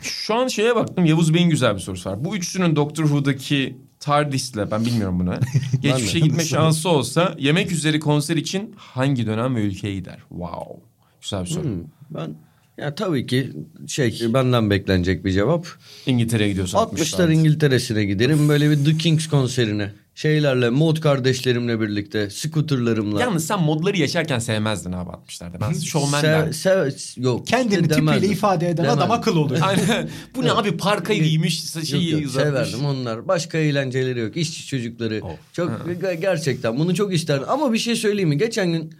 [0.00, 2.24] Şu an şeye baktım Yavuz Bey'in güzel bir sorusu var.
[2.24, 5.34] Bu üçlünün Doctor Who'daki TARDIS'le ben bilmiyorum bunu.
[5.80, 10.18] Geçmişe gitme şansı olsa yemek üzeri konser için hangi dönem ve ülkeye gider?
[10.28, 10.82] Wow.
[11.20, 11.64] Güzel bir soru.
[11.64, 12.34] Hmm, ben
[12.78, 13.52] ya tabii ki
[13.86, 15.66] şey benden beklenecek bir cevap.
[16.06, 16.78] İngiltere'ye gidiyorsun.
[16.78, 19.92] 60'lar İngiltere'sine giderim böyle bir The Kings konserine.
[20.22, 23.20] Şeylerle, mod kardeşlerimle birlikte, scooterlarımla.
[23.20, 25.60] Yalnız sen modları yaşarken sevmezdin abi 60'larda.
[25.60, 27.46] Ben şovmen Sev, sev, yok.
[27.46, 28.32] Kendini işte tipiyle demezdim.
[28.32, 28.98] ifade eden Demezdim.
[29.02, 29.58] adam akıl olur.
[29.62, 30.08] Aynen.
[30.36, 32.48] Bu ne abi parka giymiş Yok, şeyi yok, uzatmış.
[32.48, 33.28] severdim onlar.
[33.28, 34.36] Başka eğlenceleri yok.
[34.36, 35.20] İşçi çocukları.
[35.52, 37.46] Çok ge- gerçekten bunu çok isterdim.
[37.48, 38.38] Ama bir şey söyleyeyim mi?
[38.38, 38.94] Geçen gün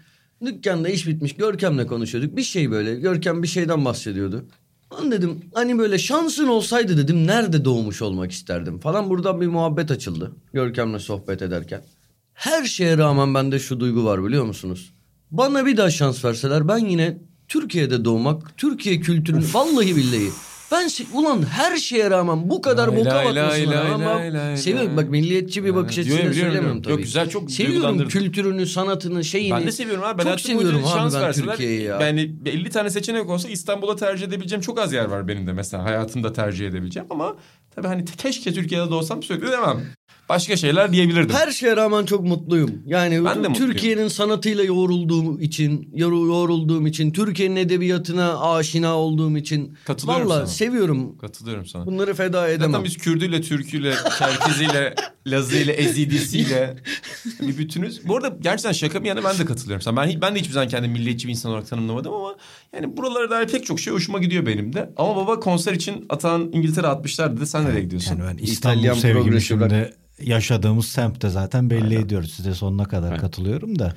[0.47, 1.33] dükkanda iş bitmiş.
[1.37, 2.37] Görkem'le konuşuyorduk.
[2.37, 2.95] Bir şey böyle.
[2.95, 4.45] Görkem bir şeyden bahsediyordu.
[4.93, 9.11] Lan dedim hani böyle şansın olsaydı dedim nerede doğmuş olmak isterdim falan.
[9.11, 10.33] Buradan bir muhabbet açıldı.
[10.53, 11.83] Görkem'le sohbet ederken.
[12.35, 14.93] Her şeye rağmen bende şu duygu var biliyor musunuz?
[15.31, 17.19] Bana bir daha şans verseler ben yine
[17.49, 20.31] Türkiye'de doğmak, Türkiye kültürünü vallahi billahi.
[20.73, 24.97] Ben se- ulan her şeye rağmen bu kadar boka lay rağmen seviyorum.
[24.97, 26.93] Bak milliyetçi bir bakış açısıyla söylemiyorum tabii.
[26.93, 29.55] Yok, güzel, çok Seviyorum kültürünü, sanatını, şeyini.
[29.57, 30.19] Ben de seviyorum abi.
[30.19, 31.51] Ben Çok seviyorum şans abi ben verseler.
[31.51, 32.01] Türkiye'yi ya.
[32.01, 35.85] Yani 50 tane seçenek olsa İstanbul'a tercih edebileceğim çok az yer var benim de mesela.
[35.85, 37.37] Hayatımda tercih edebileceğim ama
[37.75, 39.83] tabii hani keşke Türkiye'de doğsam sürekli demem.
[40.29, 41.37] Başka şeyler diyebilirdim.
[41.37, 42.71] Her şeye rağmen çok mutluyum.
[42.87, 43.55] Yani Ben de mutluyum.
[43.73, 49.75] Türkiye'nin sanatıyla yoğrulduğum için, yoğrulduğum için, Türkiye'nin edebiyatına aşina olduğum için.
[49.85, 50.47] Katılıyorum Vallahi sana.
[50.47, 51.19] seviyorum.
[51.19, 51.87] Katılıyorum sana.
[51.87, 52.71] Bunları feda edemem.
[52.73, 54.95] Zaten biz Kürdüyle, Türküyle, Çerkeziyle,
[55.27, 56.77] Lazıyla, Ezidisiyle
[57.41, 58.09] bir bütünüz.
[58.09, 59.83] Bu arada gerçekten şaka bir yana ben de katılıyorum.
[59.83, 59.97] Sana.
[59.97, 62.37] Ben, ben de hiçbir zaman kendimi milliyetçi bir insan olarak tanımlamadım ama
[62.75, 64.91] yani buralara dair pek çok şey hoşuma gidiyor benim de.
[64.97, 67.47] Ama baba konser için Atan İngiltere 60'lar dedi.
[67.47, 68.17] Sen nereye gidiyorsun?
[68.17, 69.41] Yani ben İstanbul İtalyan rock.
[69.43, 69.93] şimdi
[70.23, 72.33] yaşadığımız semtte zaten belli ediyoruz.
[72.33, 73.93] Size sonuna kadar katılıyorum da.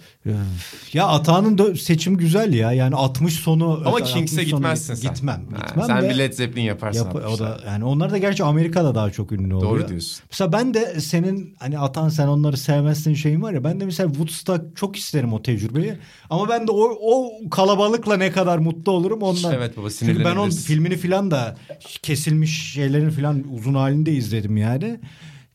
[0.93, 2.71] Ya Atağan'ın da seçim güzel ya.
[2.71, 3.81] Yani 60 sonu.
[3.85, 5.13] Ama Kings'e 60 sonu gitmezsin sen.
[5.13, 5.41] Gitmem.
[5.55, 7.05] Ha, Gitmem sen bir Led Zeppelin yaparsın.
[7.05, 7.39] yap- o 60'lar.
[7.39, 9.71] da yani onlar da gerçi Amerika'da daha çok ünlü oluyor.
[9.71, 10.23] Doğru diyorsun.
[10.31, 14.09] Mesela ben de senin hani Atan sen onları sevmezsin şeyin var ya ben de mesela
[14.09, 15.93] Woodstock çok isterim o tecrübeyi.
[16.29, 19.53] Ama ben de o, o kalabalıkla ne kadar mutlu olurum ondan.
[19.53, 21.57] Evet baba, Çünkü ben onun filmini filan da
[22.01, 24.99] kesilmiş şeylerini filan uzun halinde izledim yani.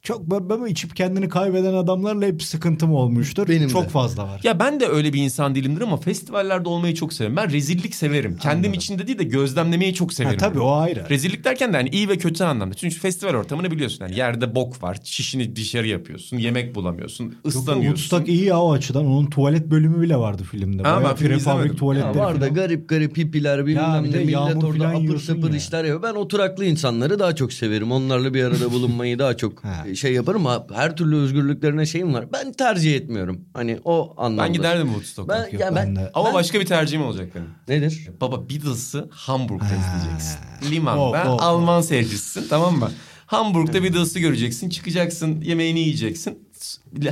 [0.06, 3.48] Çok ben, ben içip kendini kaybeden adamlarla hep sıkıntım olmuştur.
[3.48, 3.88] Benim çok de.
[3.88, 4.40] fazla var.
[4.44, 7.36] Ya ben de öyle bir insan değilimdir ama festivallerde olmayı çok severim.
[7.36, 8.36] Ben rezillik severim.
[8.42, 10.38] Kendim içinde değil de gözlemlemeyi çok Ha, severim.
[10.38, 11.06] tabii o ayrı.
[11.10, 12.74] Rezillik derken de hani iyi ve kötü anlamda.
[12.74, 14.04] Çünkü festival ortamını biliyorsun.
[14.04, 14.98] Yani yerde bok var.
[15.04, 16.36] Şişini dışarı yapıyorsun.
[16.36, 17.24] Yemek bulamıyorsun.
[17.24, 18.02] Yok, ıslanıyorsun.
[18.02, 19.06] Woodstock iyi ya o açıdan.
[19.06, 20.82] Onun tuvalet bölümü bile vardı filmde.
[20.82, 24.24] Ha, ben Bayağı filmi prefabrik tuvaletleri Ya var da garip garip hippiler Ya bilmem ne
[24.24, 25.56] millet orada apır ya.
[25.56, 26.02] işler yapıyor.
[26.02, 27.92] Ben oturaklı insanları daha çok severim.
[27.92, 29.84] Onlarla bir arada bulunmayı daha çok Ha.
[29.96, 32.32] Şey yaparım ama her türlü özgürlüklerine şeyim var.
[32.32, 33.40] Ben tercih etmiyorum.
[33.54, 34.42] Hani o anlamda.
[34.44, 35.34] Ben giderdim Woodstock'a.
[35.34, 37.48] Ben, Yok, ya ben, ben de- Ama ben- başka bir tercihim olacak benim.
[37.68, 38.08] Nedir?
[38.20, 39.68] Baba Beatles'ı Hamburg'da Ha.
[39.76, 40.38] izleyeceksin.
[40.70, 42.90] Limanda Of, of, Alman seyircisisin tamam mı?
[43.26, 44.68] Hamburg'da Beatles'ı göreceksin.
[44.70, 46.45] Çıkacaksın yemeğini yiyeceksin.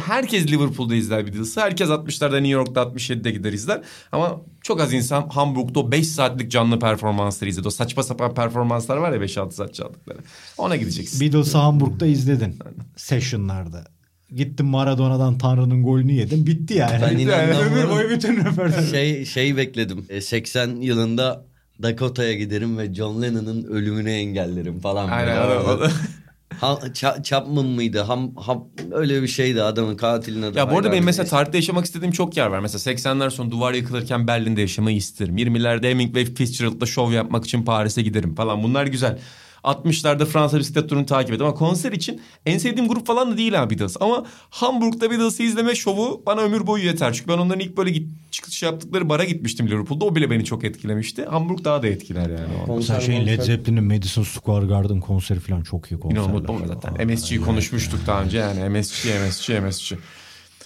[0.06, 1.60] Herkes Liverpool'da izler Beatles'ı.
[1.60, 3.80] Herkes 60'larda New York'ta 67'de gider izler.
[4.12, 7.68] Ama çok az insan Hamburg'da o 5 saatlik canlı performansları izledi.
[7.68, 10.18] O saçma sapan performanslar var ya 5-6 saat çaldıkları.
[10.58, 11.20] Ona gideceksin.
[11.20, 12.58] Beatles'ı Hamburg'da izledin.
[12.96, 13.84] Session'larda.
[14.30, 16.46] Gittim Maradona'dan Tanrı'nın golünü yedim.
[16.46, 17.02] Bitti yani.
[17.02, 18.90] Ben inanmam Ömür boyu bütün röportaj.
[18.90, 20.06] şey şey bekledim.
[20.08, 21.44] E, 80 yılında
[21.82, 25.08] Dakota'ya giderim ve John Lennon'ın ölümünü engellerim falan.
[25.08, 25.36] Aynen,
[26.64, 28.00] Ha, Ça- Chapman mıydı?
[28.00, 30.58] Ham, ham, öyle bir şeydi adamın katilin adı.
[30.58, 32.58] Ya bu arada benim mesela tarihte yaşamak istediğim çok yer var.
[32.60, 35.36] Mesela 80'ler sonu duvar yıkılırken Berlin'de yaşamayı isterim.
[35.38, 38.62] 20'lerde Hemingway Fitzgerald'da şov yapmak için Paris'e giderim falan.
[38.62, 39.18] Bunlar güzel.
[39.64, 43.62] 60'larda Fransa bisiklet turunu takip ettim ama konser için en sevdiğim grup falan da değil
[43.62, 43.96] abi Beatles.
[44.00, 47.12] Ama Hamburg'da Beatles'ı izleme şovu bana ömür boyu yeter.
[47.12, 50.04] Çünkü ben onların ilk böyle git, çıkış yaptıkları bara gitmiştim Liverpool'da.
[50.04, 51.24] O bile beni çok etkilemişti.
[51.24, 52.66] Hamburg daha da etkiler yani.
[52.66, 56.22] Konser, Mesela şeyin Led Zeppelin'in Madison Square Garden konseri falan çok iyi konserler.
[56.24, 57.06] İnanılmaz ama zaten.
[57.06, 58.68] MSG'yi konuşmuştuk daha önce yani.
[58.68, 59.96] MSG, MSG, MSG.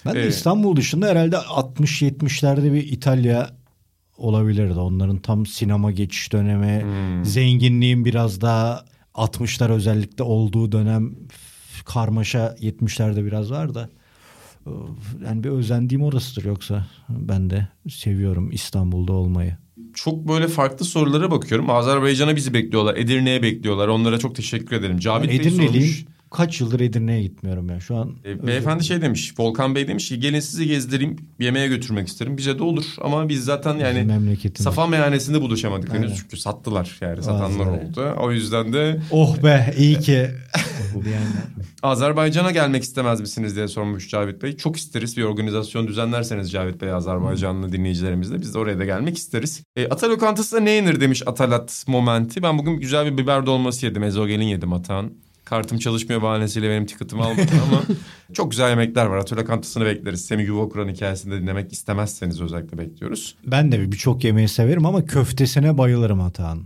[0.05, 3.49] Ben de Ee, İstanbul dışında herhalde 60-70'lerde bir İtalya
[4.19, 4.79] olabilirdi.
[4.79, 7.25] Onların tam sinema geçiş dönemi, Hmm.
[7.25, 11.15] zenginliğin biraz daha 60'lar özellikle olduğu dönem
[11.85, 13.89] karmaşa 70'lerde biraz var da.
[15.25, 19.57] Yani bir özendiğim orasıdır yoksa ben de seviyorum İstanbul'da olmayı.
[19.93, 21.69] çok böyle farklı sorulara bakıyorum.
[21.69, 22.95] Azerbaycan'a bizi bekliyorlar.
[22.97, 23.87] Edirne'ye bekliyorlar.
[23.87, 24.99] Onlara çok teşekkür ederim.
[24.99, 25.71] Cavit Bey Edirne'liyim.
[25.73, 26.05] sormuş.
[26.31, 27.79] Kaç yıldır Edirne'ye gitmiyorum ya.
[27.79, 29.33] Şu an E, beyefendi şey demiş.
[29.39, 31.15] Volkan Bey demiş ki gelin sizi gezdireyim.
[31.39, 32.37] Yemeğe götürmek isterim.
[32.37, 32.85] Bize de olur.
[33.01, 34.63] Ama biz zaten yani memleketim.
[34.63, 36.03] Safa meyhanesinde buluşamadık henüz.
[36.11, 36.15] Aynen.
[36.21, 37.71] Çünkü sattılar yani satanlar be.
[37.71, 38.15] oldu.
[38.19, 40.27] O yüzden de Oh be iyi ki.
[41.83, 44.57] Azerbaycan'a gelmek istemez misiniz diye sormuş Cavit Bey.
[44.57, 49.63] Çok isteriz bir organizasyon düzenlerseniz Cavit Bey Azerbaycanlı dinleyicilerimizle biz de oraya da gelmek isteriz.
[49.75, 52.43] E, Ata lokantasında ne yenir demiş Atalat Momenti.
[52.43, 54.03] Ben bugün güzel bir biber dolması yedim.
[54.03, 55.11] Ezogelin yedim Atan.
[55.49, 57.81] Kartım çalışmıyor bahanesiyle benim tiketimi almadı ama
[58.33, 59.17] çok güzel yemekler var.
[59.17, 60.25] Ata lokantasını bekleriz.
[60.25, 63.35] Semih Yuvakuran hikayesini de dinlemek istemezseniz özellikle bekliyoruz.
[63.45, 66.57] ben de birçok yemeği severim ama köftesine bayılırım Atahan.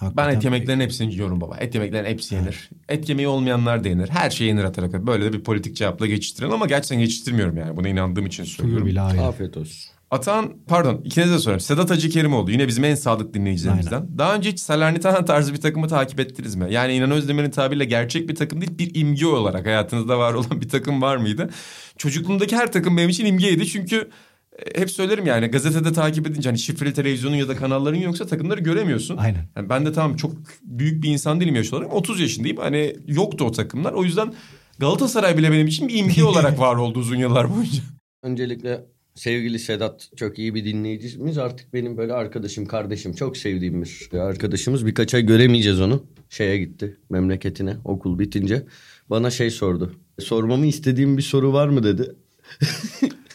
[0.00, 0.36] Ben Hakikaten.
[0.36, 1.56] et yemeklerinin hepsini yiyorum baba.
[1.56, 2.70] Et yemeklerin hepsi yenir.
[2.88, 4.08] Et yemeği olmayanlar da yenir.
[4.08, 5.12] Her şey yenir Ata lokantasında.
[5.12, 7.76] Böyle de bir politik cevapla geçiştirelim ama gerçekten geçiştirmiyorum yani.
[7.76, 8.86] Buna inandığım için Suyu söylüyorum.
[8.86, 9.22] bile ayrı.
[9.22, 9.93] Afiyet olsun.
[10.14, 11.60] Atan pardon ikinize de sorayım.
[11.60, 14.18] Sedat Hacı Kerimoğlu yine bizim en sadık dinleyicilerimizden.
[14.18, 16.66] Daha önce hiç Salernitana tarzı bir takımı takip ettiniz mi?
[16.70, 20.68] Yani İnan Özdemir'in tabiriyle gerçek bir takım değil bir imge olarak hayatınızda var olan bir
[20.68, 21.50] takım var mıydı?
[21.98, 24.10] Çocukluğumdaki her takım benim için imgeydi çünkü
[24.58, 28.60] e, hep söylerim yani gazetede takip edince hani şifreli televizyonun ya da kanalların yoksa takımları
[28.60, 29.16] göremiyorsun.
[29.16, 29.48] Aynen.
[29.56, 33.44] Yani ben de tamam çok büyük bir insan değilim yaş olarak 30 yaşındayım hani yoktu
[33.44, 34.34] o takımlar o yüzden
[34.78, 37.82] Galatasaray bile benim için bir imge olarak var oldu uzun yıllar boyunca.
[38.22, 41.38] Öncelikle sevgili Sedat çok iyi bir dinleyicimiz.
[41.38, 44.86] Artık benim böyle arkadaşım, kardeşim çok sevdiğim bir arkadaşımız.
[44.86, 46.06] Birkaç ay göremeyeceğiz onu.
[46.30, 48.62] Şeye gitti memleketine okul bitince.
[49.10, 49.94] Bana şey sordu.
[50.18, 52.14] Sormamı istediğim bir soru var mı dedi.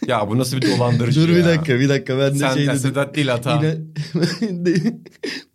[0.08, 1.36] Ya bu nasıl bir dolandırıcı Dur ya.
[1.36, 2.80] bir dakika bir dakika ben de Sen şey de dedim.
[2.80, 3.56] Sedat değil hata.
[3.56, 3.78] Yine,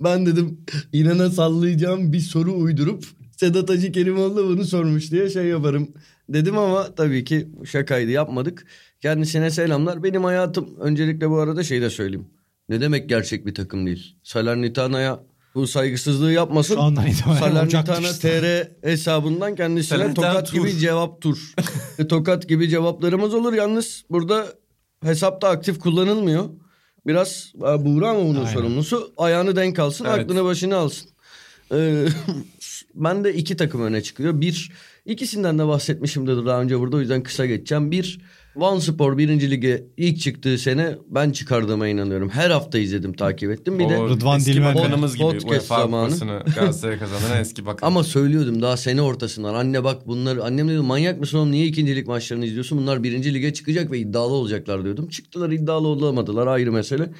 [0.00, 0.58] ben dedim
[0.92, 3.04] inana sallayacağım bir soru uydurup
[3.36, 5.88] Sedat Hacı Kerimoğlu bunu sormuş diye şey yaparım
[6.28, 8.66] dedim ama tabii ki şakaydı yapmadık.
[9.04, 10.02] Kendisine selamlar.
[10.02, 12.26] Benim hayatım öncelikle bu arada şey de söyleyeyim.
[12.68, 14.16] Ne demek gerçek bir takım değil.
[14.22, 15.20] Salernitana'ya
[15.54, 16.74] bu saygısızlığı yapmasın.
[16.74, 18.12] Şu andan itibaren Salernitana.
[18.12, 20.54] TR hesabından kendisine Salernitana tokat tur.
[20.54, 21.54] gibi cevap tur.
[21.98, 23.52] E, tokat gibi cevaplarımız olur.
[23.52, 24.46] Yalnız burada
[25.02, 26.48] hesapta aktif kullanılmıyor.
[27.06, 28.52] Biraz e, Buğra mı bunun Aynen.
[28.52, 29.12] sorumlusu?
[29.16, 30.18] Ayağını denk alsın, Evet.
[30.18, 31.10] aklını başına alsın.
[31.72, 32.06] Ee,
[32.94, 34.40] ben de iki takım öne çıkıyor.
[34.40, 34.72] Bir,
[35.04, 37.90] ikisinden de bahsetmişimdir daha önce burada o yüzden kısa geçeceğim.
[37.90, 38.20] Bir,
[38.56, 42.28] Van Spor birinci lige ilk çıktığı sene ben çıkardığıma inanıyorum.
[42.28, 43.78] Her hafta izledim, takip ettim.
[43.78, 46.04] Bir de O Rıdvan eski Dilmen- bakanımız gibi Podcast UEFA zamanı.
[46.04, 47.86] kupasını Galatasaray'a kazanan eski bakan.
[47.86, 49.54] Ama söylüyordum daha sene ortasından.
[49.54, 52.78] Anne bak bunlar annem dedi manyak mısın oğlum niye ikincilik maçlarını izliyorsun?
[52.78, 55.08] Bunlar birinci lige çıkacak ve iddialı olacaklar diyordum.
[55.08, 57.10] Çıktılar iddialı olamadılar ayrı mesele.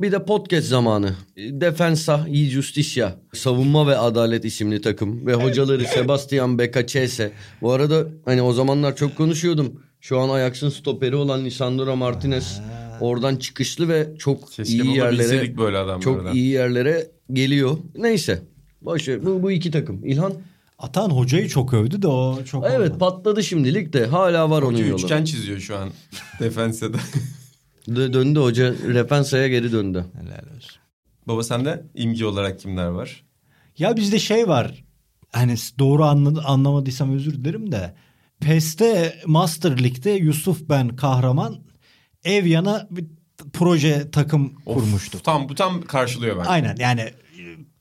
[0.00, 1.10] Bir de podcast zamanı.
[1.36, 3.12] Defensa y Justicia.
[3.34, 5.26] Savunma ve Adalet isimli takım.
[5.26, 7.32] Ve hocaları Sebastian Becacese.
[7.62, 9.80] Bu arada hani o zamanlar çok konuşuyordum.
[10.00, 12.60] Şu an Ajax'ın stoperi olan Lisandro Martinez.
[13.00, 17.78] Oradan çıkışlı ve çok Keşke iyi yerlere böyle adamları çok iyi yerlere geliyor.
[17.96, 18.42] Neyse.
[18.82, 19.26] Boş ver.
[19.26, 20.04] Bu, bu iki takım.
[20.04, 20.32] İlhan?
[20.78, 22.98] Atahan hocayı çok övdü de o çok Evet olmadı.
[22.98, 25.00] patladı şimdilik de hala var onun Hoca yolu.
[25.02, 25.88] üçgen çiziyor şu an
[26.40, 26.96] defense de.
[27.88, 30.04] Dö- döndü hoca Repensa'ya geri döndü.
[30.20, 30.80] Helal olsun.
[31.28, 33.24] Baba sende imge olarak kimler var?
[33.78, 34.84] Ya bizde şey var.
[35.32, 37.94] Hani doğru anla- anlamadıysam özür dilerim de.
[38.40, 41.60] PES'te Master League'de Yusuf ben kahraman
[42.24, 43.04] ev yana bir
[43.52, 45.24] proje takım Of, kurmuştuk.
[45.24, 46.48] Tam bu tam karşılıyor bence.
[46.48, 47.10] Aynen yani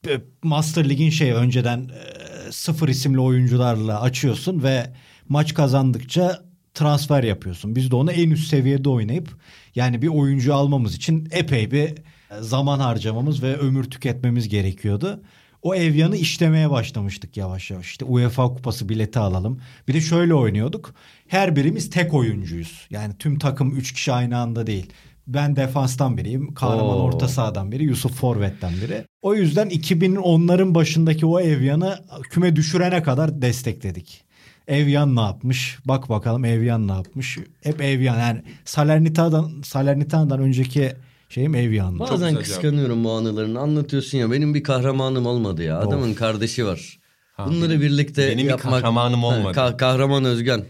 [0.07, 4.93] e, Master Lig'in şey önceden e, sıfır isimli oyuncularla açıyorsun ve
[5.29, 6.43] maç kazandıkça
[6.73, 7.75] transfer yapıyorsun.
[7.75, 9.29] Biz de onu en üst seviyede oynayıp
[9.75, 11.95] yani bir oyuncu almamız için epey bir e,
[12.39, 15.23] zaman harcamamız ve ömür tüketmemiz gerekiyordu.
[15.61, 17.85] O evyanı işlemeye başlamıştık yavaş yavaş.
[17.85, 19.59] İşte UEFA kupası bileti alalım.
[19.87, 20.93] Bir de şöyle oynuyorduk.
[21.27, 22.87] Her birimiz tek oyuncuyuz.
[22.89, 24.93] Yani tüm takım 3 kişi aynı anda değil.
[25.27, 26.53] Ben defanstan biriyim.
[26.53, 27.03] Kahraman Oo.
[27.03, 27.83] orta sahadan biri.
[27.83, 29.05] Yusuf Forvet'ten biri.
[29.21, 31.99] O yüzden 2010'ların başındaki o Evyan'ı
[32.29, 34.23] küme düşürene kadar destekledik.
[34.67, 35.77] Evyan ne yapmış?
[35.85, 37.37] Bak bakalım Evyan ne yapmış?
[37.63, 38.17] Hep Evyan.
[38.19, 40.93] Yani Salernita'dan, Salernita'dan önceki
[41.29, 41.99] şeyim Evyan'dı.
[41.99, 42.43] Bazen güzel cevap.
[42.43, 45.79] kıskanıyorum bu anılarını anlatıyorsun ya benim bir kahramanım olmadı ya.
[45.79, 46.99] Adamın kardeşi var.
[47.47, 48.73] Bunları birlikte benim bir yapmak.
[48.81, 49.57] kahramanım Ha, olmadı.
[49.57, 50.65] ka- kahraman Özgen.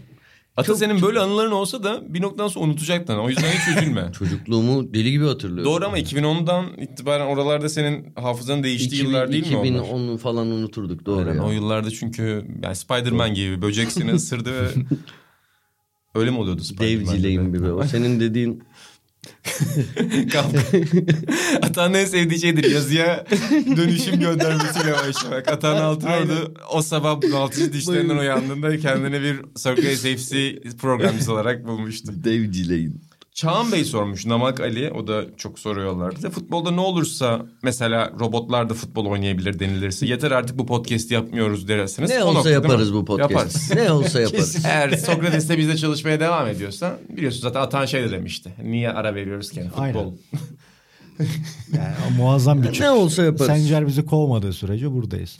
[0.56, 3.18] Ata Çok- senin böyle anıların olsa da bir noktadan sonra unutacaktın.
[3.18, 4.10] O yüzden hiç üzülme.
[4.18, 5.72] Çocukluğumu deli gibi hatırlıyorum.
[5.72, 9.66] Doğru ama 2010'dan itibaren oralarda senin hafızanın değiştiği yıllar değil mi onlar?
[9.66, 11.42] 2010'u falan unuturduk doğru Aynen, ya.
[11.46, 14.66] o yıllarda çünkü yani Spider-Man gibi bir böcek seni ısırdı ve
[16.14, 17.16] öyle mi oluyordu Dev Spider-Man'de?
[17.18, 17.72] zileyim gibi.
[17.72, 18.62] O senin dediğin
[21.62, 23.26] Atağın en sevdiği şeydir yazıya
[23.76, 25.48] dönüşüm göndermesiyle başlamak.
[25.48, 32.12] Atağın Altınordu o sabah bunaltıcı dişlerinden uyandığında kendine bir Sokrates FC programcısı olarak bulmuştu.
[32.24, 33.09] dev cileyin.
[33.34, 34.26] Çağan Bey sormuş.
[34.26, 36.16] Namak Ali o da çok soruyorlar.
[36.16, 41.68] Bize futbolda ne olursa mesela robotlar da futbol oynayabilir denilirse yeter artık bu podcast'i yapmıyoruz
[41.68, 42.10] dersiniz.
[42.10, 43.30] Ne O olsa nokta yaparız bu podcast.
[43.30, 43.70] Yaparız.
[43.74, 44.64] Ne olsa yaparız.
[44.66, 48.54] Eğer Sokrates'te bizde çalışmaya devam ediyorsan biliyorsun zaten Atan şey de demişti.
[48.62, 49.62] Niye ara veriyoruz ki?
[49.62, 49.82] Futbol.
[49.82, 50.12] Aynen.
[51.74, 53.46] Yani muazzam bir ne olsa yaparız.
[53.46, 55.38] Sencer bizi kovmadığı sürece buradayız.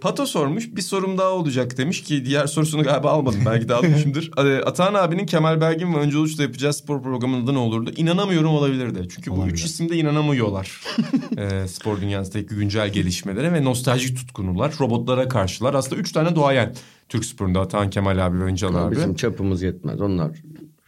[0.00, 4.30] Pato sormuş bir sorum daha olacak demiş ki diğer sorusunu galiba almadım belki de almışımdır.
[4.66, 7.90] Atahan abinin Kemal Belgin ve Önce Uluç'la yapacağı spor programının adı ne olurdu?
[7.96, 9.08] İnanamıyorum olabilirdi.
[9.14, 9.54] Çünkü bu Olabilir.
[9.54, 10.80] üç isim de inanamıyorlar.
[11.38, 14.74] ee, spor dünyasındaki güncel gelişmelere ve nostaljik tutkunular.
[14.80, 15.74] Robotlara karşılar.
[15.74, 16.74] Aslında üç tane doğayan
[17.08, 18.96] Türk sporunda Atahan Kemal abi ve Öncal abi.
[18.96, 20.00] Bizim çapımız yetmez.
[20.00, 20.32] Onlar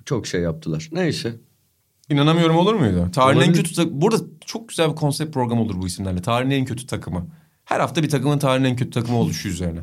[0.05, 0.89] çok şey yaptılar.
[0.93, 1.35] Neyse.
[2.11, 3.09] İnanamıyorum olur muydu?
[3.15, 6.23] Tarihin en kötü tak- Burada çok güzel bir konsept program olur bu isimlerle.
[6.23, 7.27] Tarihin en kötü takımı.
[7.69, 9.81] Her hafta bir takımın tarihin en kötü takımı oluşu üzerine.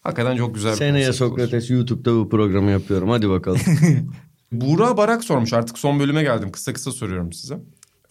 [0.00, 1.30] Hakikaten çok güzel bir Seneye konsept olur.
[1.30, 3.08] Sokrates YouTube'da bu programı yapıyorum.
[3.08, 3.60] Hadi bakalım.
[4.52, 6.52] Buğra Barak sormuş artık son bölüme geldim.
[6.52, 7.58] Kısa kısa soruyorum size.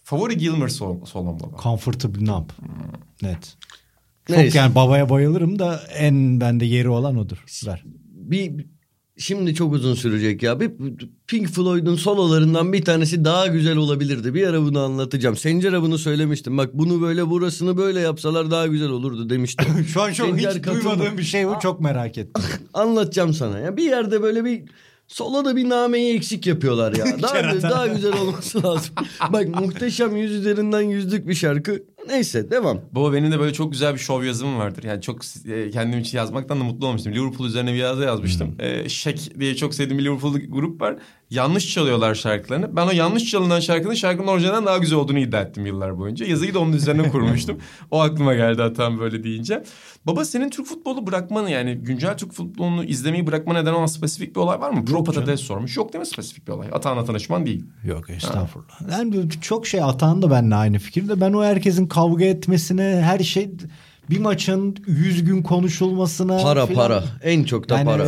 [0.02, 1.62] Favori Gilmer sol, Solon baba.
[1.62, 2.48] Comfortable numb.
[3.22, 3.56] Net.
[4.26, 4.58] Çok Neyse.
[4.58, 7.44] yani babaya bayılırım da en bende yeri olan odur.
[7.66, 7.84] Ver.
[8.10, 8.66] bir
[9.18, 10.60] şimdi çok uzun sürecek ya.
[10.60, 10.70] Bir
[11.26, 14.34] Pink Floyd'un sololarından bir tanesi daha güzel olabilirdi.
[14.34, 15.36] Bir ara bunu anlatacağım.
[15.36, 16.58] Sencer'e bunu söylemiştim.
[16.58, 19.84] Bak bunu böyle burasını böyle yapsalar daha güzel olurdu demiştim.
[19.92, 20.84] Şu an çok Sencer hiç katıldı.
[20.84, 21.54] duymadığım bir şey bu.
[21.62, 22.44] Çok merak ettim.
[22.74, 23.58] Anlatacağım sana.
[23.58, 24.62] Ya bir yerde böyle bir
[25.08, 27.04] Soloda bir nameyi eksik yapıyorlar ya.
[27.22, 28.94] Daha, daha güzel olması lazım.
[29.32, 31.82] Bak muhteşem yüz üzerinden yüzlük bir şarkı.
[32.08, 32.80] Neyse devam.
[32.92, 34.82] Baba benim de böyle çok güzel bir şov yazımım vardır.
[34.84, 37.12] Yani çok e, kendim için yazmaktan da mutlu olmuştum.
[37.12, 38.54] Liverpool üzerine bir yazı yazmıştım.
[38.58, 40.96] E, Şek diye çok sevdiğim bir Liverpool grup var.
[41.30, 42.76] Yanlış çalıyorlar şarkılarını.
[42.76, 46.26] Ben o yanlış çalınan şarkının şarkının orijinalinden daha güzel olduğunu iddia ettim yıllar boyunca.
[46.26, 47.58] Yazıyı da onun üzerine kurmuştum.
[47.90, 49.62] o aklıma geldi hatam böyle deyince.
[50.06, 54.40] Baba senin Türk futbolu bırakmanı yani güncel Türk futbolunu izlemeyi bırakma neden olan spesifik bir
[54.40, 54.84] olay var mı?
[54.84, 55.76] Pro Patates sormuş.
[55.76, 56.68] Yok değil mi spesifik bir olay?
[56.72, 57.64] Atağına tanışman değil.
[57.84, 58.80] Yok estağfurullah.
[58.92, 61.20] Yani çok şey atan da benimle aynı fikirde.
[61.20, 63.50] Ben o herkesin kavga etmesine her şey
[64.10, 67.04] bir maçın yüz gün konuşulmasına Para filan- para.
[67.22, 68.06] En çok da Yani, para.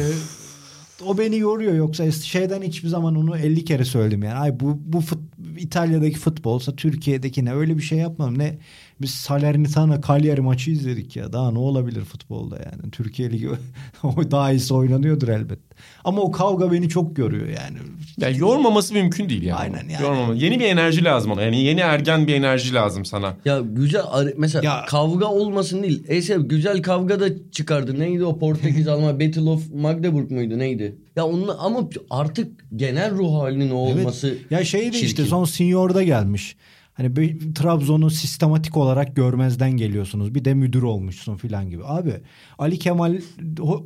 [1.04, 4.34] O beni yoruyor yoksa şeyden hiçbir zaman onu 50 kere söyledim yani.
[4.34, 5.18] Ay bu bu fut,
[5.58, 8.38] İtalya'daki futbolsa Türkiye'deki ne öyle bir şey yapmam.
[8.38, 8.58] Ne
[9.00, 11.32] biz Salernitana Cagliari maçı izledik ya.
[11.32, 12.90] Daha ne olabilir futbolda yani.
[12.92, 13.48] Türkiye Ligi
[14.02, 15.58] o daha iyisi oynanıyordur elbet.
[16.04, 17.78] Ama o kavga beni çok yoruyor yani.
[18.20, 19.58] Yani yormaması mümkün değil yani.
[19.58, 20.02] Aynen yani.
[20.02, 20.34] Yormama.
[20.34, 21.42] Yeni bir enerji lazım ona.
[21.42, 23.36] Yani yeni ergen bir enerji lazım sana.
[23.44, 26.04] Ya güzel mesela Ya- kavga olmasın değil.
[26.08, 27.98] Esev güzel kavga da çıkardı.
[27.98, 30.96] Neydi o Portekiz Alman Battle of Magdeburg muydu neydi?
[31.16, 36.02] Ya onun ama artık genel ruh halinin o olması Ya şey de işte son Senior'da
[36.02, 36.56] gelmiş.
[36.96, 40.34] Hani bir Trabzon'u sistematik olarak görmezden geliyorsunuz.
[40.34, 41.84] Bir de müdür olmuşsun filan gibi.
[41.84, 42.12] Abi
[42.58, 43.20] Ali Kemal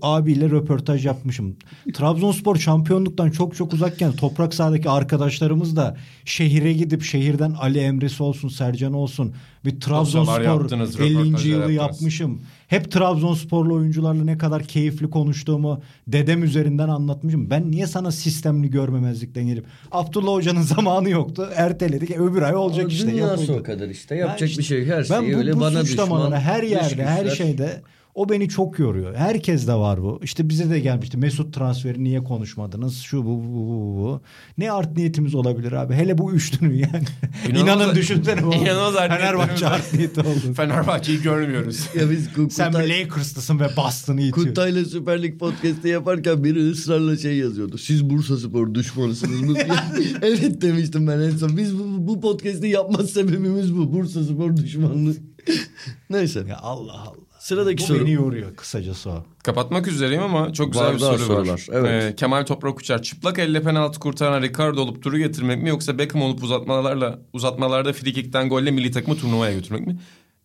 [0.02, 1.56] abiyle röportaj yapmışım.
[1.94, 8.48] Trabzonspor şampiyonluktan çok çok uzakken toprak sahadaki arkadaşlarımız da şehire gidip şehirden Ali Emre'si olsun,
[8.48, 9.34] Sercan olsun
[9.64, 11.14] bir Trabzonspor yaptınız, 50.
[11.14, 12.00] röportajlar yılı yaptınız.
[12.00, 12.40] yapmışım.
[12.68, 17.50] Hep Trabzonsporlu oyuncularla ne kadar keyifli konuştuğumu dedem üzerinden anlatmışım.
[17.50, 21.48] Ben niye sana sistemli görmemezlikten gelip Abdullah Hoca'nın zamanı yoktu.
[21.54, 22.10] Erteledik.
[22.10, 23.12] E, öbür ay olacak O işte.
[23.12, 23.58] dünyası yapıldı.
[23.60, 24.14] o kadar işte.
[24.14, 24.88] Ben Yapacak işte- bir şey yok.
[24.88, 26.32] Her ben şey bu, öyle bu bana düşman.
[26.32, 27.36] her yerde, her güçler.
[27.36, 27.82] şeyde
[28.14, 29.14] o beni çok yoruyor.
[29.14, 30.20] Herkes de var bu.
[30.22, 31.16] İşte bize de gelmişti.
[31.16, 32.96] Mesut transferi niye konuşmadınız?
[32.98, 34.20] Şu bu bu bu bu.
[34.58, 35.94] Ne art niyetimiz olabilir abi?
[35.94, 37.04] Hele bu üçlünün yani.
[37.48, 38.40] İnanılmaz- İnanın düşünsene.
[38.40, 40.28] İnanılmaz art Fenerbahçe art niyeti oldu.
[40.56, 41.88] Fenerbahçe'yi görmüyoruz.
[42.00, 44.44] Ya biz Ku- Sen Kutay, bir Lakers'lısın ve Boston'ı itiyorsun.
[44.48, 47.78] Kutay'la Süper Lig podcast'i yaparken biri ısrarla şey yazıyordu.
[47.78, 49.56] Siz Bursa Spor düşmanısınız mı?
[50.22, 51.56] evet demiştim ben en son.
[51.56, 53.92] Biz bu, bu podcast'i yapma sebebimiz bu.
[53.92, 55.14] Bursa Spor düşmanlığı.
[56.10, 56.44] Neyse.
[56.48, 57.29] Ya Allah Allah.
[57.40, 58.00] Sıradaki Bu soru.
[58.00, 59.24] beni yoruyor kısacası o.
[59.44, 61.66] Kapatmak üzereyim ama çok güzel Var bir soru sorular, var.
[61.72, 62.12] evet.
[62.12, 63.02] Ee, Kemal Toprak Uçar.
[63.02, 68.48] Çıplak elle penaltı kurtaran Ricardo olup turu getirmek mi yoksa Beckham olup uzatmalarla uzatmalarda frikikten
[68.48, 69.98] golle milli takımı turnuvaya götürmek mi?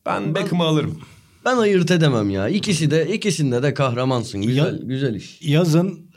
[0.05, 0.99] Ben, Beckham'ı alırım.
[1.45, 2.49] Ben ayırt edemem ya.
[2.49, 4.41] İkisi de ikisinde de kahramansın.
[4.41, 5.41] Güzel Ya- güzel iş.
[5.41, 6.11] Yazın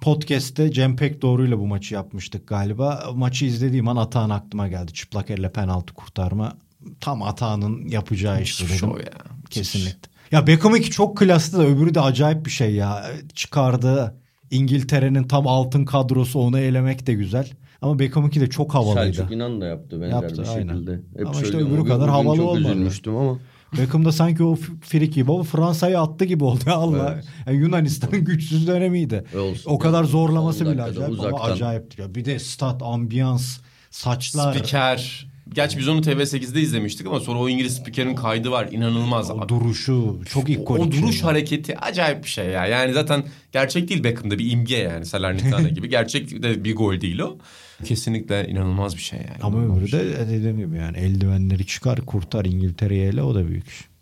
[0.00, 3.04] podcast'te Cem Pek Doğru'yla bu maçı yapmıştık galiba.
[3.14, 4.92] Maçı izlediğim an Atahan aklıma geldi.
[4.92, 6.56] Çıplak elle penaltı kurtarma.
[7.00, 8.76] Tam Atahan'ın yapacağı iş dedim.
[8.76, 9.12] Şov ya.
[9.50, 10.13] Kesinlikle.
[10.34, 13.06] Ya Beckham 2 çok klaslı da öbürü de acayip bir şey ya.
[13.34, 14.14] Çıkardı
[14.50, 17.50] İngiltere'nin tam altın kadrosu onu elemek de güzel.
[17.82, 19.16] Ama Beckham 2 de çok havalıydı.
[19.16, 20.74] Selçuk İnan da yaptı benzer Yaptı, bir aynen.
[20.74, 21.00] şekilde.
[21.18, 22.60] Hep Ama işte öbürü kadar bugün havalı çok olmadı.
[22.60, 23.38] üzülmüştüm ama.
[23.78, 27.12] Beckham da sanki o friki gibi ama Fransa'yı attı gibi oldu ya Allah.
[27.14, 27.24] Evet.
[27.46, 29.24] Yani Yunanistan'ın güçsüz dönemiydi.
[29.34, 29.70] E olsun.
[29.70, 31.50] O kadar zorlaması bile acayip ama uzaktan.
[31.50, 32.14] acayipti ya.
[32.14, 33.58] Bir de stat, ambiyans,
[33.90, 34.54] saçlar.
[34.54, 35.33] Spiker.
[35.52, 38.68] Gerçi biz onu TV8'de izlemiştik ama sonra o İngiliz spikerin kaydı var.
[38.72, 39.30] inanılmaz.
[39.30, 40.82] O duruşu çok ikonik.
[40.82, 41.22] o duruş şey.
[41.22, 42.66] hareketi acayip bir şey ya.
[42.66, 45.88] Yani zaten gerçek değil Beckham'da bir imge yani Salernitana gibi.
[45.88, 47.38] Gerçek de bir gol değil o.
[47.84, 49.42] Kesinlikle inanılmaz bir şey yani.
[49.42, 53.93] Ama öbürü de dediğim gibi yani eldivenleri çıkar kurtar İngiltere'ye ele o da büyük iş.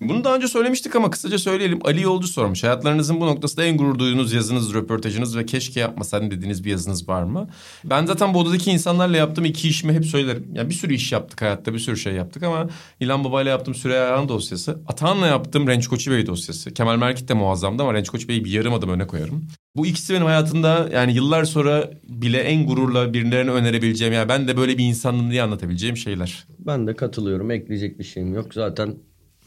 [0.00, 1.78] Bunu daha önce söylemiştik ama kısaca söyleyelim.
[1.84, 2.62] Ali Yolcu sormuş.
[2.62, 7.22] Hayatlarınızın bu noktasında en gurur duyduğunuz yazınız, röportajınız ve keşke yapmasaydım dediğiniz bir yazınız var
[7.22, 7.48] mı?
[7.84, 10.46] Ben zaten bu odadaki insanlarla yaptığım iki işimi hep söylerim.
[10.54, 12.68] Yani bir sürü iş yaptık hayatta, bir sürü şey yaptık ama
[13.00, 16.74] İlhan Baba'yla yaptığım Süreyya Ayhan dosyası, Atahan'la yaptığım Renç Koçu Bey dosyası.
[16.74, 19.44] Kemal Merkit de muazzamdı ama Renç Koçu Bey'i bir yarım adım öne koyarım.
[19.76, 24.14] Bu ikisi benim hayatımda yani yıllar sonra bile en gururla birilerine önerebileceğim.
[24.14, 26.46] Yani ben de böyle bir insandım diye anlatabileceğim şeyler.
[26.58, 27.50] Ben de katılıyorum.
[27.50, 28.54] Ekleyecek bir şeyim yok.
[28.54, 28.96] Zaten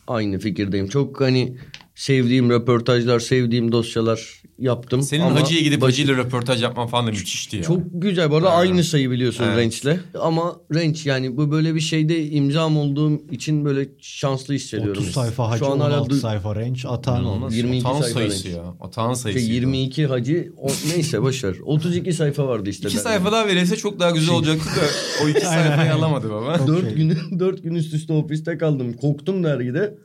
[0.08, 0.88] aynı fikirdeyim.
[0.88, 1.58] Çok hani
[1.96, 5.02] sevdiğim röportajlar, sevdiğim dosyalar yaptım.
[5.02, 7.64] Senin ama hacıya gidip başı- hacıyla röportaj yapman falan da müthişti ya.
[7.64, 8.32] Çok güzel.
[8.32, 9.58] Bu arada aynı sayı biliyorsun Evet.
[9.86, 10.00] Range'le.
[10.20, 15.02] Ama Range yani bu böyle bir şeyde imzam olduğum için böyle şanslı hissediyorum.
[15.04, 17.56] 30 sayfa hacı Şu an hala 16 du- sayfa range atan olmaz.
[17.58, 18.64] 22 Atan sayfa sayısı ya.
[18.80, 19.40] Atan sayısı.
[19.46, 21.56] Şey, 22 hacı o, neyse boşver.
[21.64, 22.88] 32 sayfa vardı işte.
[22.88, 24.86] İki Ben- sayfa daha verilse çok daha güzel olacaktı da
[25.26, 26.68] o iki sayfayı alamadı baba.
[26.68, 26.94] Dört Şey.
[26.96, 28.94] gün, dört gün üst üste ofiste kaldım.
[28.94, 29.98] Koktum dergide.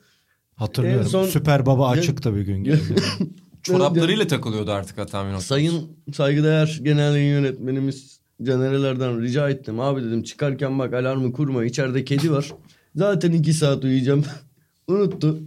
[0.58, 1.02] Hatırlıyorum.
[1.04, 2.64] En son- Süper Baba açıktı bir gün.
[2.64, 2.94] geldi.
[3.62, 5.40] Çoraplarıyla takılıyordu artık bir noktada.
[5.40, 9.80] Sayın saygıdeğer genel yayın yönetmenimiz Canerelerden rica ettim.
[9.80, 12.52] Abi dedim çıkarken bak alarmı kurma içeride kedi var.
[12.96, 14.24] Zaten iki saat uyuyacağım.
[14.88, 15.38] Unuttu.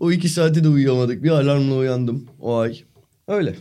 [0.00, 1.22] O iki saati de uyuyamadık.
[1.22, 2.80] Bir alarmla uyandım o ay.
[3.28, 3.54] Öyle.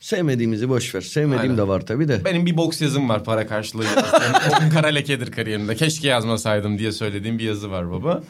[0.00, 1.00] Sevmediğimizi boş ver.
[1.00, 1.58] Sevmediğim Aynen.
[1.58, 2.24] de var tabii de.
[2.24, 3.84] Benim bir boks yazım var para karşılığı.
[4.66, 5.76] o kara lekedir kariyerimde.
[5.76, 8.22] Keşke yazmasaydım diye söylediğim bir yazı var baba.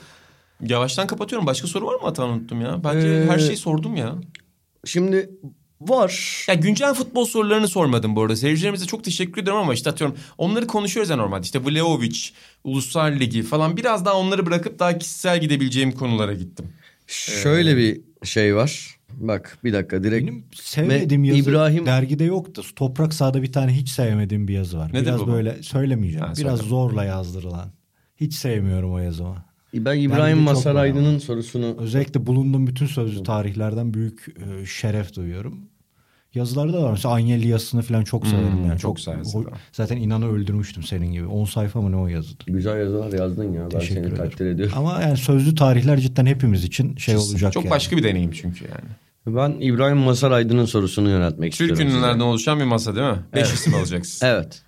[0.69, 1.47] Yavaştan kapatıyorum.
[1.47, 2.85] Başka soru var mı Atan unuttum ya?
[2.85, 4.15] Bence Ee, her şeyi sordum ya.
[4.85, 5.31] Şimdi
[5.81, 6.45] var.
[6.49, 8.37] Ya güncel futbol sorularını sormadım bu arada.
[8.37, 11.45] Seyircilerimize çok teşekkür ederim ama işte atıyorum onları konuşuyoruz ya normalde.
[11.45, 12.19] İşte Vlahovic,
[12.65, 16.67] Uluslar Ligi falan biraz daha onları bırakıp daha kişisel gidebileceğim konulara gittim.
[17.07, 18.97] Şöyle bir şey var.
[19.13, 20.27] Bak bir dakika direkt.
[20.29, 22.63] Benim sevmediğim yazı İbrahim- dergide yoktu.
[22.77, 24.93] Toprak Sahada bir tane hiç sevmediğim bir yazı var.
[24.93, 25.27] Nedir Biraz bu?
[25.27, 26.27] böyle söylemeyeceğim.
[26.27, 26.69] Ha, Biraz söyle.
[26.71, 27.73] zorla yazdırılan.
[28.17, 29.45] Hiç sevmiyorum o yazımı.
[29.75, 34.27] Ben İbrahim Masar var Aydın'ın sorusunu Özellikle bulunduğum bütün sözlü tarihlerden büyük
[34.63, 35.59] e, şeref duyuyorum.
[36.35, 36.91] Yazıları da var.
[36.91, 38.53] Mesela Anyeli yazısını falan çok severim.
[38.53, 38.79] Hmm, yani.
[38.79, 39.17] çok da.
[39.73, 41.27] Zaten inanı öldürmüştüm senin gibi.
[41.27, 42.45] 10 sayfa mı ne o yazıdı.
[42.47, 43.63] güzel yazılar yazdın ya.
[43.63, 44.17] Ben Teşekkür seni ederim.
[44.17, 44.75] takdir ediyorum.
[44.79, 47.71] Ama yani sözlü tarihler cidden hepimiz için şey olacak Çok yani.
[47.71, 48.91] başka bir deneyim çünkü yani.
[49.37, 51.95] Ben İbrahim Masar Aydın'ın sorusunu yöneltmek Türk istiyorum.
[51.97, 52.25] ünlülerden size.
[52.25, 53.19] oluşan bir masa değil mi?
[53.35, 54.27] Beş isim alacaksın.
[54.31, 54.63] Evet.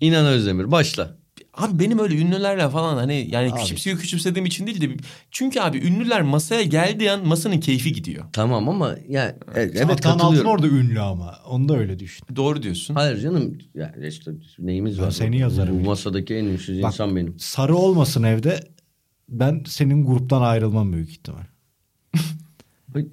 [0.00, 1.16] İnan Özdemir başla.
[1.58, 3.60] Abi benim öyle ünlülerle falan hani yani Abi.
[3.60, 4.96] küçümsüyor küçümsediğim için değil de
[5.30, 8.24] çünkü abi ünlüler masaya geldiği an masanın keyfi gidiyor.
[8.32, 10.50] Tamam ama ya e- evet Altın katılıyorum.
[10.50, 11.38] orada ünlü ama.
[11.48, 12.26] Onu da öyle düşün.
[12.36, 12.94] Doğru diyorsun.
[12.94, 15.10] Hayır canım ya işte neyimiz Ben var?
[15.10, 15.80] seni yazarım.
[15.84, 17.38] Bu masadaki en ünsüz Bak, insan benim.
[17.38, 18.60] Sarı olmasın evde
[19.28, 21.42] ben senin gruptan ayrılmam büyük ihtimal.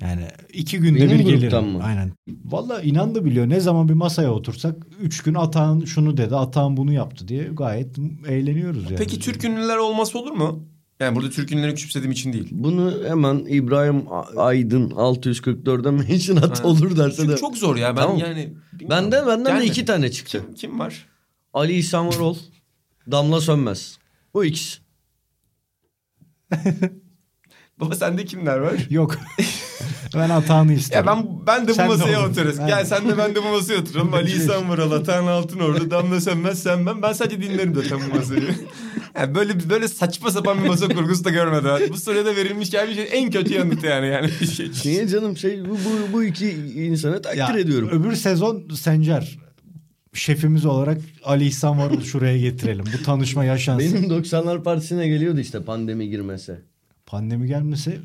[0.02, 1.64] Yani iki günde Benim bir gelirim.
[1.68, 1.84] mı?
[1.84, 2.12] Aynen.
[2.46, 3.50] Valla inan da biliyor.
[3.50, 7.96] Ne zaman bir masaya otursak üç gün Atahan şunu dedi, Atahan bunu yaptı diye gayet
[8.28, 8.96] eğleniyoruz yani.
[8.98, 10.68] Peki Türk ünlüler olması olur mu?
[11.00, 12.48] Yani burada Türk ünlüleri küçümsediğim için değil.
[12.52, 14.04] Bunu hemen İbrahim
[14.38, 16.68] Aydın 644'e mention at Ha.
[16.68, 17.38] olur derse Çünkü de.
[17.38, 17.98] çok zor ya.
[17.98, 18.18] Ben Tamam.
[18.18, 18.90] yani bilmiyorum.
[18.90, 19.66] Benden benden de Gelmedi.
[19.68, 20.42] iki tane çıktı.
[20.46, 21.06] Kim, kim var?
[21.54, 22.38] Ali İhsan Varol,
[23.12, 23.98] Damla Sönmez.
[24.34, 24.80] Bu ikisi.
[27.80, 28.74] Baba sende kimler var?
[28.90, 29.18] Yok.
[30.16, 31.06] ben Atahan'ı isterim.
[31.08, 32.30] Ya ben ben de bu Sen de masaya olur.
[32.30, 32.58] otururuz.
[32.68, 34.14] Gel sen de ben de bu masaya oturalım.
[34.14, 37.02] Ali İhsan Vural, Atan Altınordu, Damla Sönmez, sen ben.
[37.02, 38.42] Ben sadece dinlerim de tam bu masayı.
[39.20, 41.70] Yani böyle böyle saçma sapan bir masa kurgusu da görmedim.
[41.82, 41.90] ben.
[41.90, 44.08] Bu soruya da verilmiş gelmiş en kötü yanıt yani.
[44.08, 44.30] yani.
[44.86, 47.90] Niye canım şey bu, bu, bu iki insanı takdir Ya, ediyorum.
[47.92, 49.38] Öbür sezon Sencer
[50.14, 52.86] şefimiz olarak Ali İhsan Varol şuraya getirelim.
[53.00, 53.94] Bu tanışma yaşansın.
[53.94, 56.62] Benim 90'lar partisine geliyordu işte pandemi girmese.
[57.06, 58.00] Pandemi gelmesi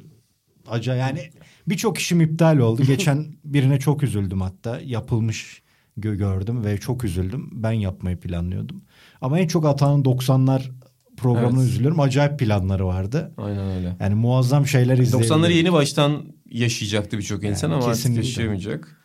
[0.67, 1.31] acayip yani
[1.69, 2.83] birçok işim iptal oldu.
[2.87, 4.81] Geçen birine çok üzüldüm hatta.
[4.85, 5.63] Yapılmış
[5.99, 7.51] gö- gördüm ve çok üzüldüm.
[7.53, 8.83] Ben yapmayı planlıyordum.
[9.21, 10.63] Ama en çok Atağan'ın 90'lar
[11.17, 11.69] programına Evet.
[11.71, 12.01] üzülüyorum.
[12.01, 13.35] Acayip planları vardı.
[13.37, 13.97] Aynen öyle.
[14.01, 15.31] Yani muazzam şeyler izleyebiliriz.
[15.31, 18.27] 90'ları yeni baştan yaşayacaktı birçok insan Yani ama artık kesinlikle.
[18.29, 18.97] yaşayamayacak.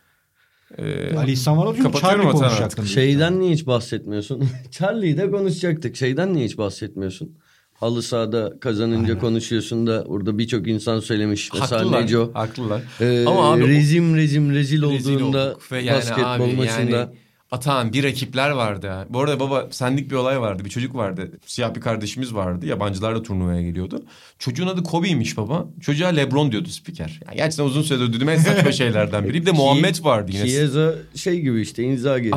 [0.78, 2.86] Ee, Ali İhsan çünkü Kapatıyorum Charlie Atahan konuşacaktım.
[2.86, 4.48] Şeyden niye hiç bahsetmiyorsun?
[4.70, 5.96] Charlie'yi de konuşacaktık.
[5.96, 7.38] Şeyden niye hiç bahsetmiyorsun?
[7.80, 11.50] Halı sahada kazanınca konuşuyorsun da orada birçok insan söylemiş.
[11.60, 12.02] Mesela haklılar.
[12.02, 12.30] Neco.
[12.34, 12.82] Haklılar.
[13.00, 16.96] Ee, Ama abi rezim rezim rezil Rezil olduğunda yani basketbol abi maçında.
[16.96, 17.08] yani
[17.50, 18.88] Atan bir rakipler vardı.
[18.88, 19.06] ha.
[19.10, 20.64] Bu arada baba sendik bir olay vardı.
[20.64, 21.30] Bir çocuk vardı.
[21.46, 22.66] Siyah bir kardeşimiz vardı.
[22.66, 24.02] Yabancılar da turnuvaya geliyordu.
[24.38, 25.66] Çocuğun adı Kobe'ymiş baba.
[25.80, 27.20] Çocuğa Lebron diyordu spiker.
[27.26, 29.34] Yani gerçekten uzun süredir duyduğum en saçma şeylerden biri.
[29.34, 30.46] Bir de Muhammed vardı yine.
[30.48, 32.30] Chiesa şey gibi işte Inzaghi.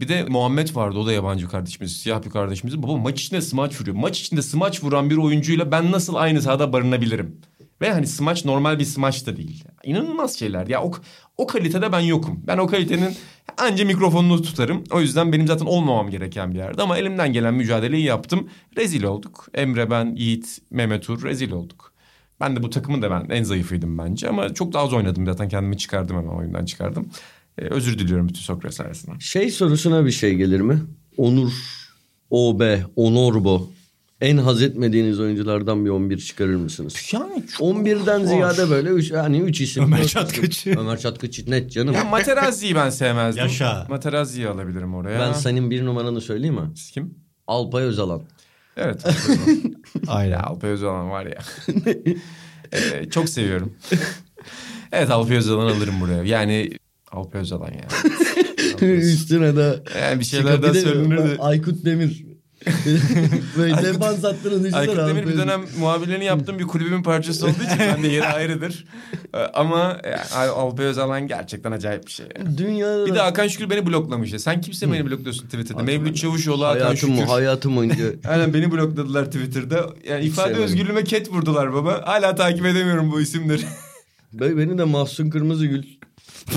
[0.00, 0.98] bir de Muhammed vardı.
[0.98, 1.96] O da yabancı kardeşimiz.
[1.96, 2.82] Siyah bir kardeşimiz.
[2.82, 3.96] Baba maç içinde smaç vuruyor.
[3.96, 7.36] Maç içinde smaç vuran bir oyuncuyla ben nasıl aynı sahada barınabilirim?
[7.80, 9.64] Ve hani smaç normal bir smaç da değil.
[9.84, 10.66] İnanılmaz şeyler.
[10.66, 10.92] Ya o,
[11.36, 12.42] o kalitede ben yokum.
[12.46, 13.16] Ben o kalitenin
[13.58, 14.84] anca mikrofonunu tutarım.
[14.90, 16.82] O yüzden benim zaten olmamam gereken bir yerde.
[16.82, 18.48] Ama elimden gelen mücadeleyi yaptım.
[18.76, 19.48] Rezil olduk.
[19.54, 21.92] Emre, ben, Yiğit, Mehmet Uğur rezil olduk.
[22.40, 24.28] Ben de bu takımın da ben en zayıfıydım bence.
[24.28, 25.48] Ama çok daha az oynadım zaten.
[25.48, 27.10] Kendimi çıkardım hemen oyundan çıkardım.
[27.58, 29.18] Ee, özür diliyorum bütün Sokrates arasından.
[29.18, 30.80] Şey sorusuna bir şey gelir mi?
[31.16, 31.52] Onur,
[32.30, 33.70] OB, Onorbo.
[34.20, 37.10] En haz etmediğiniz oyunculardan bir 11 çıkarır mısınız?
[37.12, 38.26] Yani çok 11'den var.
[38.26, 39.84] ziyade böyle üç, hani 3 isim.
[39.84, 40.06] Ömer.
[40.06, 40.70] Çatkıçı.
[40.78, 41.94] Ömer Çatkıçı net canım.
[41.94, 43.42] Ya Materazzi'yi ben sevmezdim.
[43.42, 43.86] Yaşa.
[43.88, 45.20] Materazzi'yi alabilirim oraya.
[45.20, 46.70] Ben senin bir numaranı söyleyeyim mi?
[46.76, 47.14] Siz kim?
[47.46, 48.22] Alpay Özalan.
[48.76, 49.04] Evet.
[50.06, 50.38] Aynen.
[50.38, 51.38] Alpay Özalan var ya.
[52.72, 53.72] Ee, çok seviyorum.
[54.92, 56.22] evet Alpay Özalan alırım buraya.
[56.24, 56.70] Yani
[57.12, 57.88] Alpay Özalan ya.
[58.74, 59.12] Alpay Özalan.
[59.12, 61.36] Üstüne de yani bir şeyler daha söylenirdi.
[61.38, 62.29] Aykut Demir.
[63.56, 64.76] böyle defans hattını düşünsene.
[64.76, 68.84] Aykut Demir bir dönem muhabirlerini yaptığım bir kulübümün parçası olduğu için ben de yeri ayrıdır.
[69.34, 72.26] Ee, Ama yani Alpay Özalan gerçekten acayip bir şey.
[72.38, 72.58] yani.
[72.58, 74.38] Dünyada Bir de Hakan Şükür beni bloklamış ya.
[74.38, 75.82] Sen kimse beni blokluyorsun Twitter'da.
[75.82, 77.22] Mevlüt Çavuşoğlu, Hakan Şükür.
[77.22, 79.90] hayatım boyunca Aynen beni blokladılar Twitter'da.
[80.08, 80.64] Yani ifade sevmedim.
[80.64, 82.02] özgürlüğüme ket vurdular baba.
[82.06, 83.62] Hala takip edemiyorum bu isimleri.
[84.32, 85.82] Be- Beni de Mahsun Kırmızıgül,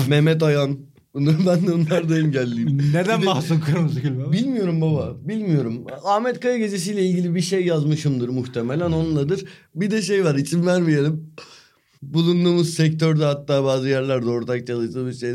[0.08, 0.78] Mehmet Ayan.
[1.14, 2.78] Bunları ben de onlar da engelliyim.
[2.94, 4.32] Neden de- Mahsun Kırmızıgül baba?
[4.32, 5.16] Bilmiyorum baba.
[5.28, 5.84] Bilmiyorum.
[6.04, 9.44] Ahmet Kaya gezisiyle ilgili bir şey yazmışımdır muhtemelen onunladır.
[9.74, 11.30] Bir de şey var isim vermeyelim.
[12.02, 15.32] Bulunduğumuz sektörde hatta bazı yerlerde ortak çalıştığımız şey.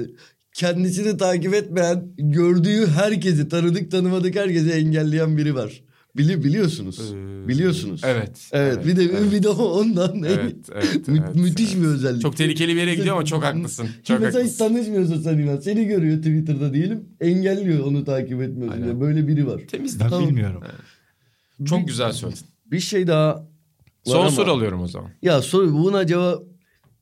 [0.54, 5.82] Kendisini takip etmeyen, gördüğü herkesi, tanıdık tanımadık herkesi engelleyen biri var.
[6.18, 7.12] Bili biliyorsunuz.
[7.14, 8.02] Ee, Biliyorsunuz.
[8.06, 8.50] Evet.
[8.52, 9.32] Evet, bir de evet.
[9.32, 11.84] bir de ondan Evet, evet, Mü- evet, müthiş evet.
[11.84, 12.22] bir özellik.
[12.22, 13.86] Çok tehlikeli bir yere gidiyor ama çok haklısın.
[13.86, 14.74] Şimdi Çok mesela hiç haklısın.
[14.76, 15.58] tanışmıyorsun sen inan.
[15.58, 17.04] Seni görüyor Twitter'da diyelim.
[17.22, 18.72] Engelliyor onu takip etmiyorsun.
[18.72, 18.86] Aynen.
[18.86, 19.02] diye.
[19.02, 19.62] Böyle biri var.
[19.72, 20.00] Temiz.
[20.00, 20.30] Ben Tamam.
[20.30, 20.64] bilmiyorum.
[21.66, 22.42] Çok güzel söyledin.
[22.66, 23.48] Bir şey daha
[24.06, 25.10] Son ama- soru alıyorum o zaman.
[25.22, 26.44] Ya soru buna cevap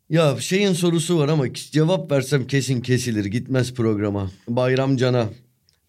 [0.09, 4.31] ya şeyin sorusu var ama cevap versem kesin kesilir gitmez programa.
[4.49, 5.25] Bayram Can'a.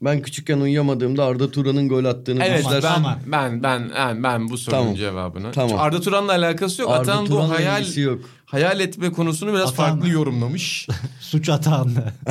[0.01, 2.67] Ben küçükken uyuyamadığımda Arda Turan'ın gol attığını Evet
[2.97, 4.95] Aman, ben, ben ben ben ben bu sorunun Tamam.
[4.95, 5.53] cevabını.
[5.53, 5.79] Tamam.
[5.79, 6.91] Arda Turan'la alakası yok.
[6.91, 8.21] Arda Atan bu Turan'la hayal ilgisi yok.
[8.45, 10.87] hayal etme konusunu biraz Atan- farklı yorumlamış.
[11.21, 12.13] Suç atağında.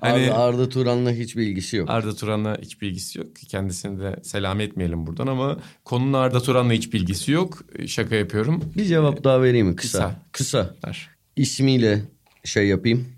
[0.00, 1.90] Hani- Arda, Arda Turan'la hiçbir ilgisi yok.
[1.90, 3.26] Arda Turan'la hiçbir ilgisi yok.
[3.48, 7.58] Kendisini de selam etmeyelim buradan ama konunun Arda Turan'la hiçbir ilgisi yok.
[7.86, 8.64] Şaka yapıyorum.
[8.76, 9.98] Bir cevap daha vereyim mi kısa?
[10.32, 10.66] Kısa.
[10.66, 10.74] Kısa.
[10.86, 11.08] Der.
[11.36, 12.02] İsmiyle
[12.44, 13.08] şey yapayım.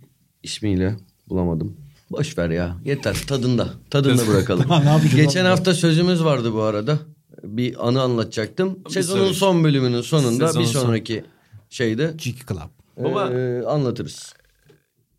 [0.42, 0.96] İsmiyle
[1.28, 1.76] bulamadım.
[2.10, 2.76] Boş ver ya.
[2.84, 3.16] Yeter.
[3.26, 3.68] Tadında.
[3.90, 4.64] Tadında bırakalım.
[4.68, 6.98] Tamam, Geçen hafta sözümüz vardı bu arada.
[7.44, 8.78] Bir anı anlatacaktım.
[8.88, 11.24] Sezonun sonraki- son bölümünün sonunda Sezonun bir son- sonraki
[11.70, 12.70] şeyde Cheeky Club.
[13.04, 14.34] Baba- eee, anlatırız.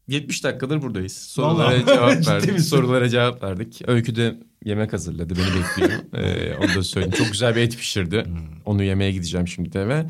[0.08, 1.14] 70 dakikadır buradayız.
[1.18, 1.86] Sorulara Vallahi.
[1.86, 2.54] cevap verdik.
[2.54, 2.70] misin?
[2.70, 3.82] Sorulara cevap verdik.
[3.88, 4.36] Öykü de
[4.66, 5.34] yemek hazırladı.
[5.36, 6.02] Beni bekliyor.
[6.14, 7.16] ee, onu da söyleyeyim.
[7.18, 8.26] Çok güzel bir et pişirdi.
[8.66, 10.06] Onu yemeye gideceğim şimdi eve.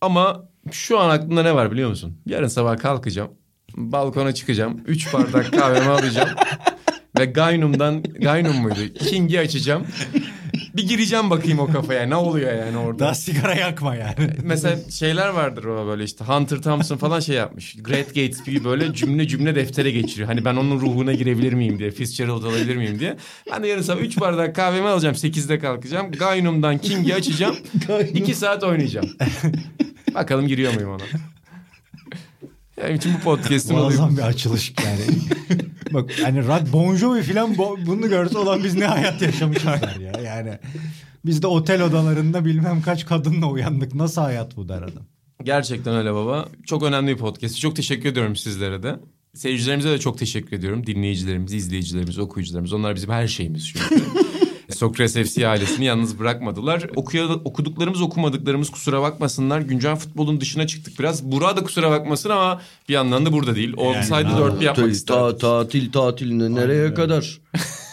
[0.00, 2.18] Ama şu an aklımda ne var biliyor musun?
[2.26, 3.30] Yarın sabah kalkacağım.
[3.78, 4.80] Balkona çıkacağım.
[4.86, 6.28] 3 bardak kahvemi alacağım.
[7.18, 8.80] Ve Gaynum'dan, Gaynum muydu?
[8.98, 9.86] King'i açacağım.
[10.76, 12.06] Bir gireceğim bakayım o kafaya.
[12.06, 12.98] Ne oluyor yani orada?
[12.98, 14.30] Daha sigara yakma yani.
[14.42, 17.76] Mesela şeyler vardır o böyle işte Hunter Thompson falan şey yapmış.
[17.82, 20.28] Great Gatsby böyle cümle cümle deftere geçiriyor.
[20.28, 21.90] Hani ben onun ruhuna girebilir miyim diye.
[21.90, 23.16] Fitzgerald alabilir miyim diye.
[23.52, 25.14] Ben de yarın sabah 3 bardak kahvemi alacağım.
[25.14, 26.10] 8'de kalkacağım.
[26.10, 27.56] Gaynum'dan King'i açacağım.
[28.14, 29.08] 2 saat oynayacağım.
[30.14, 31.02] Bakalım giriyor muyum ona.
[32.82, 33.86] Benim için bu podcast'ın oluyor.
[33.86, 35.00] Muazzam bir açılış yani.
[35.92, 39.96] Bak hani Rad Bon Jovi falan bo- bunu görse olan biz ne hayat yaşamışız der
[40.00, 40.12] ya.
[40.24, 40.58] Yani
[41.26, 43.94] biz de otel odalarında bilmem kaç kadınla uyandık.
[43.94, 45.02] Nasıl hayat bu der adam.
[45.44, 46.48] Gerçekten öyle baba.
[46.66, 47.60] Çok önemli bir podcast.
[47.60, 48.96] Çok teşekkür ediyorum sizlere de.
[49.34, 50.86] Seyircilerimize de çok teşekkür ediyorum.
[50.86, 52.72] Dinleyicilerimiz, izleyicilerimiz, okuyucularımız.
[52.72, 54.02] Onlar bizim her şeyimiz çünkü.
[54.78, 56.86] Sokrates FC ailesini yalnız bırakmadılar.
[56.96, 59.60] Okuya, okuduklarımız okumadıklarımız kusura bakmasınlar.
[59.60, 61.24] Güncel futbolun dışına çıktık biraz.
[61.32, 63.74] Burak da kusura bakmasın ama bir yandan da burada değil.
[63.76, 65.22] Olsaydı Yani, dört bir yapmak isterdim.
[65.22, 67.40] ta- tatil tatil ne- nereye kadar?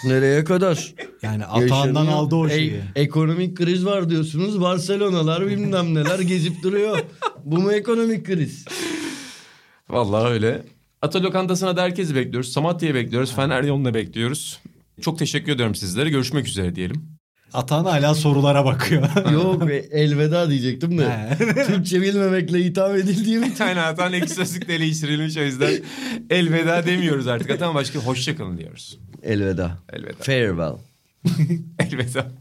[0.06, 0.94] nereye kadar?
[1.22, 2.82] Yani atağından aldı o E- şeyi.
[2.96, 4.62] ekonomik kriz var diyorsunuz.
[4.62, 7.00] Barcelonalar bilmem neler gezip duruyor.
[7.46, 8.66] Bu mu ekonomik kriz?
[9.90, 10.64] Vallahi öyle.
[11.02, 12.52] Ata lokantasına da herkesi bekliyoruz.
[12.52, 13.34] Samatya'yı bekliyoruz.
[13.36, 14.60] Fener yolunu da bekliyoruz.
[15.02, 16.10] Çok teşekkür ediyorum sizlere.
[16.10, 17.16] Görüşmek üzere diyelim.
[17.54, 19.32] Atan hala sorulara bakıyor.
[19.32, 21.38] Yok be, elveda diyecektim de.
[21.68, 25.74] Türkçe bilmemekle hitap edildiğim Bir tane atan ek sözlükle eleştirilmiş o yüzden
[26.30, 27.52] elveda demiyoruz artık.
[27.52, 29.00] Atan başka hoşçakalın diyoruz.
[29.24, 29.78] Elveda.
[29.94, 30.24] Elveda.
[30.24, 30.76] Farewell.
[31.80, 32.32] Elveda.